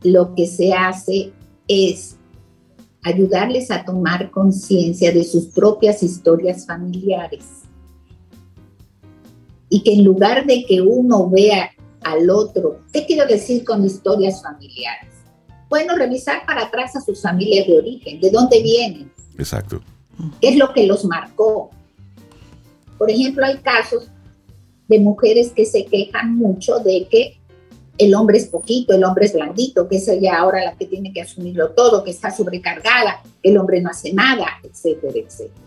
lo 0.04 0.36
que 0.36 0.48
se 0.48 0.74
hace 0.74 1.34
es 1.68 2.16
ayudarles 3.04 3.72
a 3.72 3.84
tomar 3.84 4.32
conciencia 4.32 5.12
de 5.12 5.24
sus 5.24 5.48
propias 5.48 6.04
historias 6.04 6.66
familiares. 6.66 7.67
Y 9.70 9.82
que 9.82 9.94
en 9.94 10.04
lugar 10.04 10.46
de 10.46 10.66
que 10.66 10.82
uno 10.82 11.30
vea 11.30 11.72
al 12.04 12.30
otro, 12.30 12.82
¿qué 12.94 13.06
quiero 13.06 13.26
decir 13.28 13.64
con 13.64 13.86
historias 13.86 14.42
familiares? 14.42 15.12
Bueno, 15.70 15.96
revisar 15.96 16.46
para 16.46 16.64
atrás 16.64 16.96
a 16.96 17.02
sus 17.02 17.22
familias 17.22 17.68
de 17.68 17.78
origen, 17.78 18.22
de 18.22 18.32
dónde 18.32 18.62
vienen. 18.62 19.12
Exacto. 19.38 19.82
¿Qué 20.42 20.50
es 20.50 20.56
lo 20.56 20.74
que 20.74 20.88
los 20.88 21.04
marcó? 21.06 21.70
Por 22.98 23.12
ejemplo, 23.12 23.46
hay 23.46 23.58
casos 23.58 24.10
de 24.88 25.00
mujeres 25.00 25.52
que 25.52 25.66
se 25.66 25.86
quejan 25.86 26.36
mucho 26.36 26.80
de 26.80 27.08
que 27.10 27.38
el 27.98 28.14
hombre 28.16 28.38
es 28.38 28.48
poquito, 28.48 28.94
el 28.94 29.04
hombre 29.04 29.26
es 29.26 29.34
blandito, 29.34 29.88
que 29.88 29.98
es 29.98 30.08
ella 30.08 30.38
ahora 30.38 30.64
la 30.64 30.76
que 30.76 30.86
tiene 30.86 31.12
que 31.12 31.22
asumirlo 31.22 31.72
todo, 31.72 32.04
que 32.04 32.12
está 32.12 32.32
sobrecargada, 32.32 33.22
el 33.44 33.58
hombre 33.58 33.82
no 33.82 33.90
hace 33.90 34.14
nada, 34.14 34.46
etcétera, 34.64 35.14
etcétera. 35.16 35.62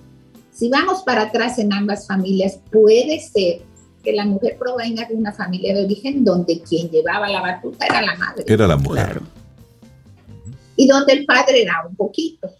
Si 0.53 0.68
vamos 0.68 1.03
para 1.03 1.22
atrás 1.22 1.59
en 1.59 1.72
ambas 1.72 2.07
familias, 2.07 2.61
puede 2.70 3.20
ser 3.20 3.62
que 4.03 4.12
la 4.12 4.24
mujer 4.24 4.57
provenga 4.59 5.07
de 5.07 5.14
una 5.14 5.32
familia 5.32 5.74
de 5.74 5.84
origen 5.84 6.24
donde 6.24 6.61
quien 6.61 6.88
llevaba 6.90 7.28
la 7.28 7.40
batuta 7.40 7.86
era 7.86 8.03
la 8.03 8.16
madre. 8.16 8.44
Era 8.46 8.66
la 8.66 8.76
mujer. 8.76 9.20
Y 10.76 10.86
donde 10.86 11.12
el 11.12 11.26
padre 11.26 11.62
era 11.62 11.84
un 11.88 11.94
poquito. 11.94 12.51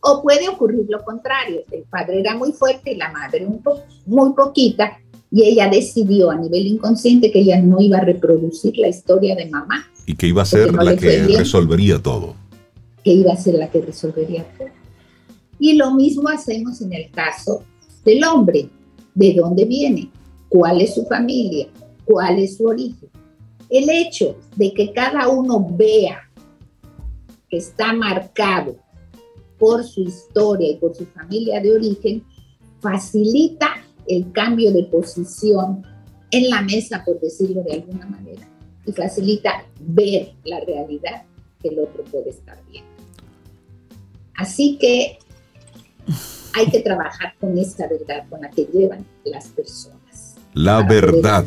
O 0.00 0.20
puede 0.20 0.48
ocurrir 0.48 0.86
lo 0.88 1.02
contrario, 1.04 1.62
el 1.70 1.84
padre 1.84 2.20
era 2.20 2.34
muy 2.34 2.52
fuerte 2.52 2.92
y 2.92 2.96
la 2.96 3.12
madre 3.12 3.46
un 3.46 3.62
muy 4.06 4.32
poquita, 4.34 4.98
y 5.30 5.44
ella 5.44 5.70
decidió 5.70 6.30
a 6.30 6.36
nivel 6.36 6.66
inconsciente 6.66 7.30
que 7.30 7.38
ella 7.38 7.60
no 7.62 7.80
iba 7.80 7.98
a 7.98 8.02
reproducir 8.02 8.76
la 8.76 8.88
historia 8.88 9.34
de 9.34 9.46
mamá. 9.46 9.88
Y 10.06 10.14
que 10.14 10.26
iba 10.26 10.42
a 10.42 10.44
ser 10.44 10.74
la 10.74 10.94
que 10.94 11.22
resolvería 11.38 11.98
todo. 12.02 12.34
Que 13.02 13.12
iba 13.12 13.32
a 13.32 13.36
ser 13.36 13.54
la 13.54 13.70
que 13.70 13.80
resolvería 13.80 14.44
todo. 14.58 14.68
Y 15.58 15.76
lo 15.76 15.94
mismo 15.94 16.28
hacemos 16.28 16.82
en 16.82 16.92
el 16.92 17.10
caso 17.10 17.62
del 18.04 18.22
hombre. 18.24 18.68
¿De 19.14 19.34
dónde 19.34 19.64
viene? 19.64 20.10
¿Cuál 20.48 20.80
es 20.80 20.94
su 20.94 21.04
familia? 21.06 21.68
¿Cuál 22.04 22.38
es 22.38 22.56
su 22.56 22.66
origen? 22.66 23.10
El 23.68 23.88
hecho 23.88 24.36
de 24.56 24.72
que 24.72 24.92
cada 24.92 25.28
uno 25.28 25.66
vea 25.70 26.30
que 27.48 27.58
está 27.58 27.92
marcado 27.92 28.76
por 29.58 29.84
su 29.84 30.02
historia 30.02 30.70
y 30.72 30.76
por 30.76 30.94
su 30.94 31.06
familia 31.06 31.60
de 31.60 31.72
origen 31.74 32.24
facilita 32.80 33.76
el 34.06 34.32
cambio 34.32 34.72
de 34.72 34.84
posición 34.84 35.84
en 36.30 36.50
la 36.50 36.62
mesa, 36.62 37.02
por 37.04 37.20
decirlo 37.20 37.62
de 37.62 37.74
alguna 37.74 38.06
manera, 38.06 38.48
y 38.84 38.92
facilita 38.92 39.64
ver 39.80 40.32
la 40.44 40.60
realidad 40.60 41.22
que 41.62 41.68
el 41.68 41.78
otro 41.78 42.02
puede 42.04 42.30
estar 42.30 42.58
bien. 42.70 42.84
Así 44.34 44.76
que 44.78 45.18
hay 46.54 46.70
que 46.70 46.80
trabajar 46.80 47.34
con 47.40 47.56
esta 47.58 47.88
verdad 47.88 48.24
con 48.28 48.40
la 48.40 48.50
que 48.50 48.68
llevan 48.72 49.04
las 49.24 49.48
personas. 49.48 49.98
La 50.54 50.82
verdad. 50.82 51.46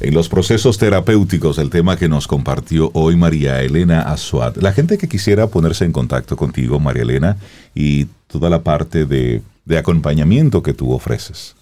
En 0.00 0.14
los 0.14 0.28
procesos 0.28 0.78
terapéuticos, 0.78 1.58
el 1.58 1.68
tema 1.68 1.98
que 1.98 2.08
nos 2.08 2.26
compartió 2.26 2.90
hoy 2.94 3.14
María 3.14 3.60
Elena 3.60 4.02
Azuad. 4.02 4.56
La 4.56 4.72
gente 4.72 4.96
que 4.96 5.06
quisiera 5.06 5.48
ponerse 5.48 5.84
en 5.84 5.92
contacto 5.92 6.36
contigo, 6.36 6.80
María 6.80 7.02
Elena, 7.02 7.36
y 7.74 8.06
toda 8.26 8.48
la 8.48 8.62
parte 8.62 9.04
de, 9.04 9.42
de 9.66 9.78
acompañamiento 9.78 10.62
que 10.62 10.72
tú 10.72 10.92
ofreces. 10.92 11.54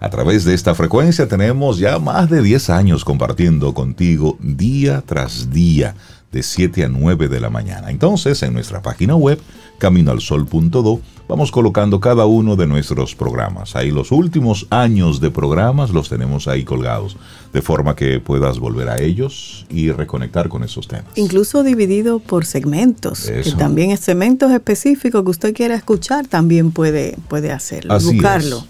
A 0.00 0.10
través 0.10 0.44
de 0.44 0.54
esta 0.54 0.74
frecuencia 0.74 1.28
tenemos 1.28 1.78
ya 1.78 2.00
más 2.00 2.28
de 2.28 2.42
10 2.42 2.70
años 2.70 3.04
compartiendo 3.04 3.72
contigo 3.72 4.36
día 4.40 5.02
tras 5.06 5.50
día, 5.50 5.94
de 6.32 6.42
7 6.42 6.84
a 6.84 6.88
9 6.88 7.28
de 7.28 7.40
la 7.40 7.50
mañana. 7.50 7.90
Entonces, 7.90 8.42
en 8.42 8.52
nuestra 8.52 8.82
página 8.82 9.16
web, 9.16 9.40
caminoalsol.do, 9.78 11.00
vamos 11.28 11.50
colocando 11.50 12.00
cada 12.00 12.26
uno 12.26 12.56
de 12.56 12.66
nuestros 12.66 13.14
programas. 13.14 13.76
Ahí 13.76 13.90
los 13.90 14.12
últimos 14.12 14.66
años 14.70 15.20
de 15.20 15.30
programas 15.30 15.90
los 15.90 16.08
tenemos 16.08 16.48
ahí 16.48 16.64
colgados, 16.64 17.16
de 17.52 17.62
forma 17.62 17.94
que 17.94 18.20
puedas 18.20 18.58
volver 18.58 18.88
a 18.88 19.00
ellos 19.00 19.66
y 19.70 19.90
reconectar 19.90 20.48
con 20.48 20.64
esos 20.64 20.88
temas. 20.88 21.06
Incluso 21.14 21.62
dividido 21.62 22.18
por 22.18 22.44
segmentos, 22.44 23.30
que 23.30 23.52
también 23.52 23.90
es 23.90 24.00
segmentos 24.00 24.50
específicos 24.52 25.22
que 25.22 25.30
usted 25.30 25.54
quiera 25.54 25.74
escuchar, 25.74 26.26
también 26.26 26.72
puede, 26.72 27.16
puede 27.28 27.52
hacerlo, 27.52 27.94
buscarlo. 28.00 28.64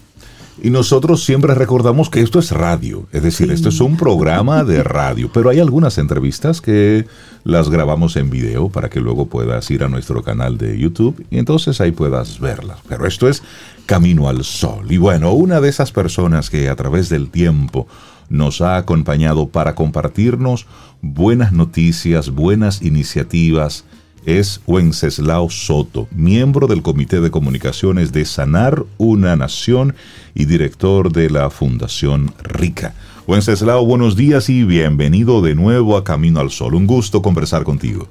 Y 0.60 0.70
nosotros 0.70 1.24
siempre 1.24 1.54
recordamos 1.54 2.10
que 2.10 2.20
esto 2.20 2.40
es 2.40 2.50
radio, 2.50 3.06
es 3.12 3.22
decir, 3.22 3.50
esto 3.52 3.68
es 3.68 3.80
un 3.80 3.96
programa 3.96 4.64
de 4.64 4.82
radio, 4.82 5.30
pero 5.32 5.50
hay 5.50 5.60
algunas 5.60 5.98
entrevistas 5.98 6.60
que 6.60 7.06
las 7.44 7.70
grabamos 7.70 8.16
en 8.16 8.28
video 8.28 8.68
para 8.68 8.90
que 8.90 9.00
luego 9.00 9.26
puedas 9.26 9.70
ir 9.70 9.84
a 9.84 9.88
nuestro 9.88 10.22
canal 10.22 10.58
de 10.58 10.76
YouTube 10.76 11.24
y 11.30 11.38
entonces 11.38 11.80
ahí 11.80 11.92
puedas 11.92 12.40
verlas. 12.40 12.78
Pero 12.88 13.06
esto 13.06 13.28
es 13.28 13.42
Camino 13.86 14.28
al 14.28 14.42
Sol. 14.42 14.90
Y 14.90 14.98
bueno, 14.98 15.32
una 15.32 15.60
de 15.60 15.68
esas 15.68 15.92
personas 15.92 16.50
que 16.50 16.68
a 16.68 16.76
través 16.76 17.08
del 17.08 17.30
tiempo 17.30 17.86
nos 18.28 18.60
ha 18.60 18.76
acompañado 18.76 19.48
para 19.48 19.74
compartirnos 19.74 20.66
buenas 21.00 21.52
noticias, 21.52 22.30
buenas 22.30 22.82
iniciativas, 22.82 23.84
es 24.24 24.60
Wenceslao 24.66 25.50
Soto, 25.50 26.08
miembro 26.10 26.66
del 26.66 26.82
Comité 26.82 27.20
de 27.20 27.30
Comunicaciones 27.30 28.12
de 28.12 28.24
Sanar 28.24 28.84
una 28.98 29.36
Nación 29.36 29.94
y 30.34 30.44
director 30.44 31.12
de 31.12 31.30
la 31.30 31.50
Fundación 31.50 32.32
Rica. 32.42 32.94
Wenceslao, 33.26 33.84
buenos 33.84 34.16
días 34.16 34.48
y 34.48 34.64
bienvenido 34.64 35.42
de 35.42 35.54
nuevo 35.54 35.96
a 35.96 36.04
Camino 36.04 36.40
al 36.40 36.50
Sol. 36.50 36.74
Un 36.74 36.86
gusto 36.86 37.22
conversar 37.22 37.64
contigo. 37.64 38.08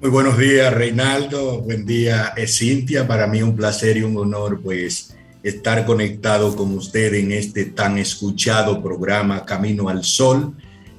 Muy 0.00 0.10
buenos 0.10 0.38
días, 0.38 0.72
Reinaldo. 0.72 1.60
Buen 1.60 1.84
día, 1.84 2.32
Cintia. 2.46 3.06
Para 3.06 3.26
mí 3.26 3.42
un 3.42 3.56
placer 3.56 3.96
y 3.96 4.02
un 4.02 4.16
honor, 4.16 4.60
pues, 4.62 5.14
estar 5.42 5.84
conectado 5.84 6.56
con 6.56 6.74
usted 6.74 7.14
en 7.14 7.32
este 7.32 7.66
tan 7.66 7.98
escuchado 7.98 8.82
programa 8.82 9.44
Camino 9.44 9.88
al 9.88 10.04
Sol 10.04 10.54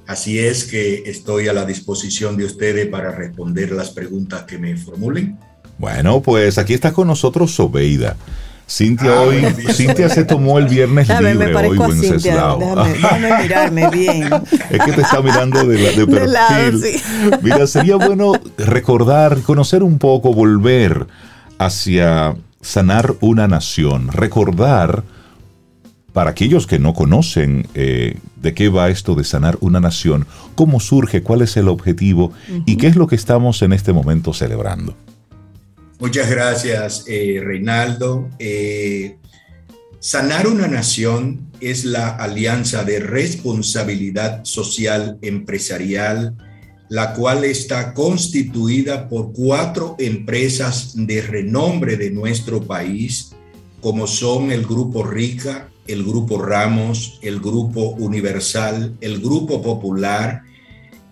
Así 0.07 0.39
es 0.39 0.65
que 0.65 1.03
estoy 1.05 1.47
a 1.47 1.53
la 1.53 1.65
disposición 1.65 2.35
de 2.37 2.45
ustedes 2.45 2.87
para 2.87 3.11
responder 3.11 3.71
las 3.71 3.91
preguntas 3.91 4.43
que 4.43 4.57
me 4.57 4.75
formulen. 4.75 5.37
Bueno, 5.77 6.21
pues 6.21 6.57
aquí 6.57 6.73
está 6.73 6.91
con 6.93 7.07
nosotros 7.07 7.51
Sobeida. 7.51 8.15
Cintia 8.71 9.11
ah, 9.11 9.21
hoy, 9.21 9.45
Cintia 9.73 10.07
se 10.07 10.23
tomó 10.23 10.57
el 10.57 10.67
viernes 10.67 11.09
libre 11.09 11.53
hoy, 11.53 11.77
Wenceslao. 11.77 12.57
Déjame, 12.59 12.89
déjame, 12.93 13.43
mirarme 13.43 13.89
bien. 13.89 14.29
Es 14.69 14.79
que 14.79 14.93
te 14.93 15.01
está 15.01 15.21
mirando 15.21 15.65
de, 15.65 15.77
de 15.91 16.07
perfil. 16.07 17.01
Mira, 17.41 17.67
sería 17.67 17.97
bueno 17.97 18.33
recordar, 18.57 19.41
conocer 19.41 19.83
un 19.83 19.97
poco, 19.97 20.33
volver 20.33 21.07
hacia 21.57 22.35
sanar 22.61 23.15
una 23.19 23.47
nación, 23.47 24.09
recordar 24.09 25.03
para 26.13 26.31
aquellos 26.31 26.67
que 26.67 26.79
no 26.79 26.93
conocen 26.93 27.67
eh, 27.73 28.17
de 28.41 28.53
qué 28.53 28.69
va 28.69 28.89
esto 28.89 29.15
de 29.15 29.23
sanar 29.23 29.57
una 29.61 29.79
nación, 29.79 30.27
cómo 30.55 30.79
surge, 30.79 31.23
cuál 31.23 31.41
es 31.41 31.55
el 31.57 31.67
objetivo 31.67 32.33
y 32.65 32.77
qué 32.77 32.87
es 32.87 32.95
lo 32.95 33.07
que 33.07 33.15
estamos 33.15 33.61
en 33.61 33.73
este 33.73 33.93
momento 33.93 34.33
celebrando. 34.33 34.95
Muchas 35.99 36.29
gracias, 36.29 37.05
eh, 37.07 37.39
Reinaldo. 37.43 38.27
Eh, 38.39 39.17
sanar 39.99 40.47
una 40.47 40.67
nación 40.67 41.51
es 41.61 41.85
la 41.85 42.09
alianza 42.09 42.83
de 42.83 42.99
responsabilidad 42.99 44.43
social 44.43 45.19
empresarial, 45.21 46.35
la 46.89 47.13
cual 47.13 47.45
está 47.45 47.93
constituida 47.93 49.07
por 49.07 49.31
cuatro 49.31 49.95
empresas 49.99 50.93
de 50.95 51.21
renombre 51.21 51.95
de 51.97 52.09
nuestro 52.09 52.63
país, 52.63 53.33
como 53.79 54.07
son 54.07 54.51
el 54.51 54.65
Grupo 54.65 55.03
Rica, 55.03 55.69
el 55.91 56.03
Grupo 56.03 56.41
Ramos, 56.41 57.19
el 57.21 57.39
Grupo 57.39 57.91
Universal, 57.91 58.95
el 59.01 59.19
Grupo 59.19 59.61
Popular 59.61 60.43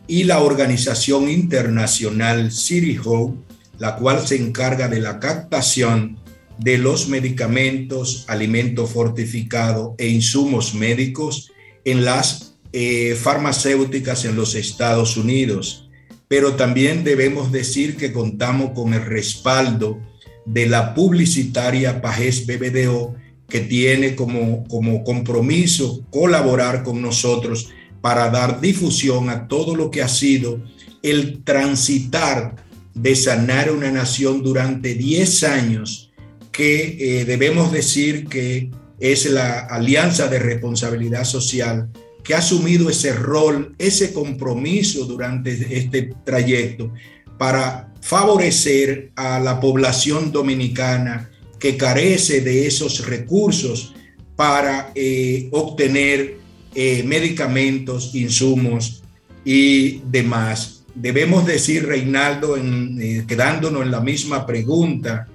y 0.08 0.24
la 0.24 0.40
organización 0.40 1.30
internacional 1.30 2.52
City 2.52 2.98
Hope, 3.04 3.38
la 3.78 3.96
cual 3.96 4.26
se 4.26 4.36
encarga 4.38 4.88
de 4.88 5.00
la 5.00 5.20
captación 5.20 6.18
de 6.58 6.78
los 6.78 7.08
medicamentos, 7.08 8.26
alimentos 8.28 8.90
fortificados 8.92 9.94
e 9.98 10.08
insumos 10.08 10.74
médicos 10.74 11.52
en 11.86 12.04
las 12.04 12.56
eh, 12.74 13.16
farmacéuticas 13.16 14.26
en 14.26 14.36
los 14.36 14.56
Estados 14.56 15.16
Unidos. 15.16 15.90
Pero 16.28 16.56
también 16.56 17.04
debemos 17.04 17.52
decir 17.52 17.96
que 17.96 18.12
contamos 18.12 18.72
con 18.72 18.94
el 18.94 19.06
respaldo 19.06 20.00
de 20.46 20.68
la 20.68 20.94
publicitaria 20.94 22.02
Pajes 22.02 22.46
BBDO, 22.46 23.16
que 23.50 23.62
tiene 23.62 24.16
como, 24.16 24.68
como 24.68 25.04
compromiso 25.04 26.06
colaborar 26.10 26.84
con 26.84 27.02
nosotros 27.02 27.70
para 28.02 28.30
dar 28.30 28.62
difusión 28.62 29.30
a 29.30 29.48
todo 29.48 29.76
lo 29.76 29.92
que 29.92 30.02
ha 30.02 30.08
sido 30.08 30.62
el 31.02 31.44
transitar 31.44 32.56
de 32.94 33.16
sanar 33.16 33.72
una 33.72 33.92
nación 33.92 34.44
durante 34.44 34.94
10 34.94 35.44
años, 35.44 36.12
que 36.52 36.98
eh, 37.22 37.26
debemos 37.26 37.72
decir 37.72 38.28
que 38.28 38.72
es 39.00 39.26
la 39.30 39.60
Alianza 39.60 40.28
de 40.28 40.40
Responsabilidad 40.40 41.24
Social 41.24 41.90
que 42.24 42.34
ha 42.36 42.40
asumido 42.40 42.90
ese 42.90 43.14
rol, 43.14 43.74
ese 43.78 44.14
compromiso 44.14 45.06
durante 45.06 45.52
este 45.76 46.14
trayecto 46.24 46.94
para 47.38 47.94
favorecer 48.02 49.12
a 49.16 49.40
la 49.40 49.60
población 49.60 50.32
dominicana 50.32 51.30
que 51.60 51.78
carece 51.78 52.42
de 52.42 52.66
esos 52.66 53.06
recursos 53.06 53.94
para 54.36 54.92
eh, 54.96 55.50
obtener 55.52 56.38
eh, 56.74 57.04
medicamentos, 57.04 58.16
insumos 58.16 59.04
y 59.44 60.02
demás. 60.10 60.86
Debemos 60.96 61.46
decir, 61.46 61.86
Reinaldo, 61.86 62.56
eh, 62.56 63.26
quedándonos 63.28 63.84
en 63.84 63.92
la 63.92 64.00
misma 64.00 64.46
pregunta, 64.46 65.28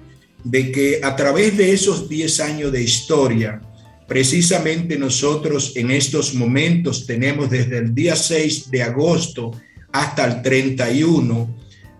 de 0.43 0.71
que 0.71 1.01
a 1.03 1.15
través 1.15 1.55
de 1.57 1.71
esos 1.71 2.09
10 2.09 2.39
años 2.39 2.71
de 2.71 2.81
historia, 2.81 3.61
precisamente 4.07 4.97
nosotros 4.97 5.73
en 5.75 5.91
estos 5.91 6.33
momentos 6.35 7.05
tenemos 7.05 7.49
desde 7.49 7.79
el 7.79 7.95
día 7.95 8.15
6 8.15 8.69
de 8.69 8.83
agosto 8.83 9.51
hasta 9.91 10.25
el 10.25 10.41
31 10.43 11.55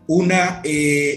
una 0.08 0.62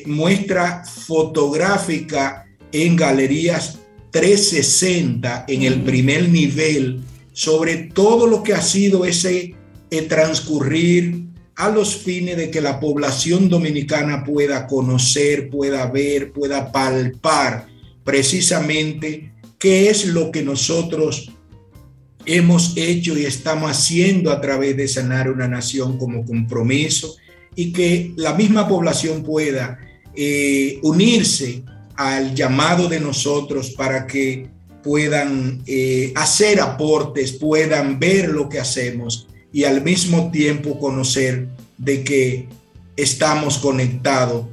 muestra 0.06 0.82
fotográfica 0.84 2.47
en 2.72 2.96
galerías 2.96 3.78
360 4.10 5.44
en 5.48 5.62
el 5.62 5.82
primer 5.82 6.28
nivel 6.28 7.00
sobre 7.38 7.76
todo 7.76 8.26
lo 8.26 8.42
que 8.42 8.52
ha 8.52 8.60
sido 8.60 9.04
ese 9.04 9.54
eh, 9.90 10.02
transcurrir 10.02 11.28
a 11.54 11.70
los 11.70 11.96
fines 11.96 12.36
de 12.36 12.50
que 12.50 12.60
la 12.60 12.80
población 12.80 13.48
dominicana 13.48 14.24
pueda 14.24 14.66
conocer, 14.66 15.48
pueda 15.48 15.86
ver, 15.86 16.32
pueda 16.32 16.72
palpar 16.72 17.68
precisamente 18.02 19.32
qué 19.58 19.88
es 19.88 20.06
lo 20.06 20.32
que 20.32 20.42
nosotros 20.42 21.30
hemos 22.26 22.76
hecho 22.76 23.16
y 23.16 23.24
estamos 23.24 23.70
haciendo 23.70 24.32
a 24.32 24.40
través 24.40 24.76
de 24.76 24.88
sanar 24.88 25.30
una 25.30 25.46
nación 25.46 25.96
como 25.96 26.24
compromiso 26.24 27.16
y 27.54 27.72
que 27.72 28.12
la 28.16 28.34
misma 28.34 28.68
población 28.68 29.22
pueda 29.22 29.78
eh, 30.16 30.80
unirse 30.82 31.62
al 31.98 32.32
llamado 32.32 32.88
de 32.88 33.00
nosotros 33.00 33.70
para 33.70 34.06
que 34.06 34.48
puedan 34.84 35.62
eh, 35.66 36.12
hacer 36.14 36.60
aportes, 36.60 37.32
puedan 37.32 37.98
ver 37.98 38.28
lo 38.28 38.48
que 38.48 38.60
hacemos 38.60 39.26
y 39.52 39.64
al 39.64 39.82
mismo 39.82 40.30
tiempo 40.30 40.78
conocer 40.78 41.48
de 41.76 42.04
que 42.04 42.48
estamos 42.96 43.58
conectados 43.58 44.46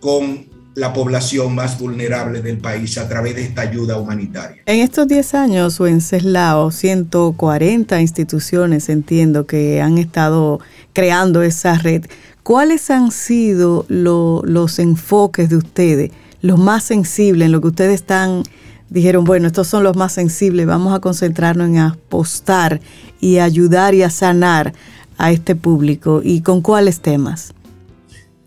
con 0.00 0.48
la 0.74 0.92
población 0.92 1.54
más 1.54 1.78
vulnerable 1.78 2.42
del 2.42 2.58
país 2.58 2.98
a 2.98 3.08
través 3.08 3.36
de 3.36 3.44
esta 3.44 3.62
ayuda 3.62 3.96
humanitaria. 3.96 4.60
En 4.66 4.80
estos 4.80 5.06
10 5.06 5.34
años, 5.34 5.78
Wenceslao, 5.78 6.72
140 6.72 8.00
instituciones 8.00 8.88
entiendo 8.88 9.46
que 9.46 9.80
han 9.80 9.98
estado 9.98 10.58
creando 10.92 11.42
esa 11.44 11.78
red. 11.78 12.06
¿Cuáles 12.42 12.90
han 12.90 13.12
sido 13.12 13.86
los 13.88 14.78
enfoques 14.80 15.48
de 15.48 15.56
ustedes, 15.56 16.10
los 16.40 16.58
más 16.58 16.84
sensibles 16.84 17.46
en 17.46 17.52
lo 17.52 17.60
que 17.60 17.68
ustedes 17.68 17.94
están, 17.94 18.42
dijeron, 18.90 19.24
bueno, 19.24 19.46
estos 19.46 19.68
son 19.68 19.82
los 19.82 19.96
más 19.96 20.12
sensibles, 20.12 20.66
vamos 20.66 20.94
a 20.94 21.00
concentrarnos 21.00 21.68
en 21.68 21.78
apostar 21.78 22.80
y 23.20 23.38
ayudar 23.38 23.94
y 23.94 24.02
a 24.02 24.10
sanar 24.10 24.72
a 25.16 25.32
este 25.32 25.56
público? 25.56 26.20
¿Y 26.22 26.40
con 26.42 26.62
cuáles 26.62 27.00
temas? 27.00 27.52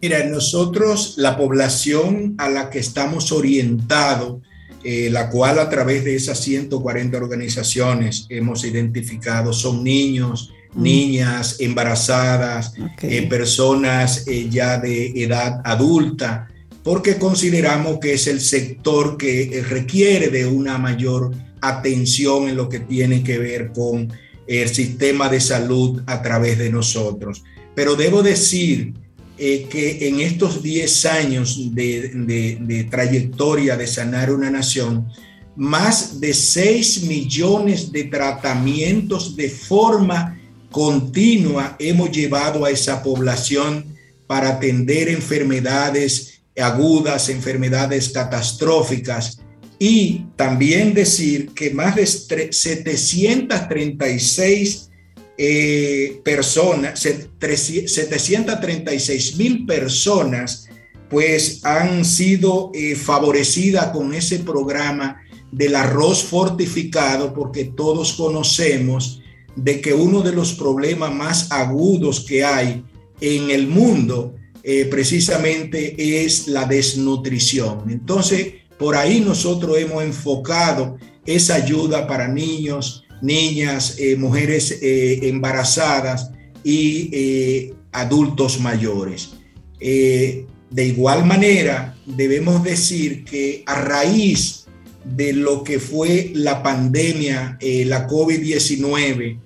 Mira, 0.01 0.23
nosotros, 0.25 1.15
la 1.17 1.37
población 1.37 2.35
a 2.37 2.49
la 2.49 2.69
que 2.69 2.79
estamos 2.79 3.31
orientados, 3.31 4.41
eh, 4.83 5.09
la 5.11 5.29
cual 5.29 5.59
a 5.59 5.69
través 5.69 6.03
de 6.03 6.15
esas 6.15 6.39
140 6.39 7.17
organizaciones 7.17 8.25
hemos 8.29 8.63
identificado, 8.63 9.53
son 9.53 9.83
niños, 9.83 10.51
Mm. 10.73 10.83
niñas 10.83 11.57
embarazadas, 11.59 12.73
eh, 13.01 13.27
personas 13.27 14.25
eh, 14.27 14.47
ya 14.49 14.77
de 14.77 15.23
edad 15.23 15.61
adulta, 15.63 16.47
porque 16.83 17.17
consideramos 17.17 17.99
que 17.99 18.13
es 18.13 18.27
el 18.27 18.39
sector 18.39 19.17
que 19.17 19.43
eh, 19.43 19.63
requiere 19.63 20.29
de 20.29 20.45
una 20.45 20.77
mayor 20.77 21.31
atención 21.61 22.49
en 22.49 22.57
lo 22.57 22.69
que 22.69 22.79
tiene 22.79 23.23
que 23.23 23.37
ver 23.37 23.71
con 23.71 24.11
el 24.47 24.69
sistema 24.69 25.29
de 25.29 25.39
salud 25.39 26.01
a 26.07 26.21
través 26.21 26.57
de 26.57 26.69
nosotros. 26.69 27.43
Pero 27.75 27.95
debo 27.95 28.23
decir 28.23 28.93
que 29.37 30.07
en 30.07 30.19
estos 30.19 30.61
10 30.61 31.05
años 31.07 31.73
de, 31.73 32.57
de 32.59 32.83
trayectoria 32.83 33.75
de 33.75 33.87
sanar 33.87 34.31
una 34.31 34.51
nación, 34.51 35.07
más 35.55 36.19
de 36.19 36.33
6 36.33 37.03
millones 37.03 37.91
de 37.91 38.05
tratamientos 38.05 39.35
de 39.35 39.49
forma 39.49 40.39
continua 40.69 41.75
hemos 41.79 42.11
llevado 42.11 42.65
a 42.65 42.71
esa 42.71 43.03
población 43.03 43.85
para 44.27 44.49
atender 44.49 45.09
enfermedades 45.09 46.40
agudas, 46.59 47.29
enfermedades 47.29 48.09
catastróficas. 48.09 49.39
Y 49.79 50.25
también 50.35 50.93
decir 50.93 51.53
que 51.53 51.71
más 51.71 51.95
de 51.95 52.05
736 52.05 54.89
eh, 55.37 56.19
personas, 56.23 56.99
736 56.99 59.37
mil 59.37 59.65
personas, 59.65 60.67
pues 61.09 61.65
han 61.65 62.05
sido 62.05 62.71
eh, 62.73 62.95
favorecidas 62.95 63.87
con 63.87 64.13
ese 64.13 64.39
programa 64.39 65.21
del 65.51 65.75
arroz 65.75 66.23
fortificado, 66.23 67.33
porque 67.33 67.65
todos 67.65 68.13
conocemos 68.13 69.21
de 69.55 69.81
que 69.81 69.93
uno 69.93 70.21
de 70.21 70.31
los 70.31 70.53
problemas 70.53 71.13
más 71.13 71.51
agudos 71.51 72.21
que 72.21 72.45
hay 72.45 72.85
en 73.19 73.49
el 73.49 73.67
mundo 73.67 74.35
eh, 74.63 74.85
precisamente 74.85 76.25
es 76.25 76.47
la 76.47 76.65
desnutrición. 76.65 77.89
Entonces, 77.89 78.53
por 78.77 78.95
ahí 78.95 79.19
nosotros 79.19 79.77
hemos 79.77 80.03
enfocado 80.03 80.97
esa 81.25 81.55
ayuda 81.55 82.07
para 82.07 82.27
niños, 82.27 83.03
niñas, 83.21 83.95
eh, 83.99 84.15
mujeres 84.15 84.79
eh, 84.81 85.19
embarazadas 85.23 86.31
y 86.63 87.73
adultos 87.91 88.59
mayores. 88.59 89.31
de 89.79 90.85
igual 90.85 91.25
manera, 91.25 91.97
debemos 92.05 92.63
decir 92.63 93.25
que 93.25 93.63
a 93.65 93.81
raíz 93.81 94.65
de 95.03 95.33
lo 95.33 95.63
que 95.63 95.79
fue 95.79 96.31
la 96.35 96.61
pandemia, 96.61 97.57
la 97.59 98.07
COVID-19, 98.07 99.39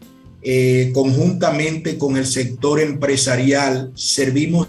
eh, 0.48 0.92
conjuntamente 0.94 1.98
con 1.98 2.18
el 2.18 2.28
sector 2.28 2.80
empresarial, 2.80 3.92
servimos 3.96 4.68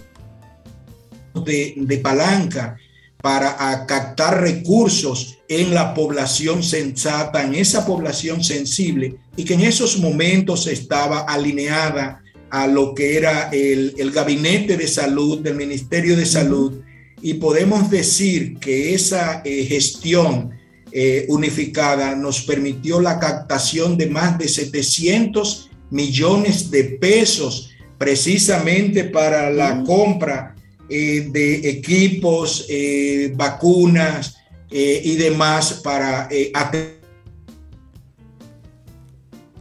de, 1.45 1.99
palanca 2.01 2.77
para 3.21 3.85
captar 3.87 4.41
recursos 4.41 5.39
en 5.49 5.73
la 5.73 5.93
población 5.93 6.63
sensata, 6.63 7.43
en 7.43 7.55
esa 7.55 7.85
población 7.85 8.43
sensible, 8.43 9.15
y 9.35 9.43
que 9.43 9.55
en 9.55 9.61
esos 9.61 9.99
momentos 9.99 10.67
estaba 10.67 11.21
alineada 11.21 12.21
a 12.49 12.67
lo 12.67 12.93
que 12.93 13.17
era 13.17 13.49
el, 13.49 14.11
gabinete 14.11 14.77
de 14.77 14.87
salud 14.87 15.39
del 15.39 15.55
Ministerio 15.55 16.15
de 16.15 16.25
Salud. 16.25 16.81
Y 17.21 17.35
podemos 17.35 17.89
decir 17.89 18.57
que 18.59 18.93
esa 18.93 19.41
eh, 19.43 19.65
gestión 19.65 20.51
eh, 20.91 21.25
unificada 21.27 22.15
nos 22.15 22.43
permitió 22.43 23.01
la 23.01 23.19
captación 23.19 23.97
de 23.97 24.07
más 24.07 24.37
de 24.37 24.47
700 24.47 25.69
millones 25.89 26.71
de 26.71 26.83
pesos 26.83 27.71
precisamente 27.97 29.03
para 29.05 29.49
la 29.49 29.83
compra 29.83 30.55
eh, 30.89 31.27
de 31.31 31.69
equipos, 31.69 32.65
eh, 32.69 33.33
vacunas 33.35 34.35
y 34.69 35.15
demás 35.15 35.79
para 35.81 36.27
atender 36.53 36.99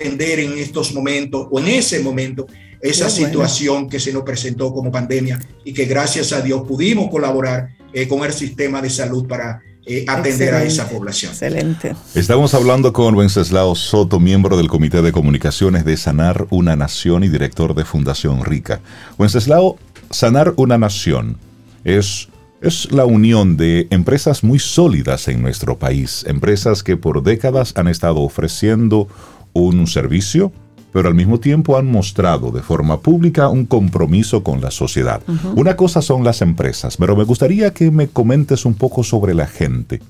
en 0.00 0.58
estos 0.58 0.92
momentos 0.92 1.46
o 1.48 1.60
en 1.60 1.68
ese 1.68 2.00
momento 2.00 2.44
esa 2.80 3.08
situación 3.08 3.88
que 3.88 4.00
se 4.00 4.12
nos 4.12 4.24
presentó 4.24 4.74
como 4.74 4.90
pandemia 4.90 5.38
y 5.64 5.72
que 5.72 5.84
gracias 5.84 6.32
a 6.32 6.40
Dios 6.40 6.66
pudimos 6.66 7.08
colaborar 7.08 7.68
con 8.08 8.24
el 8.24 8.32
sistema 8.32 8.82
de 8.82 8.90
salud 8.90 9.28
para 9.28 9.62
eh, 9.88 10.04
atender 10.08 10.52
a 10.52 10.64
esa 10.64 10.88
población. 10.88 11.30
Excelente. 11.30 11.94
Estamos 12.16 12.54
hablando 12.54 12.92
con 12.92 13.14
Wenceslao 13.14 13.76
Soto, 13.76 14.18
miembro 14.18 14.56
del 14.56 14.66
Comité 14.66 15.00
de 15.00 15.12
Comunicaciones 15.12 15.84
de 15.84 15.96
Sanar 15.96 16.48
una 16.50 16.74
Nación 16.74 17.22
y 17.22 17.28
director 17.28 17.72
de 17.72 17.84
Fundación 17.84 18.44
Rica. 18.44 18.80
Wenceslao, 19.16 19.78
Sanar 20.11 20.54
una 20.57 20.78
Nación 20.78 21.36
es, 21.84 22.28
es 22.61 22.90
la 22.92 23.04
unión 23.04 23.57
de 23.57 23.86
empresas 23.90 24.44
muy 24.44 24.59
sólidas 24.59 25.28
en 25.28 25.42
nuestro 25.42 25.78
país, 25.78 26.24
empresas 26.26 26.82
que 26.82 26.96
por 26.96 27.22
décadas 27.22 27.72
han 27.76 27.88
estado 27.88 28.20
ofreciendo 28.20 29.09
un 29.52 29.86
servicio, 29.86 30.52
pero 30.92 31.09
al 31.09 31.14
mismo 31.14 31.40
tiempo 31.40 31.76
han 31.76 31.90
mostrado 31.90 32.50
de 32.50 32.62
forma 32.62 33.00
pública 33.00 33.48
un 33.48 33.66
compromiso 33.66 34.42
con 34.42 34.61
la 34.61 34.70
sociedad. 34.70 35.20
Una 35.54 35.76
cosa 35.76 36.00
son 36.00 36.24
las 36.24 36.40
empresas, 36.40 36.96
pero 36.96 37.16
me 37.16 37.24
gustaría 37.24 37.74
que 37.74 37.90
me 37.90 38.09
comentes 38.09 38.64
un 38.64 38.74
poco 38.74 39.04
sobre 39.04 39.34
la 39.34 39.46
gente. 39.46 40.00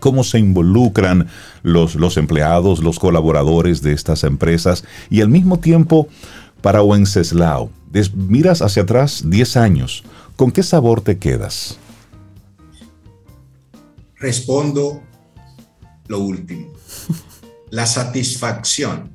Cómo 0.00 0.24
se 0.24 0.38
involucran 0.38 1.28
los, 1.62 1.94
los 1.94 2.16
empleados, 2.16 2.82
los 2.82 2.98
colaboradores 2.98 3.82
de 3.82 3.92
estas 3.92 4.24
empresas 4.24 4.84
y 5.10 5.20
al 5.20 5.28
mismo 5.28 5.58
tiempo 5.58 6.08
para 6.62 6.82
Wenceslao, 6.82 7.70
miras 8.14 8.62
hacia 8.62 8.82
atrás 8.82 9.22
10 9.26 9.56
años, 9.56 10.04
¿con 10.36 10.50
qué 10.52 10.62
sabor 10.62 11.00
te 11.00 11.18
quedas? 11.18 11.76
Respondo 14.16 15.02
lo 16.06 16.20
último, 16.20 16.72
la 17.70 17.86
satisfacción 17.86 19.10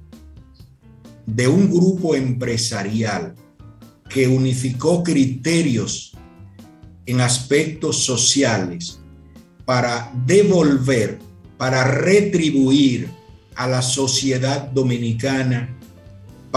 de 1.26 1.48
un 1.48 1.70
grupo 1.70 2.16
empresarial 2.16 3.36
que 4.10 4.28
unificó 4.28 5.04
criterios 5.04 6.14
en 7.06 7.22
aspectos 7.22 8.04
sociales 8.04 9.00
para 9.66 10.12
devolver, 10.26 11.20
para 11.58 11.84
retribuir 11.84 13.10
a 13.56 13.68
la 13.68 13.82
sociedad 13.82 14.70
dominicana 14.72 15.77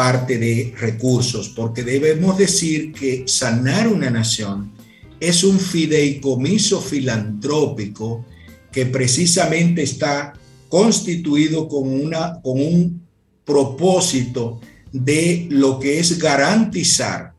parte 0.00 0.38
de 0.38 0.72
recursos, 0.78 1.50
porque 1.50 1.82
debemos 1.82 2.38
decir 2.38 2.90
que 2.90 3.24
sanar 3.26 3.86
una 3.86 4.08
nación 4.08 4.72
es 5.20 5.44
un 5.44 5.60
fideicomiso 5.60 6.80
filantrópico 6.80 8.24
que 8.72 8.86
precisamente 8.86 9.82
está 9.82 10.32
constituido 10.70 11.68
con, 11.68 11.86
una, 11.86 12.40
con 12.40 12.62
un 12.62 13.06
propósito 13.44 14.62
de 14.90 15.46
lo 15.50 15.78
que 15.78 15.98
es 15.98 16.18
garantizar, 16.18 17.34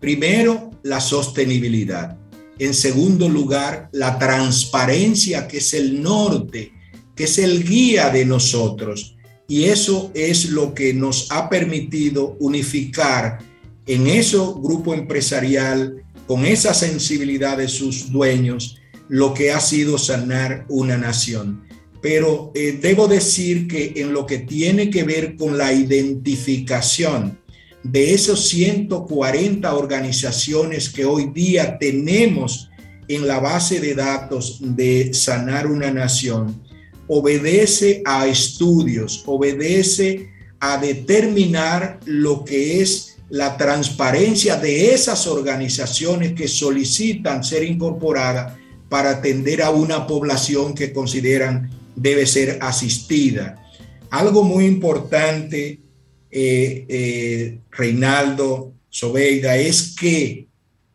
primero, 0.00 0.70
la 0.84 1.02
sostenibilidad, 1.02 2.16
en 2.58 2.72
segundo 2.72 3.28
lugar, 3.28 3.90
la 3.92 4.18
transparencia, 4.18 5.46
que 5.46 5.58
es 5.58 5.74
el 5.74 6.02
norte, 6.02 6.72
que 7.14 7.24
es 7.24 7.36
el 7.36 7.62
guía 7.62 8.08
de 8.08 8.24
nosotros. 8.24 9.15
Y 9.48 9.64
eso 9.64 10.10
es 10.14 10.50
lo 10.50 10.74
que 10.74 10.92
nos 10.92 11.28
ha 11.30 11.48
permitido 11.48 12.36
unificar 12.40 13.38
en 13.86 14.06
ese 14.08 14.36
grupo 14.36 14.94
empresarial, 14.94 16.02
con 16.26 16.44
esa 16.44 16.74
sensibilidad 16.74 17.56
de 17.56 17.68
sus 17.68 18.10
dueños, 18.10 18.78
lo 19.08 19.32
que 19.32 19.52
ha 19.52 19.60
sido 19.60 19.98
sanar 19.98 20.66
una 20.68 20.96
nación. 20.96 21.64
Pero 22.02 22.50
eh, 22.54 22.78
debo 22.80 23.06
decir 23.06 23.68
que 23.68 23.94
en 23.96 24.12
lo 24.12 24.26
que 24.26 24.38
tiene 24.38 24.90
que 24.90 25.04
ver 25.04 25.36
con 25.36 25.56
la 25.56 25.72
identificación 25.72 27.38
de 27.82 28.14
esos 28.14 28.48
140 28.48 29.72
organizaciones 29.74 30.88
que 30.90 31.04
hoy 31.04 31.30
día 31.32 31.78
tenemos 31.78 32.68
en 33.08 33.28
la 33.28 33.38
base 33.38 33.80
de 33.80 33.94
datos 33.94 34.58
de 34.60 35.14
sanar 35.14 35.68
una 35.68 35.92
nación, 35.92 36.60
obedece 37.08 38.02
a 38.04 38.26
estudios, 38.26 39.22
obedece 39.26 40.30
a 40.60 40.78
determinar 40.78 42.00
lo 42.04 42.44
que 42.44 42.80
es 42.80 43.16
la 43.28 43.56
transparencia 43.56 44.56
de 44.56 44.94
esas 44.94 45.26
organizaciones 45.26 46.32
que 46.32 46.48
solicitan 46.48 47.42
ser 47.42 47.64
incorporadas 47.64 48.54
para 48.88 49.10
atender 49.10 49.62
a 49.62 49.70
una 49.70 50.06
población 50.06 50.74
que 50.74 50.92
consideran 50.92 51.70
debe 51.96 52.26
ser 52.26 52.58
asistida. 52.60 53.62
Algo 54.10 54.44
muy 54.44 54.66
importante, 54.66 55.80
eh, 56.30 56.86
eh, 56.88 57.58
Reinaldo 57.70 58.74
Sobeida, 58.88 59.56
es 59.56 59.94
que 59.98 60.46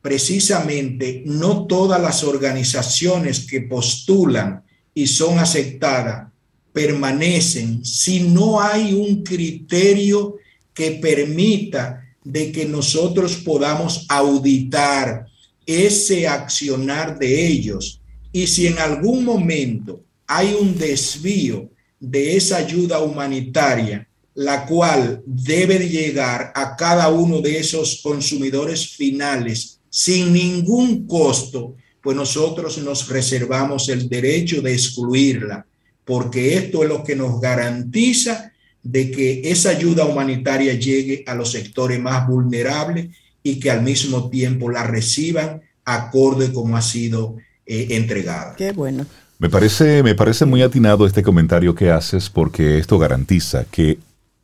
precisamente 0.01 1.23
no 1.25 1.67
todas 1.67 2.01
las 2.01 2.23
organizaciones 2.23 3.45
que 3.45 3.61
postulan 3.61 4.63
y 4.93 5.07
son 5.07 5.39
aceptadas 5.39 6.31
permanecen 6.73 7.83
si 7.85 8.21
no 8.21 8.61
hay 8.61 8.93
un 8.93 9.23
criterio 9.23 10.37
que 10.73 10.91
permita 10.91 12.01
de 12.23 12.51
que 12.51 12.65
nosotros 12.65 13.37
podamos 13.37 14.05
auditar 14.07 15.25
ese 15.65 16.27
accionar 16.27 17.17
de 17.19 17.47
ellos. 17.47 18.01
Y 18.31 18.47
si 18.47 18.67
en 18.67 18.79
algún 18.79 19.25
momento 19.25 20.03
hay 20.27 20.55
un 20.59 20.77
desvío 20.77 21.69
de 21.99 22.37
esa 22.37 22.57
ayuda 22.57 22.99
humanitaria, 22.99 24.07
la 24.33 24.65
cual 24.65 25.21
debe 25.25 25.89
llegar 25.89 26.51
a 26.55 26.75
cada 26.75 27.09
uno 27.09 27.41
de 27.41 27.59
esos 27.59 27.99
consumidores 28.01 28.87
finales 28.87 29.79
sin 29.89 30.31
ningún 30.31 31.05
costo, 31.05 31.75
pues 32.01 32.17
nosotros 32.17 32.77
nos 32.79 33.07
reservamos 33.07 33.89
el 33.89 34.09
derecho 34.09 34.61
de 34.61 34.73
excluirla, 34.73 35.65
porque 36.03 36.55
esto 36.57 36.83
es 36.83 36.89
lo 36.89 37.03
que 37.03 37.15
nos 37.15 37.39
garantiza 37.39 38.51
de 38.83 39.11
que 39.11 39.41
esa 39.45 39.69
ayuda 39.69 40.05
humanitaria 40.05 40.73
llegue 40.73 41.23
a 41.27 41.35
los 41.35 41.51
sectores 41.51 41.99
más 41.99 42.27
vulnerables 42.27 43.09
y 43.43 43.59
que 43.59 43.69
al 43.69 43.83
mismo 43.83 44.29
tiempo 44.29 44.69
la 44.69 44.83
reciban 44.83 45.61
acorde 45.85 46.51
como 46.51 46.77
ha 46.77 46.81
sido 46.81 47.37
eh, 47.65 47.87
entregada. 47.91 48.55
Qué 48.55 48.71
bueno. 48.71 49.05
Me 49.39 49.49
parece, 49.49 50.03
me 50.03 50.15
parece 50.15 50.45
muy 50.45 50.61
atinado 50.61 51.05
este 51.05 51.23
comentario 51.23 51.73
que 51.73 51.89
haces 51.89 52.29
porque 52.29 52.77
esto 52.77 52.99
garantiza 52.99 53.65
que 53.65 53.97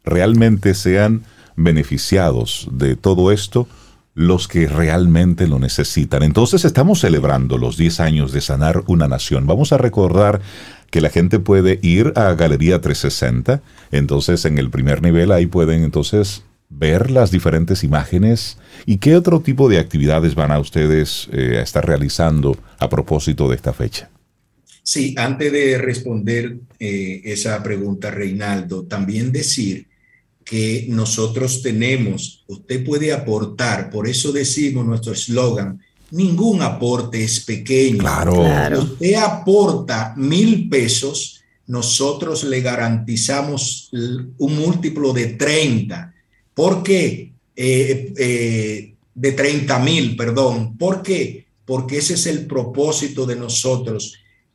realmente 0.03 0.73
sean 0.73 1.23
beneficiados 1.55 2.67
de 2.71 2.95
todo 2.95 3.31
esto 3.31 3.67
los 4.17 4.47
que 4.47 4.65
realmente 4.65 5.47
lo 5.47 5.59
necesitan. 5.59 6.23
Entonces 6.23 6.65
estamos 6.65 7.01
celebrando 7.01 7.59
los 7.59 7.77
10 7.77 7.99
años 7.99 8.31
de 8.31 8.41
sanar 8.41 8.83
una 8.87 9.07
nación. 9.07 9.45
Vamos 9.45 9.73
a 9.73 9.77
recordar 9.77 10.41
que 10.89 11.01
la 11.01 11.11
gente 11.11 11.37
puede 11.37 11.79
ir 11.83 12.13
a 12.15 12.33
Galería 12.33 12.81
360. 12.81 13.61
Entonces 13.91 14.43
en 14.45 14.57
el 14.57 14.71
primer 14.71 15.03
nivel 15.03 15.31
ahí 15.31 15.45
pueden 15.45 15.83
entonces 15.83 16.43
ver 16.67 17.11
las 17.11 17.29
diferentes 17.29 17.83
imágenes 17.83 18.57
y 18.87 18.97
qué 18.97 19.15
otro 19.15 19.39
tipo 19.41 19.69
de 19.69 19.77
actividades 19.77 20.33
van 20.33 20.51
a 20.51 20.57
ustedes 20.57 21.29
eh, 21.31 21.57
a 21.59 21.61
estar 21.61 21.85
realizando 21.85 22.57
a 22.79 22.89
propósito 22.89 23.47
de 23.47 23.55
esta 23.55 23.71
fecha. 23.71 24.09
Sí, 24.81 25.13
antes 25.15 25.51
de 25.51 25.77
responder 25.77 26.57
eh, 26.79 27.21
esa 27.25 27.61
pregunta, 27.61 28.09
Reinaldo, 28.09 28.83
también 28.85 29.31
decir 29.31 29.86
que 30.47 30.85
nosotros 30.87 31.61
tenemos, 31.61 32.45
usted 32.47 32.85
puede 32.85 33.11
aportar, 33.11 33.89
por 33.89 34.07
eso 34.07 34.31
decimos 34.31 34.85
nuestro 34.85 35.11
eslogan, 35.11 35.81
ningún 36.11 36.61
aporte 36.61 37.21
es 37.21 37.41
pequeño. 37.41 37.97
Claro. 37.97 38.81
Usted 38.81 39.15
aporta 39.15 40.13
mil 40.15 40.69
pesos, 40.69 41.41
nosotros 41.67 42.45
le 42.45 42.61
garantizamos 42.61 43.89
un 44.37 44.55
múltiplo 44.55 45.11
de 45.11 45.27
30. 45.33 46.13
¿Por 46.53 46.81
qué? 46.81 47.33
Eh, 47.53 48.13
eh, 48.17 48.93
de 49.13 49.31
30 49.33 49.79
mil, 49.79 50.15
perdón. 50.15 50.77
¿Por 50.77 51.01
qué? 51.01 51.45
Porque 51.65 51.97
ese 51.97 52.13
es 52.13 52.25
el 52.25 52.45
propósito 52.45 53.25
de 53.25 53.35
nosotros. 53.35 54.13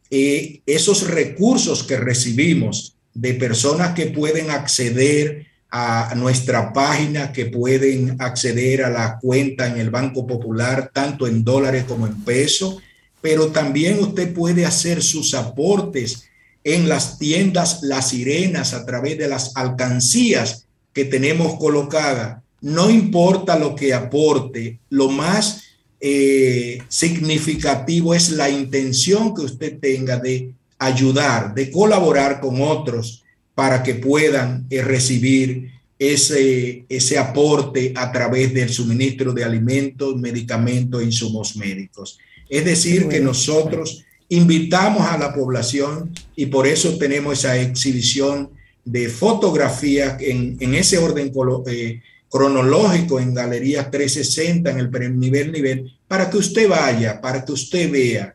Eh, 0.08 0.62
esos 0.64 1.06
recursos 1.08 1.82
que 1.82 1.98
recibimos 1.98 2.96
de 3.12 3.34
personas 3.34 3.94
que 3.94 4.06
pueden 4.06 4.50
acceder 4.50 5.51
a 5.74 6.14
nuestra 6.16 6.70
página 6.74 7.32
que 7.32 7.46
pueden 7.46 8.20
acceder 8.20 8.84
a 8.84 8.90
la 8.90 9.18
cuenta 9.18 9.66
en 9.66 9.78
el 9.78 9.88
Banco 9.88 10.26
Popular, 10.26 10.90
tanto 10.92 11.26
en 11.26 11.42
dólares 11.42 11.84
como 11.88 12.06
en 12.06 12.22
pesos, 12.24 12.76
pero 13.22 13.48
también 13.48 13.98
usted 13.98 14.34
puede 14.34 14.66
hacer 14.66 15.02
sus 15.02 15.32
aportes 15.32 16.24
en 16.62 16.90
las 16.90 17.18
tiendas 17.18 17.82
Las 17.82 18.10
Sirenas 18.10 18.74
a 18.74 18.84
través 18.84 19.16
de 19.16 19.28
las 19.28 19.56
alcancías 19.56 20.66
que 20.92 21.06
tenemos 21.06 21.58
colocadas. 21.58 22.42
No 22.60 22.90
importa 22.90 23.58
lo 23.58 23.74
que 23.74 23.94
aporte, 23.94 24.78
lo 24.90 25.08
más 25.08 25.62
eh, 26.00 26.82
significativo 26.88 28.12
es 28.12 28.30
la 28.30 28.50
intención 28.50 29.34
que 29.34 29.40
usted 29.40 29.78
tenga 29.80 30.18
de 30.18 30.52
ayudar, 30.78 31.54
de 31.54 31.70
colaborar 31.70 32.40
con 32.40 32.60
otros 32.60 33.21
para 33.54 33.82
que 33.82 33.94
puedan 33.94 34.66
eh, 34.70 34.82
recibir 34.82 35.70
ese, 35.98 36.84
ese 36.88 37.18
aporte 37.18 37.92
a 37.94 38.10
través 38.10 38.52
del 38.52 38.70
suministro 38.70 39.32
de 39.32 39.44
alimentos, 39.44 40.16
medicamentos 40.16 41.00
e 41.00 41.04
insumos 41.04 41.56
médicos. 41.56 42.18
Es 42.48 42.64
decir, 42.64 43.08
que 43.08 43.20
nosotros 43.20 44.04
invitamos 44.28 45.02
a 45.06 45.18
la 45.18 45.32
población 45.32 46.12
y 46.34 46.46
por 46.46 46.66
eso 46.66 46.96
tenemos 46.98 47.38
esa 47.38 47.58
exhibición 47.60 48.50
de 48.84 49.08
fotografías 49.08 50.20
en, 50.20 50.56
en 50.58 50.74
ese 50.74 50.98
orden 50.98 51.32
eh, 51.66 52.00
cronológico 52.28 53.20
en 53.20 53.34
Galerías 53.34 53.90
360, 53.90 54.70
en 54.70 54.78
el 54.78 55.20
nivel 55.20 55.52
nivel, 55.52 55.92
para 56.08 56.30
que 56.30 56.38
usted 56.38 56.68
vaya, 56.68 57.20
para 57.20 57.44
que 57.44 57.52
usted 57.52 57.90
vea, 57.90 58.34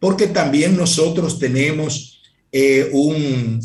porque 0.00 0.26
también 0.26 0.76
nosotros 0.76 1.38
tenemos 1.38 2.22
eh, 2.50 2.88
un, 2.92 3.60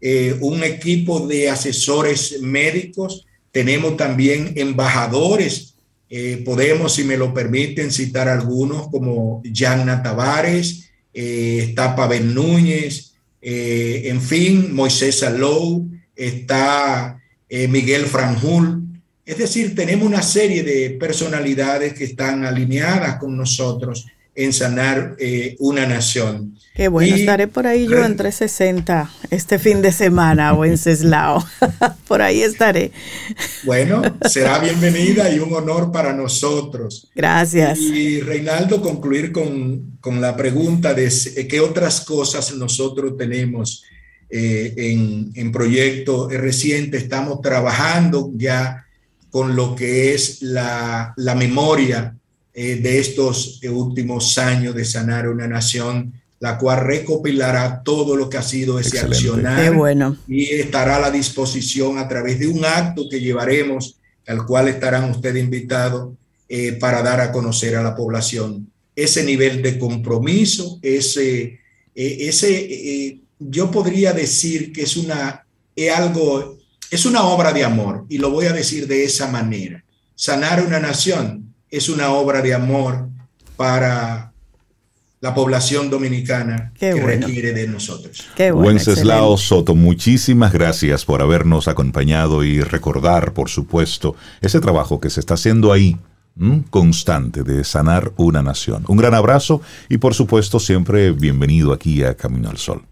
eh, 0.00 0.36
un 0.40 0.64
equipo 0.64 1.26
de 1.26 1.50
asesores 1.50 2.40
médicos, 2.40 3.26
tenemos 3.52 3.96
también 3.96 4.52
embajadores, 4.56 5.74
eh, 6.08 6.42
podemos, 6.44 6.94
si 6.94 7.04
me 7.04 7.16
lo 7.16 7.34
permiten, 7.34 7.90
citar 7.90 8.28
algunos 8.28 8.88
como 8.88 9.42
Yanna 9.44 10.02
Tavares, 10.02 10.90
eh, 11.12 11.66
está 11.68 11.94
Pavel 11.94 12.34
Núñez, 12.34 13.12
en 13.42 14.20
fin, 14.20 14.74
Moisés 14.74 15.20
Salou, 15.20 15.88
está 16.14 17.18
Miguel 17.48 18.04
Franjul. 18.04 18.82
Es 19.24 19.38
decir, 19.38 19.74
tenemos 19.74 20.06
una 20.06 20.20
serie 20.20 20.62
de 20.62 20.90
personalidades 20.90 21.94
que 21.94 22.04
están 22.04 22.44
alineadas 22.44 23.16
con 23.16 23.34
nosotros 23.34 24.04
en 24.34 24.52
sanar 24.52 25.16
eh, 25.18 25.56
una 25.58 25.86
nación. 25.86 26.56
Qué 26.74 26.88
bueno, 26.88 27.14
estaré 27.14 27.48
por 27.48 27.66
ahí 27.66 27.86
yo 27.86 28.04
entre 28.04 28.32
60 28.32 29.10
este 29.30 29.58
fin 29.58 29.82
de 29.82 29.92
semana 29.92 30.54
o 30.54 30.64
en 30.64 30.78
Ceslao. 30.78 31.44
por 32.08 32.22
ahí 32.22 32.42
estaré. 32.42 32.92
Bueno, 33.64 34.02
será 34.30 34.58
bienvenida 34.58 35.30
y 35.30 35.38
un 35.40 35.52
honor 35.52 35.92
para 35.92 36.12
nosotros. 36.12 37.10
Gracias. 37.14 37.78
Y 37.80 38.20
Reinaldo, 38.20 38.80
concluir 38.80 39.32
con, 39.32 39.98
con 40.00 40.20
la 40.20 40.36
pregunta 40.36 40.94
de 40.94 41.10
qué 41.48 41.60
otras 41.60 42.00
cosas 42.02 42.54
nosotros 42.54 43.16
tenemos 43.18 43.84
eh, 44.30 44.72
en, 44.76 45.32
en 45.34 45.52
proyecto 45.52 46.28
reciente. 46.28 46.96
Estamos 46.96 47.40
trabajando 47.42 48.30
ya 48.34 48.86
con 49.30 49.54
lo 49.56 49.74
que 49.74 50.14
es 50.14 50.40
la, 50.42 51.12
la 51.16 51.34
memoria 51.34 52.16
eh, 52.52 52.76
de 52.76 52.98
estos 52.98 53.60
últimos 53.64 54.36
años 54.38 54.74
de 54.74 54.84
sanar 54.84 55.28
una 55.28 55.46
nación, 55.46 56.12
la 56.38 56.58
cual 56.58 56.84
recopilará 56.84 57.82
todo 57.84 58.16
lo 58.16 58.28
que 58.28 58.38
ha 58.38 58.42
sido 58.42 58.78
ese 58.78 58.98
accionar 58.98 59.74
bueno. 59.74 60.16
y 60.26 60.44
estará 60.46 60.96
a 60.96 61.00
la 61.00 61.10
disposición 61.10 61.98
a 61.98 62.08
través 62.08 62.38
de 62.38 62.48
un 62.48 62.64
acto 62.64 63.08
que 63.10 63.20
llevaremos, 63.20 63.98
al 64.26 64.46
cual 64.46 64.68
estarán 64.68 65.10
ustedes 65.10 65.42
invitados 65.42 66.14
eh, 66.48 66.72
para 66.72 67.02
dar 67.02 67.20
a 67.20 67.30
conocer 67.30 67.76
a 67.76 67.82
la 67.82 67.94
población 67.94 68.70
ese 68.96 69.22
nivel 69.24 69.62
de 69.62 69.78
compromiso, 69.78 70.78
ese, 70.82 71.60
eh, 71.94 72.16
ese 72.20 73.20
yo 73.40 73.70
podría 73.70 74.12
decir 74.12 74.72
que 74.72 74.82
es 74.82 74.96
una, 74.96 75.46
es 75.74 75.92
algo, 75.92 76.58
es 76.90 77.06
una 77.06 77.22
obra 77.24 77.52
de 77.52 77.64
amor, 77.64 78.04
y 78.08 78.18
lo 78.18 78.30
voy 78.30 78.46
a 78.46 78.52
decir 78.52 78.86
de 78.86 79.04
esa 79.04 79.28
manera. 79.28 79.82
Sanar 80.14 80.64
una 80.64 80.78
nación 80.78 81.49
es 81.70 81.88
una 81.88 82.10
obra 82.10 82.42
de 82.42 82.54
amor 82.54 83.08
para 83.56 84.32
la 85.20 85.34
población 85.34 85.90
dominicana 85.90 86.72
que 86.78 86.94
requiere 86.94 87.52
de 87.52 87.68
nosotros. 87.68 88.26
Qué 88.34 88.52
Wenceslao 88.52 89.36
Soto, 89.36 89.74
muchísimas 89.74 90.52
gracias 90.52 91.04
por 91.04 91.20
habernos 91.20 91.68
acompañado 91.68 92.42
y 92.42 92.62
recordar, 92.62 93.34
por 93.34 93.50
supuesto, 93.50 94.16
ese 94.40 94.60
trabajo 94.60 94.98
que 94.98 95.10
se 95.10 95.20
está 95.20 95.34
haciendo 95.34 95.72
ahí, 95.72 95.98
constante, 96.70 97.42
de 97.42 97.64
sanar 97.64 98.12
una 98.16 98.42
nación. 98.42 98.84
Un 98.88 98.96
gran 98.96 99.12
abrazo 99.14 99.60
y, 99.90 99.98
por 99.98 100.14
supuesto, 100.14 100.58
siempre 100.58 101.10
bienvenido 101.10 101.74
aquí 101.74 102.02
a 102.02 102.14
Camino 102.14 102.48
al 102.48 102.56
Sol. 102.56 102.82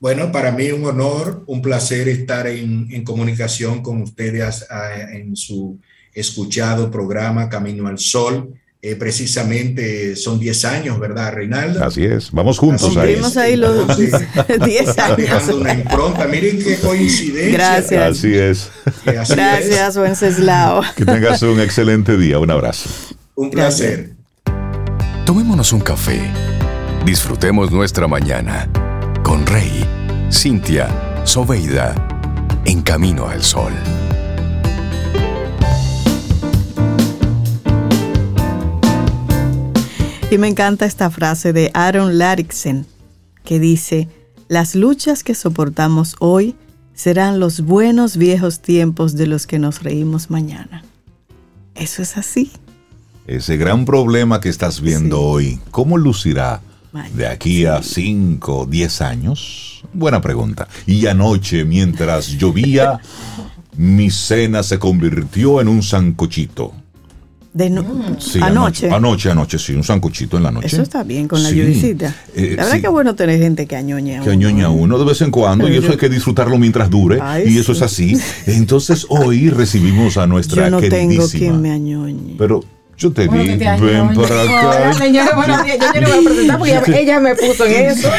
Bueno, 0.00 0.32
para 0.32 0.50
mí 0.50 0.72
un 0.72 0.84
honor, 0.84 1.44
un 1.46 1.62
placer 1.62 2.08
estar 2.08 2.48
en, 2.48 2.88
en 2.90 3.04
comunicación 3.04 3.82
con 3.82 4.02
ustedes 4.02 4.66
en 5.12 5.36
su 5.36 5.78
escuchado 6.14 6.90
programa 6.90 7.48
Camino 7.48 7.86
al 7.86 7.98
Sol. 7.98 8.54
Eh, 8.82 8.96
precisamente 8.96 10.16
son 10.16 10.40
10 10.40 10.64
años, 10.64 10.98
¿verdad, 10.98 11.34
Reinaldo? 11.34 11.84
Así 11.84 12.02
es, 12.02 12.30
vamos 12.32 12.58
juntos 12.58 12.96
ahí. 12.96 13.20
ahí 13.36 13.56
los 13.56 13.98
10 13.98 14.14
años. 14.98 15.48
una 15.52 15.74
impronta, 15.74 16.26
miren 16.26 16.58
qué 16.62 16.76
coincidencia. 16.76 17.52
Gracias. 17.52 18.02
Así 18.02 18.34
es. 18.34 18.70
Gracias, 19.04 19.96
Wenceslao. 19.98 20.82
Que 20.96 21.04
tengas 21.04 21.42
un 21.42 21.60
excelente 21.60 22.16
día, 22.16 22.38
un 22.38 22.50
abrazo. 22.50 22.88
Un 23.34 23.50
placer. 23.50 24.14
Tomémonos 25.26 25.74
un 25.74 25.80
café, 25.80 26.18
disfrutemos 27.04 27.70
nuestra 27.70 28.08
mañana 28.08 28.66
con 29.22 29.44
Rey, 29.46 29.84
Cintia, 30.32 30.88
Soveida, 31.24 31.94
en 32.64 32.80
Camino 32.80 33.28
al 33.28 33.42
Sol. 33.42 33.72
Y 40.30 40.38
me 40.38 40.46
encanta 40.46 40.86
esta 40.86 41.10
frase 41.10 41.52
de 41.52 41.72
Aaron 41.74 42.16
Larixen 42.16 42.86
que 43.42 43.58
dice, 43.58 44.08
las 44.46 44.76
luchas 44.76 45.24
que 45.24 45.34
soportamos 45.34 46.14
hoy 46.20 46.54
serán 46.94 47.40
los 47.40 47.62
buenos 47.62 48.16
viejos 48.16 48.60
tiempos 48.60 49.16
de 49.16 49.26
los 49.26 49.48
que 49.48 49.58
nos 49.58 49.82
reímos 49.82 50.30
mañana. 50.30 50.84
Eso 51.74 52.00
es 52.02 52.16
así. 52.16 52.52
Ese 53.26 53.56
gran 53.56 53.84
problema 53.84 54.40
que 54.40 54.50
estás 54.50 54.80
viendo 54.80 55.20
hoy, 55.20 55.58
¿cómo 55.72 55.98
lucirá 55.98 56.60
de 57.14 57.26
aquí 57.26 57.64
a 57.64 57.82
5, 57.82 58.66
10 58.70 59.00
años? 59.00 59.82
Buena 59.92 60.20
pregunta. 60.20 60.68
Y 60.86 61.06
anoche, 61.08 61.64
mientras 61.64 62.28
llovía, 62.28 63.00
mi 63.76 64.10
cena 64.10 64.62
se 64.62 64.78
convirtió 64.78 65.60
en 65.60 65.66
un 65.66 65.82
sancochito. 65.82 66.72
De 67.52 67.68
mm. 67.68 67.78
anoche. 68.42 68.88
anoche. 68.90 69.30
Anoche, 69.30 69.58
sí, 69.58 69.74
un 69.74 69.82
sancochito 69.82 70.36
en 70.36 70.44
la 70.44 70.52
noche. 70.52 70.68
Eso 70.68 70.82
está 70.82 71.02
bien 71.02 71.26
con 71.26 71.42
la 71.42 71.48
sí. 71.48 71.60
Eh, 71.60 72.54
la 72.56 72.64
verdad 72.64 72.80
que 72.80 72.88
bueno 72.88 73.14
tener 73.16 73.40
gente 73.40 73.66
que 73.66 73.74
añoña. 73.74 74.22
Que 74.22 74.30
añoña 74.30 74.70
uno 74.70 74.98
de 74.98 75.04
vez 75.04 75.20
en 75.22 75.30
cuando 75.30 75.68
y 75.68 75.76
eso 75.76 75.90
hay 75.90 75.96
que 75.96 76.08
disfrutarlo 76.08 76.58
mientras 76.58 76.88
dure 76.90 77.18
y 77.44 77.58
eso 77.58 77.72
es 77.72 77.82
así. 77.82 78.16
Entonces 78.46 79.06
hoy 79.08 79.50
recibimos 79.50 80.16
a 80.16 80.26
nuestra 80.26 80.64
yo 80.64 80.70
no 80.70 80.80
tengo 80.80 81.28
quien 81.28 81.60
me 81.60 81.72
añoñe. 81.72 82.36
Pero 82.38 82.62
yo 82.96 83.10
te 83.10 83.26
vi, 83.26 83.56
ven 83.56 84.14
para 84.14 84.42
acá. 84.42 84.92
Señora, 84.92 85.34
bueno, 85.34 85.66
yo, 85.66 85.74
yo 85.94 86.00
no 86.00 86.08
voy 86.08 86.18
a 86.18 86.22
presentar 86.22 86.58
porque 86.58 87.00
ella 87.00 87.18
me 87.18 87.34
puso 87.34 87.64
en 87.64 87.86
eso. 87.86 88.10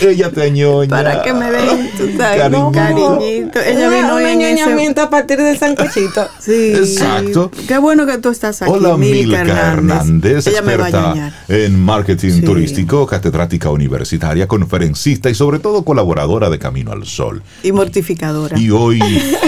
Ella 0.00 0.30
te 0.30 0.42
añoña. 0.42 0.88
Para 0.88 1.22
que 1.22 1.32
me 1.32 1.50
den 1.50 1.90
tu 1.96 2.16
cariñito. 2.16 2.72
cariñito. 2.72 3.60
Ella 3.60 3.88
vino 3.88 4.18
en 4.18 4.26
añoñamiento 4.26 5.02
a 5.02 5.10
partir 5.10 5.38
del 5.38 5.58
sancochito. 5.58 6.28
Sí. 6.38 6.72
Exacto. 6.74 7.50
Qué 7.66 7.78
bueno 7.78 8.06
que 8.06 8.18
tú 8.18 8.30
estás 8.30 8.62
aquí. 8.62 8.70
Hola, 8.70 8.96
Milka 8.96 9.40
Hernández. 9.42 10.46
Ella 10.46 10.62
me 10.62 10.76
va 10.76 10.86
a 10.86 11.32
en 11.48 11.78
marketing 11.78 12.42
turístico, 12.42 13.06
catedrática 13.06 13.70
universitaria, 13.70 14.46
conferencista 14.46 15.28
y 15.30 15.34
sobre 15.34 15.58
todo 15.58 15.84
colaboradora 15.84 16.48
de 16.48 16.58
Camino 16.58 16.92
al 16.92 17.04
Sol. 17.04 17.42
Y 17.62 17.72
mortificadora. 17.72 18.58
Y 18.58 18.70
hoy 18.70 19.00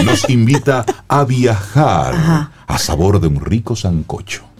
nos 0.03 0.29
invita 0.29 0.85
a 1.07 1.23
viajar 1.25 2.49
a 2.67 2.77
sabor 2.77 3.19
de 3.19 3.27
un 3.27 3.43
rico 3.43 3.75
sancocho. 3.75 4.50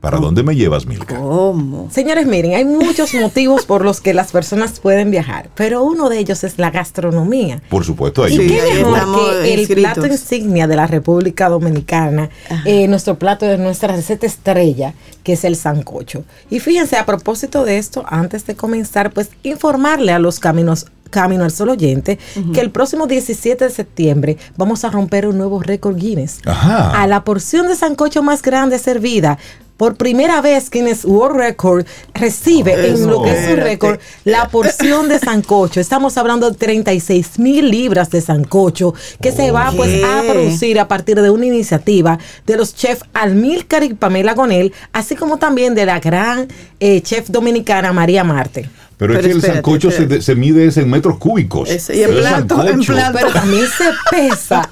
¿Para 0.00 0.18
dónde 0.18 0.44
me 0.44 0.54
llevas, 0.54 0.86
Milka? 0.86 1.18
¿Cómo? 1.18 1.90
Señores, 1.90 2.24
miren, 2.24 2.54
hay 2.54 2.64
muchos 2.64 3.12
motivos 3.14 3.66
por 3.66 3.84
los 3.84 4.00
que 4.00 4.14
las 4.14 4.30
personas 4.30 4.78
pueden 4.78 5.10
viajar, 5.10 5.50
pero 5.56 5.82
uno 5.82 6.08
de 6.08 6.18
ellos 6.18 6.44
es 6.44 6.56
la 6.56 6.70
gastronomía. 6.70 7.60
Por 7.68 7.84
supuesto, 7.84 8.22
hay 8.22 8.34
¿Y 8.34 8.46
qué 8.46 8.84
mejor 8.84 9.42
que 9.42 9.54
el 9.54 9.66
plato 9.66 10.06
insignia 10.06 10.68
de 10.68 10.76
la 10.76 10.86
República 10.86 11.48
Dominicana, 11.48 12.30
eh, 12.64 12.86
nuestro 12.86 13.18
plato 13.18 13.44
de 13.44 13.58
nuestra 13.58 13.94
receta 13.94 14.24
estrella, 14.24 14.94
que 15.24 15.32
es 15.32 15.42
el 15.42 15.56
sancocho? 15.56 16.22
Y 16.48 16.60
fíjense, 16.60 16.96
a 16.96 17.04
propósito 17.04 17.64
de 17.64 17.78
esto, 17.78 18.04
antes 18.06 18.46
de 18.46 18.54
comenzar, 18.54 19.12
pues 19.12 19.30
informarle 19.42 20.12
a 20.12 20.20
los 20.20 20.38
caminos 20.38 20.86
Camino 21.10 21.44
al 21.44 21.50
Sol 21.50 21.70
oyente, 21.70 22.18
que 22.52 22.60
el 22.60 22.70
próximo 22.70 23.06
17 23.06 23.64
de 23.64 23.70
septiembre 23.70 24.36
vamos 24.56 24.84
a 24.84 24.90
romper 24.90 25.26
un 25.26 25.38
nuevo 25.38 25.60
récord 25.60 25.96
Guinness. 25.96 26.38
Ajá. 26.46 27.00
A 27.00 27.06
la 27.06 27.24
porción 27.24 27.68
de 27.68 27.76
sancocho 27.76 28.22
más 28.22 28.42
grande 28.42 28.78
servida 28.78 29.38
por 29.78 29.96
primera 29.96 30.42
vez 30.42 30.68
Guinness 30.70 31.04
World 31.04 31.36
Record 31.36 31.86
recibe 32.12 32.88
en 32.88 33.06
lo 33.06 33.22
que 33.22 33.30
es 33.30 33.48
un 33.48 33.58
récord 33.58 34.00
la 34.24 34.48
porción 34.48 35.08
de 35.08 35.20
sancocho. 35.20 35.80
Estamos 35.80 36.18
hablando 36.18 36.50
de 36.50 36.56
36 36.56 37.38
mil 37.38 37.70
libras 37.70 38.10
de 38.10 38.20
sancocho 38.20 38.92
que 39.22 39.30
se 39.30 39.52
va 39.52 39.72
pues 39.74 40.02
a 40.04 40.22
producir 40.22 40.80
a 40.80 40.88
partir 40.88 41.22
de 41.22 41.30
una 41.30 41.46
iniciativa 41.46 42.18
de 42.44 42.56
los 42.56 42.74
chefs 42.74 43.04
Almilcar 43.14 43.84
y 43.84 43.94
Pamela 43.94 44.34
Gonel, 44.34 44.74
así 44.92 45.14
como 45.14 45.38
también 45.38 45.76
de 45.76 45.86
la 45.86 46.00
gran 46.00 46.48
eh, 46.80 47.00
chef 47.00 47.28
dominicana 47.30 47.92
María 47.92 48.24
Marte. 48.24 48.68
Pero, 48.98 49.16
es 49.16 49.24
que 49.24 49.32
el 49.32 49.40
sancocho 49.40 49.90
se, 49.92 50.34
mide 50.34 50.68
en 50.74 50.90
metros 50.90 51.18
cúbicos. 51.18 51.68
y 51.88 52.02
en 52.02 52.10
plato, 52.10 52.66
en 52.66 52.80
plato. 52.80 53.12
Pero 53.16 53.32
también 53.32 53.66
se 53.66 53.84
pesa. 54.10 54.68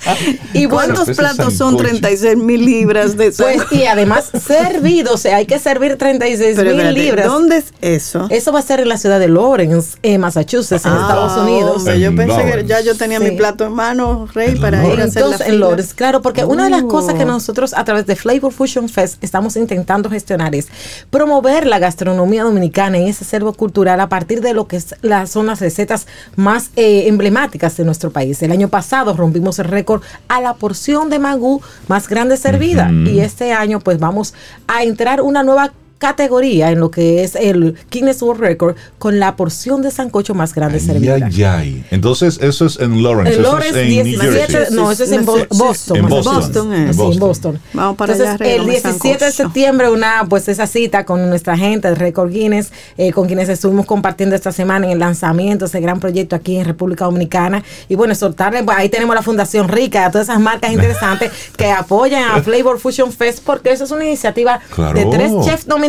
¿Y 0.52 0.66
cuántos 0.66 1.10
platos 1.16 1.54
son 1.54 1.76
36 1.76 2.36
mil 2.36 2.64
libras 2.64 3.16
de 3.16 3.30
Pues, 3.30 3.62
y 3.70 3.84
además 3.84 4.32
servido, 4.44 5.14
o 5.14 5.16
sea, 5.16 5.36
hay 5.36 5.46
que 5.46 5.60
servir 5.60 5.96
36 5.96 6.58
mil 6.58 6.94
libras. 6.94 7.26
¿Dónde 7.26 7.58
es 7.58 7.72
eso? 7.80 8.26
Eso 8.30 8.52
va 8.52 8.58
a 8.58 8.62
ser 8.62 8.80
en 8.80 8.88
la 8.88 8.98
ciudad 8.98 9.20
de 9.20 9.28
Lawrence, 9.28 9.96
en 10.02 10.20
Massachusetts, 10.20 10.84
en 10.84 10.92
ah, 10.92 11.02
Estados 11.02 11.42
Unidos. 11.42 11.84
yo 11.84 12.16
pensé 12.16 12.44
que 12.50 12.64
ya 12.66 12.80
yo 12.80 12.96
tenía 12.96 13.20
mi 13.20 13.30
plato 13.30 13.64
en 13.64 13.74
mano, 13.74 14.26
Rey, 14.34 14.56
para 14.56 14.84
ir 14.92 15.00
a 15.00 15.04
hacer 15.04 15.22
Entonces, 15.22 15.46
en 15.46 15.60
Lawrence, 15.60 15.94
claro, 15.94 16.20
porque 16.20 16.44
una 16.44 16.64
de 16.64 16.70
las 16.70 16.82
cosas 16.82 17.14
que 17.14 17.24
nosotros 17.24 17.74
a 17.74 17.84
través 17.84 18.06
de 18.06 18.16
Flavor 18.16 18.52
Fusion 18.52 18.88
Fest 18.88 19.22
estamos 19.22 19.56
intentando 19.56 20.10
gestionar 20.10 20.54
es 20.56 20.66
promover 21.10 21.64
la 21.66 21.78
gastronomía 21.78 22.42
dominicana 22.42 22.98
y 22.98 23.08
ese 23.08 23.22
acervo 23.22 23.52
cultural 23.52 24.00
a 24.00 24.08
partir 24.16 24.40
de 24.40 24.54
lo 24.54 24.66
que 24.66 24.80
las, 25.02 25.28
son 25.28 25.44
las 25.44 25.60
recetas 25.60 26.06
más 26.36 26.70
eh, 26.74 27.06
emblemáticas 27.06 27.76
de 27.76 27.84
nuestro 27.84 28.10
país. 28.10 28.42
El 28.42 28.50
año 28.50 28.68
pasado 28.68 29.14
rompimos 29.14 29.58
el 29.58 29.66
récord 29.66 30.00
a 30.28 30.40
la 30.40 30.54
porción 30.54 31.10
de 31.10 31.18
magú 31.18 31.60
más 31.86 32.08
grande 32.08 32.38
servida 32.38 32.90
y 32.90 33.20
este 33.20 33.52
año 33.52 33.78
pues 33.80 33.98
vamos 33.98 34.32
a 34.68 34.84
entrar 34.84 35.20
una 35.20 35.42
nueva 35.42 35.74
categoría 35.98 36.70
en 36.70 36.80
lo 36.80 36.90
que 36.90 37.22
es 37.24 37.34
el 37.34 37.74
Guinness 37.90 38.20
World 38.22 38.40
Record 38.40 38.76
con 38.98 39.18
la 39.18 39.34
porción 39.36 39.82
de 39.82 39.90
sancocho 39.90 40.34
más 40.34 40.54
grande 40.54 40.78
servida. 40.78 41.14
Ay, 41.14 41.42
ay. 41.44 41.84
Entonces, 41.90 42.38
eso 42.42 42.66
es 42.66 42.78
en 42.78 43.02
Lawrence. 43.02 43.34
En 43.34 43.40
eso 43.40 43.50
Lawrence, 43.52 43.80
es 43.82 43.88
en 43.88 43.94
New 43.94 44.04
17, 44.20 44.46
Jersey. 44.52 44.76
no, 44.76 44.90
eso 44.92 45.04
es 45.04 45.12
en 45.12 45.24
Bo- 45.24 45.38
Boston. 45.50 45.96
En 45.96 46.08
Boston. 46.08 46.34
Boston 46.36 46.72
es. 46.74 46.78
En 46.88 46.94
Sí, 46.94 47.00
en 47.00 47.06
Boston. 47.06 47.18
Boston. 47.20 47.60
Vamos 47.72 47.96
para 47.96 48.12
Entonces, 48.12 48.34
allá, 48.40 48.44
el 48.54 48.60
arreglamos 48.60 48.84
el 48.84 48.92
17 48.92 49.24
de 49.24 49.30
septiembre, 49.32 49.90
una, 49.90 50.26
pues 50.28 50.48
esa 50.48 50.66
cita 50.66 51.04
con 51.06 51.28
nuestra 51.30 51.56
gente 51.56 51.88
de 51.88 51.94
Record 51.94 52.30
Guinness, 52.30 52.72
eh, 52.98 53.12
con 53.12 53.26
quienes 53.26 53.48
estuvimos 53.48 53.86
compartiendo 53.86 54.34
esta 54.36 54.52
semana 54.52 54.86
en 54.86 54.92
el 54.92 54.98
lanzamiento 54.98 55.64
de 55.64 55.68
ese 55.70 55.80
gran 55.80 55.98
proyecto 55.98 56.36
aquí 56.36 56.56
en 56.56 56.66
República 56.66 57.06
Dominicana. 57.06 57.62
Y 57.88 57.94
bueno, 57.94 58.14
soltarle, 58.14 58.62
pues, 58.64 58.76
ahí 58.76 58.88
tenemos 58.90 59.14
la 59.14 59.22
Fundación 59.22 59.68
Rica, 59.68 60.04
a 60.06 60.10
todas 60.10 60.28
esas 60.28 60.40
marcas 60.40 60.72
interesantes 60.74 61.30
que 61.56 61.70
apoyan 61.70 62.30
a 62.32 62.42
Flavor 62.42 62.78
Fusion 62.78 63.10
Fest, 63.12 63.40
porque 63.44 63.70
eso 63.72 63.84
es 63.84 63.90
una 63.90 64.04
iniciativa 64.04 64.60
Claro. 64.74 64.98
de 64.98 65.06
tres 65.06 65.32
chefs 65.44 65.64
dominicanos 65.66 65.85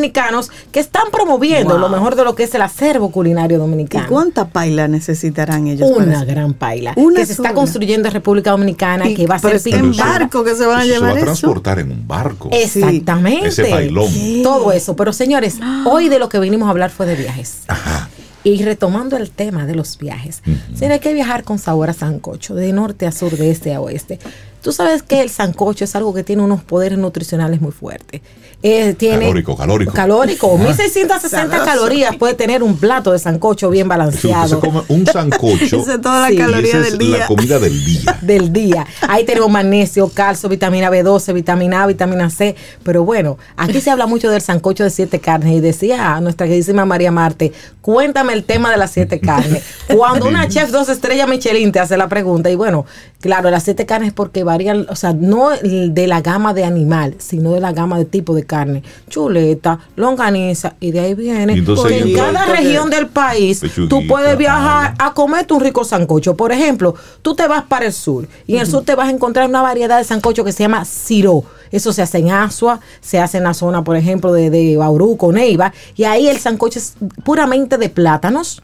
que 0.72 0.80
están 0.80 1.04
promoviendo 1.12 1.74
Wow. 1.74 1.80
lo 1.82 1.90
mejor 1.90 2.16
de 2.16 2.24
lo 2.24 2.36
que 2.36 2.44
es 2.44 2.54
el 2.56 2.62
acervo 2.62 3.12
culinario 3.12 3.58
¿Y 3.58 3.60
dominicano. 3.60 4.06
cuánta 4.08 4.48
paila 4.48 4.88
necesitarán 4.88 5.68
ellos? 5.68 5.90
Una 5.96 6.24
gran 6.26 6.54
paila 6.54 6.94
Una 6.96 7.20
que 7.22 7.26
se 7.26 7.34
está 7.34 7.54
construyendo 7.54 8.08
en 8.08 8.14
República 8.14 8.52
Dominicana, 8.52 9.08
Y- 9.10 9.16
que 9.16 9.28
va 9.28 9.36
a 9.36 9.40
ser 9.40 9.60
en 9.66 9.96
barco 9.96 10.44
que 10.44 10.56
se 10.56 10.66
van 10.66 10.80
a 10.80 10.84
Eso 10.84 10.94
se 10.94 11.00
va 11.00 11.08
llevar 11.08 11.10
a 11.10 11.16
eso. 11.16 11.26
transportar 11.26 11.80
en 11.80 11.92
un 11.92 12.08
barco. 12.08 12.50
Exactamente. 12.52 13.48
Ese 13.48 13.70
bailón. 13.70 14.12
¿Qué? 14.14 14.42
Todo 14.44 14.72
eso. 14.72 14.96
Pero 14.96 15.14
señores, 15.14 15.58
hoy 15.86 16.10
de 16.10 16.20
lo 16.20 16.30
que 16.30 16.40
vinimos 16.40 16.68
a 16.68 16.72
hablar 16.72 16.90
fue 16.92 17.06
de 17.06 17.16
viajes. 17.16 17.64
Ajá. 17.68 18.10
Y 18.44 18.64
retomando 18.64 19.18
el 19.18 19.30
tema 19.32 19.66
de 19.66 19.76
los 19.76 19.98
viajes, 19.98 20.42
tiene 20.80 21.00
que 21.02 21.14
viajar 21.14 21.44
con 21.44 21.60
sabor 21.60 21.90
a 21.90 21.94
sancocho, 21.94 22.56
de 22.56 22.72
norte 22.72 23.06
a 23.06 23.12
sur, 23.12 23.32
de 23.36 23.52
este 23.52 23.74
a 23.74 23.82
oeste. 23.82 24.20
Tú 24.68 24.74
sabes 24.74 25.02
que 25.02 25.22
el 25.22 25.30
sancocho 25.30 25.86
es 25.86 25.96
algo 25.96 26.14
que 26.14 26.26
tiene 26.26 26.42
unos 26.44 26.62
poderes 26.62 26.98
nutricionales 26.98 27.62
muy 27.62 27.72
fuertes. 27.72 28.20
Eh, 28.64 28.96
tiene 28.98 29.20
Calórico, 29.20 29.56
calórico. 29.56 29.94
Calórico. 29.94 30.56
Ajá. 30.56 30.64
1660 30.66 31.30
Sabroso. 31.58 31.64
calorías 31.66 32.16
puede 32.18 32.34
tener 32.34 32.64
un 32.64 32.76
plato 32.76 33.14
de 33.14 33.20
sancocho 33.20 33.70
bien 33.70 33.86
Eso, 33.86 33.90
balanceado. 33.90 34.48
se 34.60 34.68
come 34.68 34.82
un 34.90 35.06
sancocho. 35.14 35.80
Esa 35.80 35.94
es 35.94 36.02
toda 36.02 36.20
la 36.22 36.28
Sí. 36.28 36.34
y 36.34 36.38
caloría 36.38 36.70
esa 36.72 36.80
del 36.80 36.94
es 36.94 37.00
día. 37.00 37.18
la 37.20 37.28
comida 37.28 37.60
del 37.60 37.86
día. 37.86 38.18
del 38.24 38.52
día. 38.52 38.88
Ahí 39.08 39.24
tenemos 39.26 39.50
magnesio, 39.50 40.10
calcio, 40.10 40.50
vitamina 40.50 40.90
B12, 40.90 41.34
vitamina 41.34 41.84
A, 41.84 41.88
vitamina 41.88 42.30
C. 42.30 42.56
Pero 42.84 43.06
bueno, 43.06 43.38
aquí 43.56 43.80
se 43.80 43.90
habla 43.90 44.06
mucho 44.06 44.30
del 44.30 44.42
sancocho 44.42 44.84
de 44.84 44.90
siete 44.90 45.20
carnes. 45.20 45.54
Y 45.54 45.60
decía 45.62 46.20
nuestra 46.20 46.46
queridísima 46.48 46.84
María 46.84 47.12
Marte, 47.12 47.54
cuéntame 47.82 48.34
el 48.34 48.44
tema 48.44 48.70
de 48.72 48.78
las 48.78 48.92
siete 48.92 49.20
carnes. 49.22 49.64
Cuando 49.96 50.28
una 50.28 50.50
chef 50.50 50.72
dos 50.72 50.90
estrellas 50.90 51.30
Michelin 51.30 51.72
te 51.72 51.80
hace 51.80 51.96
la 51.96 52.10
pregunta, 52.10 52.50
y 52.50 52.56
bueno, 52.56 52.86
claro, 53.22 53.50
las 53.52 53.64
siete 53.64 53.86
carnes 53.86 54.14
porque 54.14 54.44
o 54.90 54.96
sea, 54.96 55.14
no 55.14 55.50
de 55.52 56.08
la 56.08 56.22
gama 56.22 56.54
de 56.54 56.64
animal, 56.64 57.16
sino 57.18 57.54
de 57.54 57.60
la 57.60 57.72
gama 57.72 57.98
de 57.98 58.06
tipo 58.06 58.34
de 58.36 58.44
carne. 58.44 58.84
Chuleta, 59.10 59.80
longaniza, 59.96 60.76
y 60.80 60.92
de 60.92 61.00
ahí 61.00 61.14
viene. 61.14 61.54
Entonces 61.54 62.04
en 62.04 62.16
cada 62.16 62.46
región 62.46 62.90
del 62.90 63.08
país 63.08 63.62
tú 63.90 64.06
puedes 64.08 64.38
viajar 64.38 64.96
a 64.98 65.14
comerte 65.14 65.54
un 65.54 65.62
rico 65.62 65.84
sancocho. 65.84 66.36
Por 66.36 66.52
ejemplo, 66.52 66.96
tú 67.22 67.36
te 67.36 67.48
vas 67.48 67.64
para 67.64 67.86
el 67.86 67.94
sur 67.94 68.28
y 68.46 68.56
en 68.56 68.62
el 68.62 68.68
sur 68.68 68.84
te 68.84 68.96
vas 68.96 69.08
a 69.08 69.12
encontrar 69.12 69.48
una 69.48 69.62
variedad 69.62 69.98
de 69.98 70.04
sancocho 70.04 70.44
que 70.44 70.52
se 70.52 70.64
llama 70.64 70.86
siro. 70.86 71.44
Eso 71.72 71.92
se 71.92 72.02
hace 72.02 72.20
en 72.20 72.32
Asua, 72.32 72.80
se 73.02 73.20
hace 73.20 73.38
en 73.38 73.44
la 73.44 73.54
zona, 73.54 73.84
por 73.84 73.98
ejemplo, 73.98 74.32
de, 74.32 74.50
de 74.50 74.78
Bauruco, 74.78 75.32
Neiva, 75.32 75.74
y 75.96 76.06
ahí 76.06 76.28
el 76.28 76.38
sancocho 76.38 76.80
es 76.80 76.96
puramente 77.24 77.78
de 77.78 77.90
plátanos. 77.90 78.62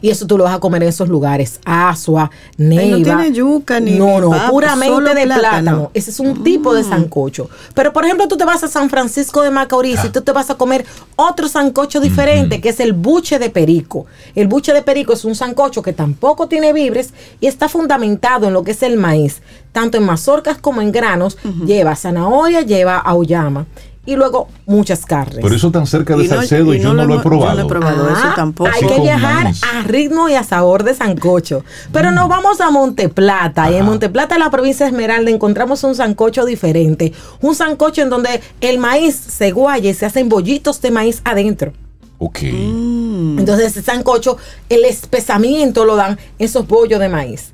Y 0.00 0.10
eso 0.10 0.26
tú 0.26 0.36
lo 0.38 0.44
vas 0.44 0.54
a 0.54 0.58
comer 0.58 0.82
en 0.82 0.88
esos 0.88 1.08
lugares, 1.08 1.60
Asua, 1.64 2.30
Neiva. 2.56 2.96
no 2.98 3.02
tiene 3.04 3.32
yuca 3.32 3.80
ni- 3.80 3.92
No, 3.98 4.20
no, 4.20 4.30
papa, 4.30 4.48
puramente 4.50 5.14
de 5.14 5.24
plátano. 5.24 5.38
plátano. 5.40 5.90
Ese 5.94 6.10
es 6.10 6.20
un 6.20 6.42
tipo 6.42 6.74
de 6.74 6.84
sancocho. 6.84 7.48
Pero, 7.74 7.92
por 7.92 8.04
ejemplo, 8.04 8.28
tú 8.28 8.36
te 8.36 8.44
vas 8.44 8.62
a 8.64 8.68
San 8.68 8.90
Francisco 8.90 9.42
de 9.42 9.50
Macorís 9.50 10.04
y 10.04 10.08
tú 10.10 10.20
te 10.22 10.32
vas 10.32 10.50
a 10.50 10.54
comer 10.56 10.84
otro 11.16 11.48
sancocho 11.48 12.00
diferente, 12.00 12.60
que 12.60 12.70
es 12.70 12.80
el 12.80 12.92
buche 12.92 13.38
de 13.38 13.50
perico. 13.50 14.06
El 14.34 14.48
buche 14.48 14.72
de 14.72 14.82
perico 14.82 15.12
es 15.12 15.24
un 15.24 15.34
sancocho 15.34 15.82
que 15.82 15.92
tampoco 15.92 16.48
tiene 16.48 16.72
vibres 16.72 17.12
y 17.40 17.46
está 17.46 17.68
fundamentado 17.68 18.46
en 18.46 18.52
lo 18.52 18.62
que 18.64 18.72
es 18.72 18.82
el 18.82 18.96
maíz, 18.96 19.42
tanto 19.72 19.96
en 19.98 20.04
mazorcas 20.04 20.58
como 20.58 20.80
en 20.80 20.92
granos. 20.92 21.36
Lleva 21.66 21.94
zanahoria, 21.96 22.62
lleva 22.62 22.98
auyama 22.98 23.66
y 24.04 24.16
luego 24.16 24.48
muchas 24.66 25.06
carnes. 25.06 25.38
Por 25.40 25.52
eso 25.52 25.70
tan 25.70 25.86
cerca 25.86 26.16
de 26.16 26.24
Y 26.24 26.28
no- 26.28 26.34
Salcedo 26.36 26.74
y, 26.74 26.78
y 26.78 26.80
yo 26.80 26.92
no, 26.92 27.04
lo 27.04 27.20
he 27.20 27.22
probado. 27.22 27.52
yo 27.52 27.60
no 27.60 27.66
he 27.66 27.68
probado 27.68 28.08
eso 28.10 28.28
tampoco. 28.34 28.70
Hay 28.74 28.86
que 28.86 29.00
viajar 29.00 29.44
maíz. 29.44 29.60
a 29.62 29.82
ritmo 29.82 30.28
y 30.28 30.34
a 30.34 30.42
sabor 30.42 30.82
de 30.82 30.94
sancocho. 30.94 31.64
Pero 31.92 32.10
nos 32.10 32.28
vamos 32.28 32.60
a 32.60 32.70
Monteplata. 32.70 33.70
Y 33.70 33.76
en. 33.76 33.84
Monteplata, 33.84 34.34
en 34.34 34.40
la 34.40 34.50
provincia 34.50 34.86
de 34.86 34.90
Esmeralda, 34.92 35.30
encontramos 35.30 35.84
un 35.84 35.94
sancocho 35.94 36.44
diferente. 36.44 37.12
Un 37.40 37.54
sancocho 37.54 38.02
en 38.02 38.10
donde 38.10 38.40
el 38.60 38.78
maíz 38.78 39.14
se 39.14 39.52
guaya 39.52 39.90
y 39.90 39.94
se 39.94 40.06
hacen 40.06 40.28
bollitos 40.28 40.80
de 40.80 40.90
maíz 40.90 41.22
adentro. 41.24 41.72
Ok. 42.18 42.38
Mm. 42.42 43.38
Entonces, 43.38 43.66
ese 43.68 43.82
sancocho, 43.82 44.36
el 44.68 44.84
espesamiento 44.84 45.84
lo 45.84 45.96
dan 45.96 46.18
esos 46.38 46.66
bollos 46.66 47.00
de 47.00 47.08
maíz. 47.08 47.51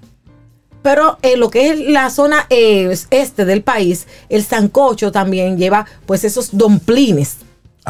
Pero 0.82 1.18
en 1.22 1.40
lo 1.40 1.50
que 1.50 1.70
es 1.70 1.80
la 1.80 2.10
zona 2.10 2.46
eh, 2.50 2.96
este 3.10 3.44
del 3.44 3.62
país, 3.62 4.06
el 4.28 4.44
sancocho 4.44 5.12
también 5.12 5.58
lleva 5.58 5.86
pues 6.06 6.24
esos 6.24 6.56
domplines. 6.56 7.38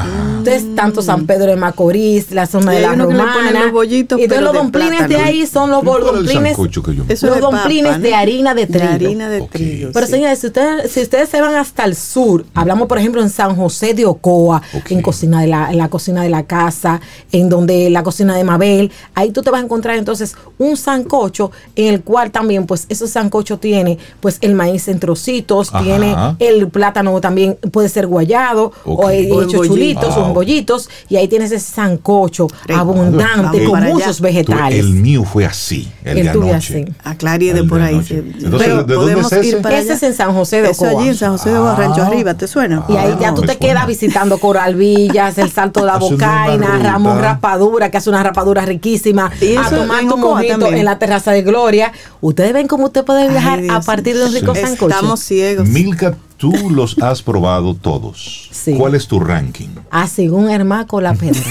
Entonces, 0.05 0.75
tanto 0.75 1.03
San 1.03 1.27
Pedro 1.27 1.47
de 1.47 1.57
Macorís, 1.57 2.31
la 2.31 2.47
zona 2.47 2.73
Y 2.73 2.77
de 2.77 2.83
la 2.83 2.95
romana. 2.95 3.65
los 3.65 3.73
bollitos, 3.73 4.19
y 4.19 4.23
entonces 4.25 4.29
pero 4.29 4.53
los 4.53 4.63
domplines 4.63 5.09
de 5.09 5.17
ahí 5.17 5.47
son 5.47 5.71
los 5.71 5.83
¿Cuál 5.83 6.03
es 6.03 6.09
el 6.09 6.15
domplines. 6.15 7.23
Los 7.23 7.41
domplines 7.41 8.01
de 8.01 8.15
harina 8.15 8.55
de 8.55 8.67
trigo. 8.67 8.85
harina 8.89 9.29
de 9.29 9.43
trigo. 9.43 9.91
Pero 9.93 10.07
sí. 10.07 10.13
señores, 10.13 10.39
si 10.39 10.47
ustedes, 10.49 10.91
si 10.93 11.03
ustedes 11.03 11.29
se 11.29 11.41
van 11.41 11.55
hasta 11.55 11.85
el 11.85 11.95
sur, 11.97 12.45
hablamos 12.55 12.89
por 12.89 12.99
ejemplo 12.99 13.23
en 13.23 13.31
San 13.31 13.57
José 13.57 13.95
de 13.95 14.07
Ocoa, 14.07 14.63
en 14.89 15.03
cocina 15.03 15.41
de 15.41 15.49
la, 15.49 15.71
en 15.71 15.79
la 15.79 15.89
cocina 15.89 16.23
de 16.23 16.29
la 16.31 16.45
casa, 16.45 17.01
en 17.33 17.49
donde 17.49 17.91
la 17.91 18.03
cocina 18.03 18.35
de 18.37 18.45
Mabel, 18.45 18.91
ahí 19.15 19.31
tú 19.31 19.43
te 19.43 19.51
vas 19.51 19.61
a 19.61 19.65
encontrar 19.65 19.97
entonces 19.97 20.35
un 20.59 20.77
sancocho 20.77 21.51
en 21.77 21.95
el 21.95 22.03
cual 22.03 22.31
también 22.31 22.67
pues 22.67 22.87
ese 22.89 23.07
sancocho 23.09 23.59
tiene 23.59 23.99
pues 24.21 24.39
el 24.41 24.55
maíz 24.55 24.89
en 24.89 24.99
trocitos, 25.01 25.69
Ajá. 25.73 25.83
tiene 25.85 26.15
el 26.39 26.69
plátano 26.69 27.21
también 27.21 27.57
puede 27.73 27.89
ser 27.89 28.07
guayado 28.07 28.73
o 28.85 29.11
hecho 29.11 29.59
bollito. 29.59 29.65
Bollitos 29.95 30.89
y 31.09 31.17
ahí 31.17 31.29
tienes 31.29 31.51
ese 31.53 31.73
sancocho 31.73 32.47
Rico. 32.67 32.81
abundante 32.81 33.43
Vamos 33.59 33.71
con 33.71 33.83
allá. 33.83 33.93
muchos 33.95 34.17
Tú- 34.19 34.23
vegetales. 34.23 34.79
el 34.79 34.91
mío 34.91 35.25
fue 35.25 35.45
así, 35.47 35.89
el, 36.05 36.19
El 36.19 36.25
de 36.25 36.31
anoche. 36.31 36.83
así. 36.83 36.93
Aclarie 37.05 37.55
de 37.55 37.61
El 37.61 37.69
por 37.69 37.79
de 37.79 37.85
ahí. 37.87 37.95
Entonces, 37.95 38.23
Pero 38.41 38.53
¿de 38.85 38.95
dónde 38.95 38.95
podemos 38.95 39.33
es 39.33 39.39
ese? 39.39 39.49
ir 39.49 39.63
para 39.63 39.79
Ese 39.79 39.85
allá. 39.93 39.95
es 39.97 40.03
en 40.03 40.15
San 40.15 40.35
José 40.35 40.63
de 40.63 40.71
Eso 40.71 40.85
Ocoa. 40.87 41.01
allí 41.01 41.09
en 41.09 41.15
San 41.17 41.33
José 41.33 41.51
de 41.51 41.59
Ocoa, 41.59 41.73
Ah. 41.73 41.77
Rancho 41.77 42.03
Arriba, 42.03 42.35
¿te 42.35 42.47
suena? 42.49 42.85
Y 42.89 42.97
ahí 42.97 43.17
ya 43.21 43.29
Ah, 43.31 43.35
tú 43.35 43.43
me 43.43 43.47
te 43.49 43.55
suena. 43.55 43.75
quedas 43.75 43.87
visitando 43.87 44.39
Coral 44.39 44.75
Villas, 44.75 45.39
el 45.39 45.51
Salto 45.51 45.81
de 45.81 45.87
la 45.87 45.97
Bocaina. 45.99 46.79
Ramón 46.83 47.21
Rapadura, 47.21 47.91
que 47.91 47.97
hace 47.99 48.11
una 48.11 48.23
rapadura 48.23 48.63
riquísima, 48.65 49.31
Y 49.41 49.57
a 49.57 49.63
eso 49.63 49.77
tomar 49.77 50.03
en 50.03 50.09
tu 50.09 50.17
mojito 50.17 50.67
en 50.69 50.85
la 50.85 50.99
terraza 50.99 51.33
de 51.33 51.43
Gloria. 51.43 51.93
Ustedes 52.21 52.53
ven 52.53 52.67
cómo 52.67 52.87
usted 52.87 53.05
puede 53.05 53.29
viajar 53.29 53.59
Ay, 53.61 53.69
a 53.71 53.81
partir 53.81 54.17
de 54.17 54.25
un 54.27 54.33
rico 54.33 54.55
Sí. 54.55 54.61
sancocho. 54.63 54.89
Estamos 54.95 55.21
ciegos. 55.21 55.69
Milka, 55.69 56.15
tú 56.39 56.71
los 56.71 56.97
has 57.03 57.21
probado 57.21 57.75
todos. 57.75 58.49
Sí. 58.51 58.75
¿Cuál 58.79 58.95
es 58.95 59.07
tu 59.07 59.21
ranking? 59.21 59.69
Ah, 59.91 60.07
según 60.07 60.49
Hermaco 60.49 61.01
la 61.01 61.13
pedra. 61.15 61.43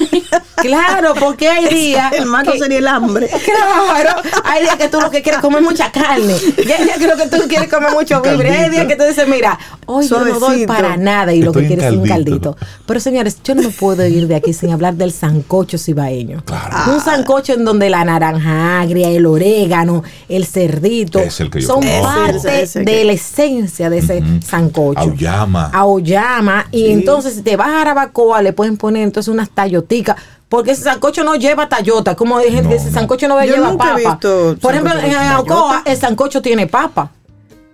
claro, 0.56 1.14
porque 1.18 1.48
hay 1.48 1.72
días. 1.72 2.12
El 2.12 2.24
que- 2.44 2.58
sería 2.58 2.78
el 2.78 2.88
hambre. 2.88 3.28
Claro, 3.44 4.22
hay 4.44 4.62
días 4.62 4.76
que 4.76 4.88
tú 4.88 5.00
lo 5.00 5.10
que 5.10 5.22
quieres 5.22 5.38
es 5.38 5.42
comer 5.42 5.62
mucha 5.62 5.92
carne. 5.92 6.34
Y 6.66 6.70
hay 6.70 6.84
días 6.84 6.98
que 6.98 7.06
lo 7.06 7.16
que 7.16 7.26
tú 7.28 7.48
quieres 7.48 7.68
comer 7.68 7.92
mucho 7.92 8.20
vibre. 8.22 8.50
Hay 8.50 8.70
días 8.70 8.86
que 8.86 8.96
tú 8.96 9.04
dices, 9.04 9.28
mira, 9.28 9.58
hoy 9.90 10.06
yo 10.08 10.24
no 10.24 10.38
doy 10.38 10.66
para 10.66 10.96
nada 10.96 11.32
y 11.34 11.40
lo 11.42 11.50
Estoy 11.50 11.62
que 11.62 11.68
quieres 11.68 11.84
es 11.86 11.92
un 11.98 12.06
caldito. 12.06 12.56
Pero 12.86 13.00
señores, 13.00 13.38
yo 13.42 13.54
no 13.54 13.62
me 13.62 13.68
puedo 13.70 14.06
ir 14.06 14.26
de 14.26 14.34
aquí 14.36 14.52
sin 14.54 14.70
hablar 14.70 14.94
del 14.94 15.12
sancocho 15.12 15.76
cibaeño. 15.78 16.42
Claro. 16.44 16.92
Un 16.94 17.00
sancocho 17.00 17.54
en 17.54 17.64
donde 17.64 17.90
la 17.90 18.04
naranja 18.04 18.80
agria, 18.80 19.08
el 19.10 19.26
orégano, 19.26 20.02
el 20.28 20.46
cerdito 20.46 21.18
Es 21.18 21.40
el 21.40 21.50
que 21.50 21.60
yo 21.60 21.66
son 21.66 21.80
conozco. 21.82 22.02
parte 22.04 22.68
que- 22.72 22.80
de 22.84 23.04
la 23.04 23.12
esencia 23.12 23.90
de 23.90 23.98
ese 23.98 24.18
Ujú. 24.18 24.42
sancocho. 24.46 25.00
Auyama. 25.00 25.70
Auyama. 25.72 26.66
Y 26.70 26.86
Sí. 26.86 26.90
entonces, 26.92 27.34
si 27.34 27.42
te 27.42 27.56
vas 27.56 27.68
a 27.68 27.72
Jarabacoa, 27.78 28.42
le 28.42 28.52
pueden 28.52 28.76
poner 28.76 29.02
entonces 29.02 29.28
unas 29.32 29.50
tayoticas. 29.50 30.16
Porque 30.48 30.72
ese 30.72 30.82
sancocho 30.82 31.22
no 31.22 31.36
lleva 31.36 31.68
tayota. 31.68 32.16
Como 32.16 32.36
hay 32.36 32.46
gente 32.46 32.64
No, 32.64 32.70
que 32.70 32.76
ese 32.76 32.86
no. 32.90 32.92
sancocho 32.98 33.28
no 33.28 33.40
lleva 33.40 33.70
nunca 33.70 33.84
he 33.98 34.02
papa. 34.02 34.14
visto 34.14 34.56
Por 34.60 34.72
ejemplo, 34.72 34.92
en 34.98 35.12
tayota. 35.12 35.82
el 35.84 35.96
sancocho 35.96 36.42
tiene 36.42 36.66
papa. 36.66 37.12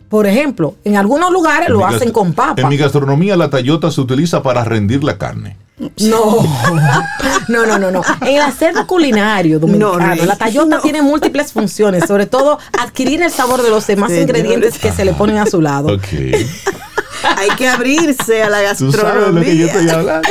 Por 0.09 0.27
ejemplo, 0.27 0.77
en 0.85 0.97
algunos 0.97 1.31
lugares 1.33 1.69
En 1.69 1.75
lo 1.75 1.87
hacen 1.87 2.13
con 2.13 2.33
papa. 2.33 2.61
En 2.63 2.69
mi 2.69 2.77
gastronomía 2.77 3.37
la 3.37 3.51
tallota 3.51 3.91
se 3.91 4.01
utiliza 4.01 4.43
para 4.43 4.65
rendir 4.65 5.03
la 5.05 5.19
carne. 5.19 5.57
No, 5.99 6.39
no, 7.49 7.67
no, 7.67 7.79
no, 7.79 7.91
no. 7.91 8.03
En 8.23 8.37
el 8.37 8.41
acervo 8.43 8.87
culinario 8.87 9.59
dominicano, 9.59 9.99
No, 10.17 10.25
la 10.25 10.37
tallota 10.37 10.77
no. 10.77 10.81
tiene 10.83 11.03
múltiples 11.03 11.53
funciones, 11.53 12.05
sobre 12.07 12.27
todo 12.27 12.59
adquirir 12.79 13.23
el 13.23 13.31
sabor 13.31 13.63
de 13.63 13.69
los 13.71 13.87
demás 13.87 14.11
Señores. 14.11 14.29
ingredientes 14.39 14.79
que 14.79 14.91
se 14.93 15.05
le 15.05 15.13
ponen 15.13 15.37
a 15.39 15.47
su 15.47 15.61
lado. 15.61 15.89
Ok. 15.95 16.05
Hay 17.39 17.49
que 17.57 17.69
abrirse 17.69 18.43
a 18.43 18.49
la 18.51 18.75
Tú 18.75 18.93
sabes 18.93 19.27
de 19.27 19.33
lo 19.33 19.41
que 19.41 19.57
yo 19.57 19.67
estoy 19.67 19.85
gastronomía. 19.87 20.23
hablando. 20.23 20.29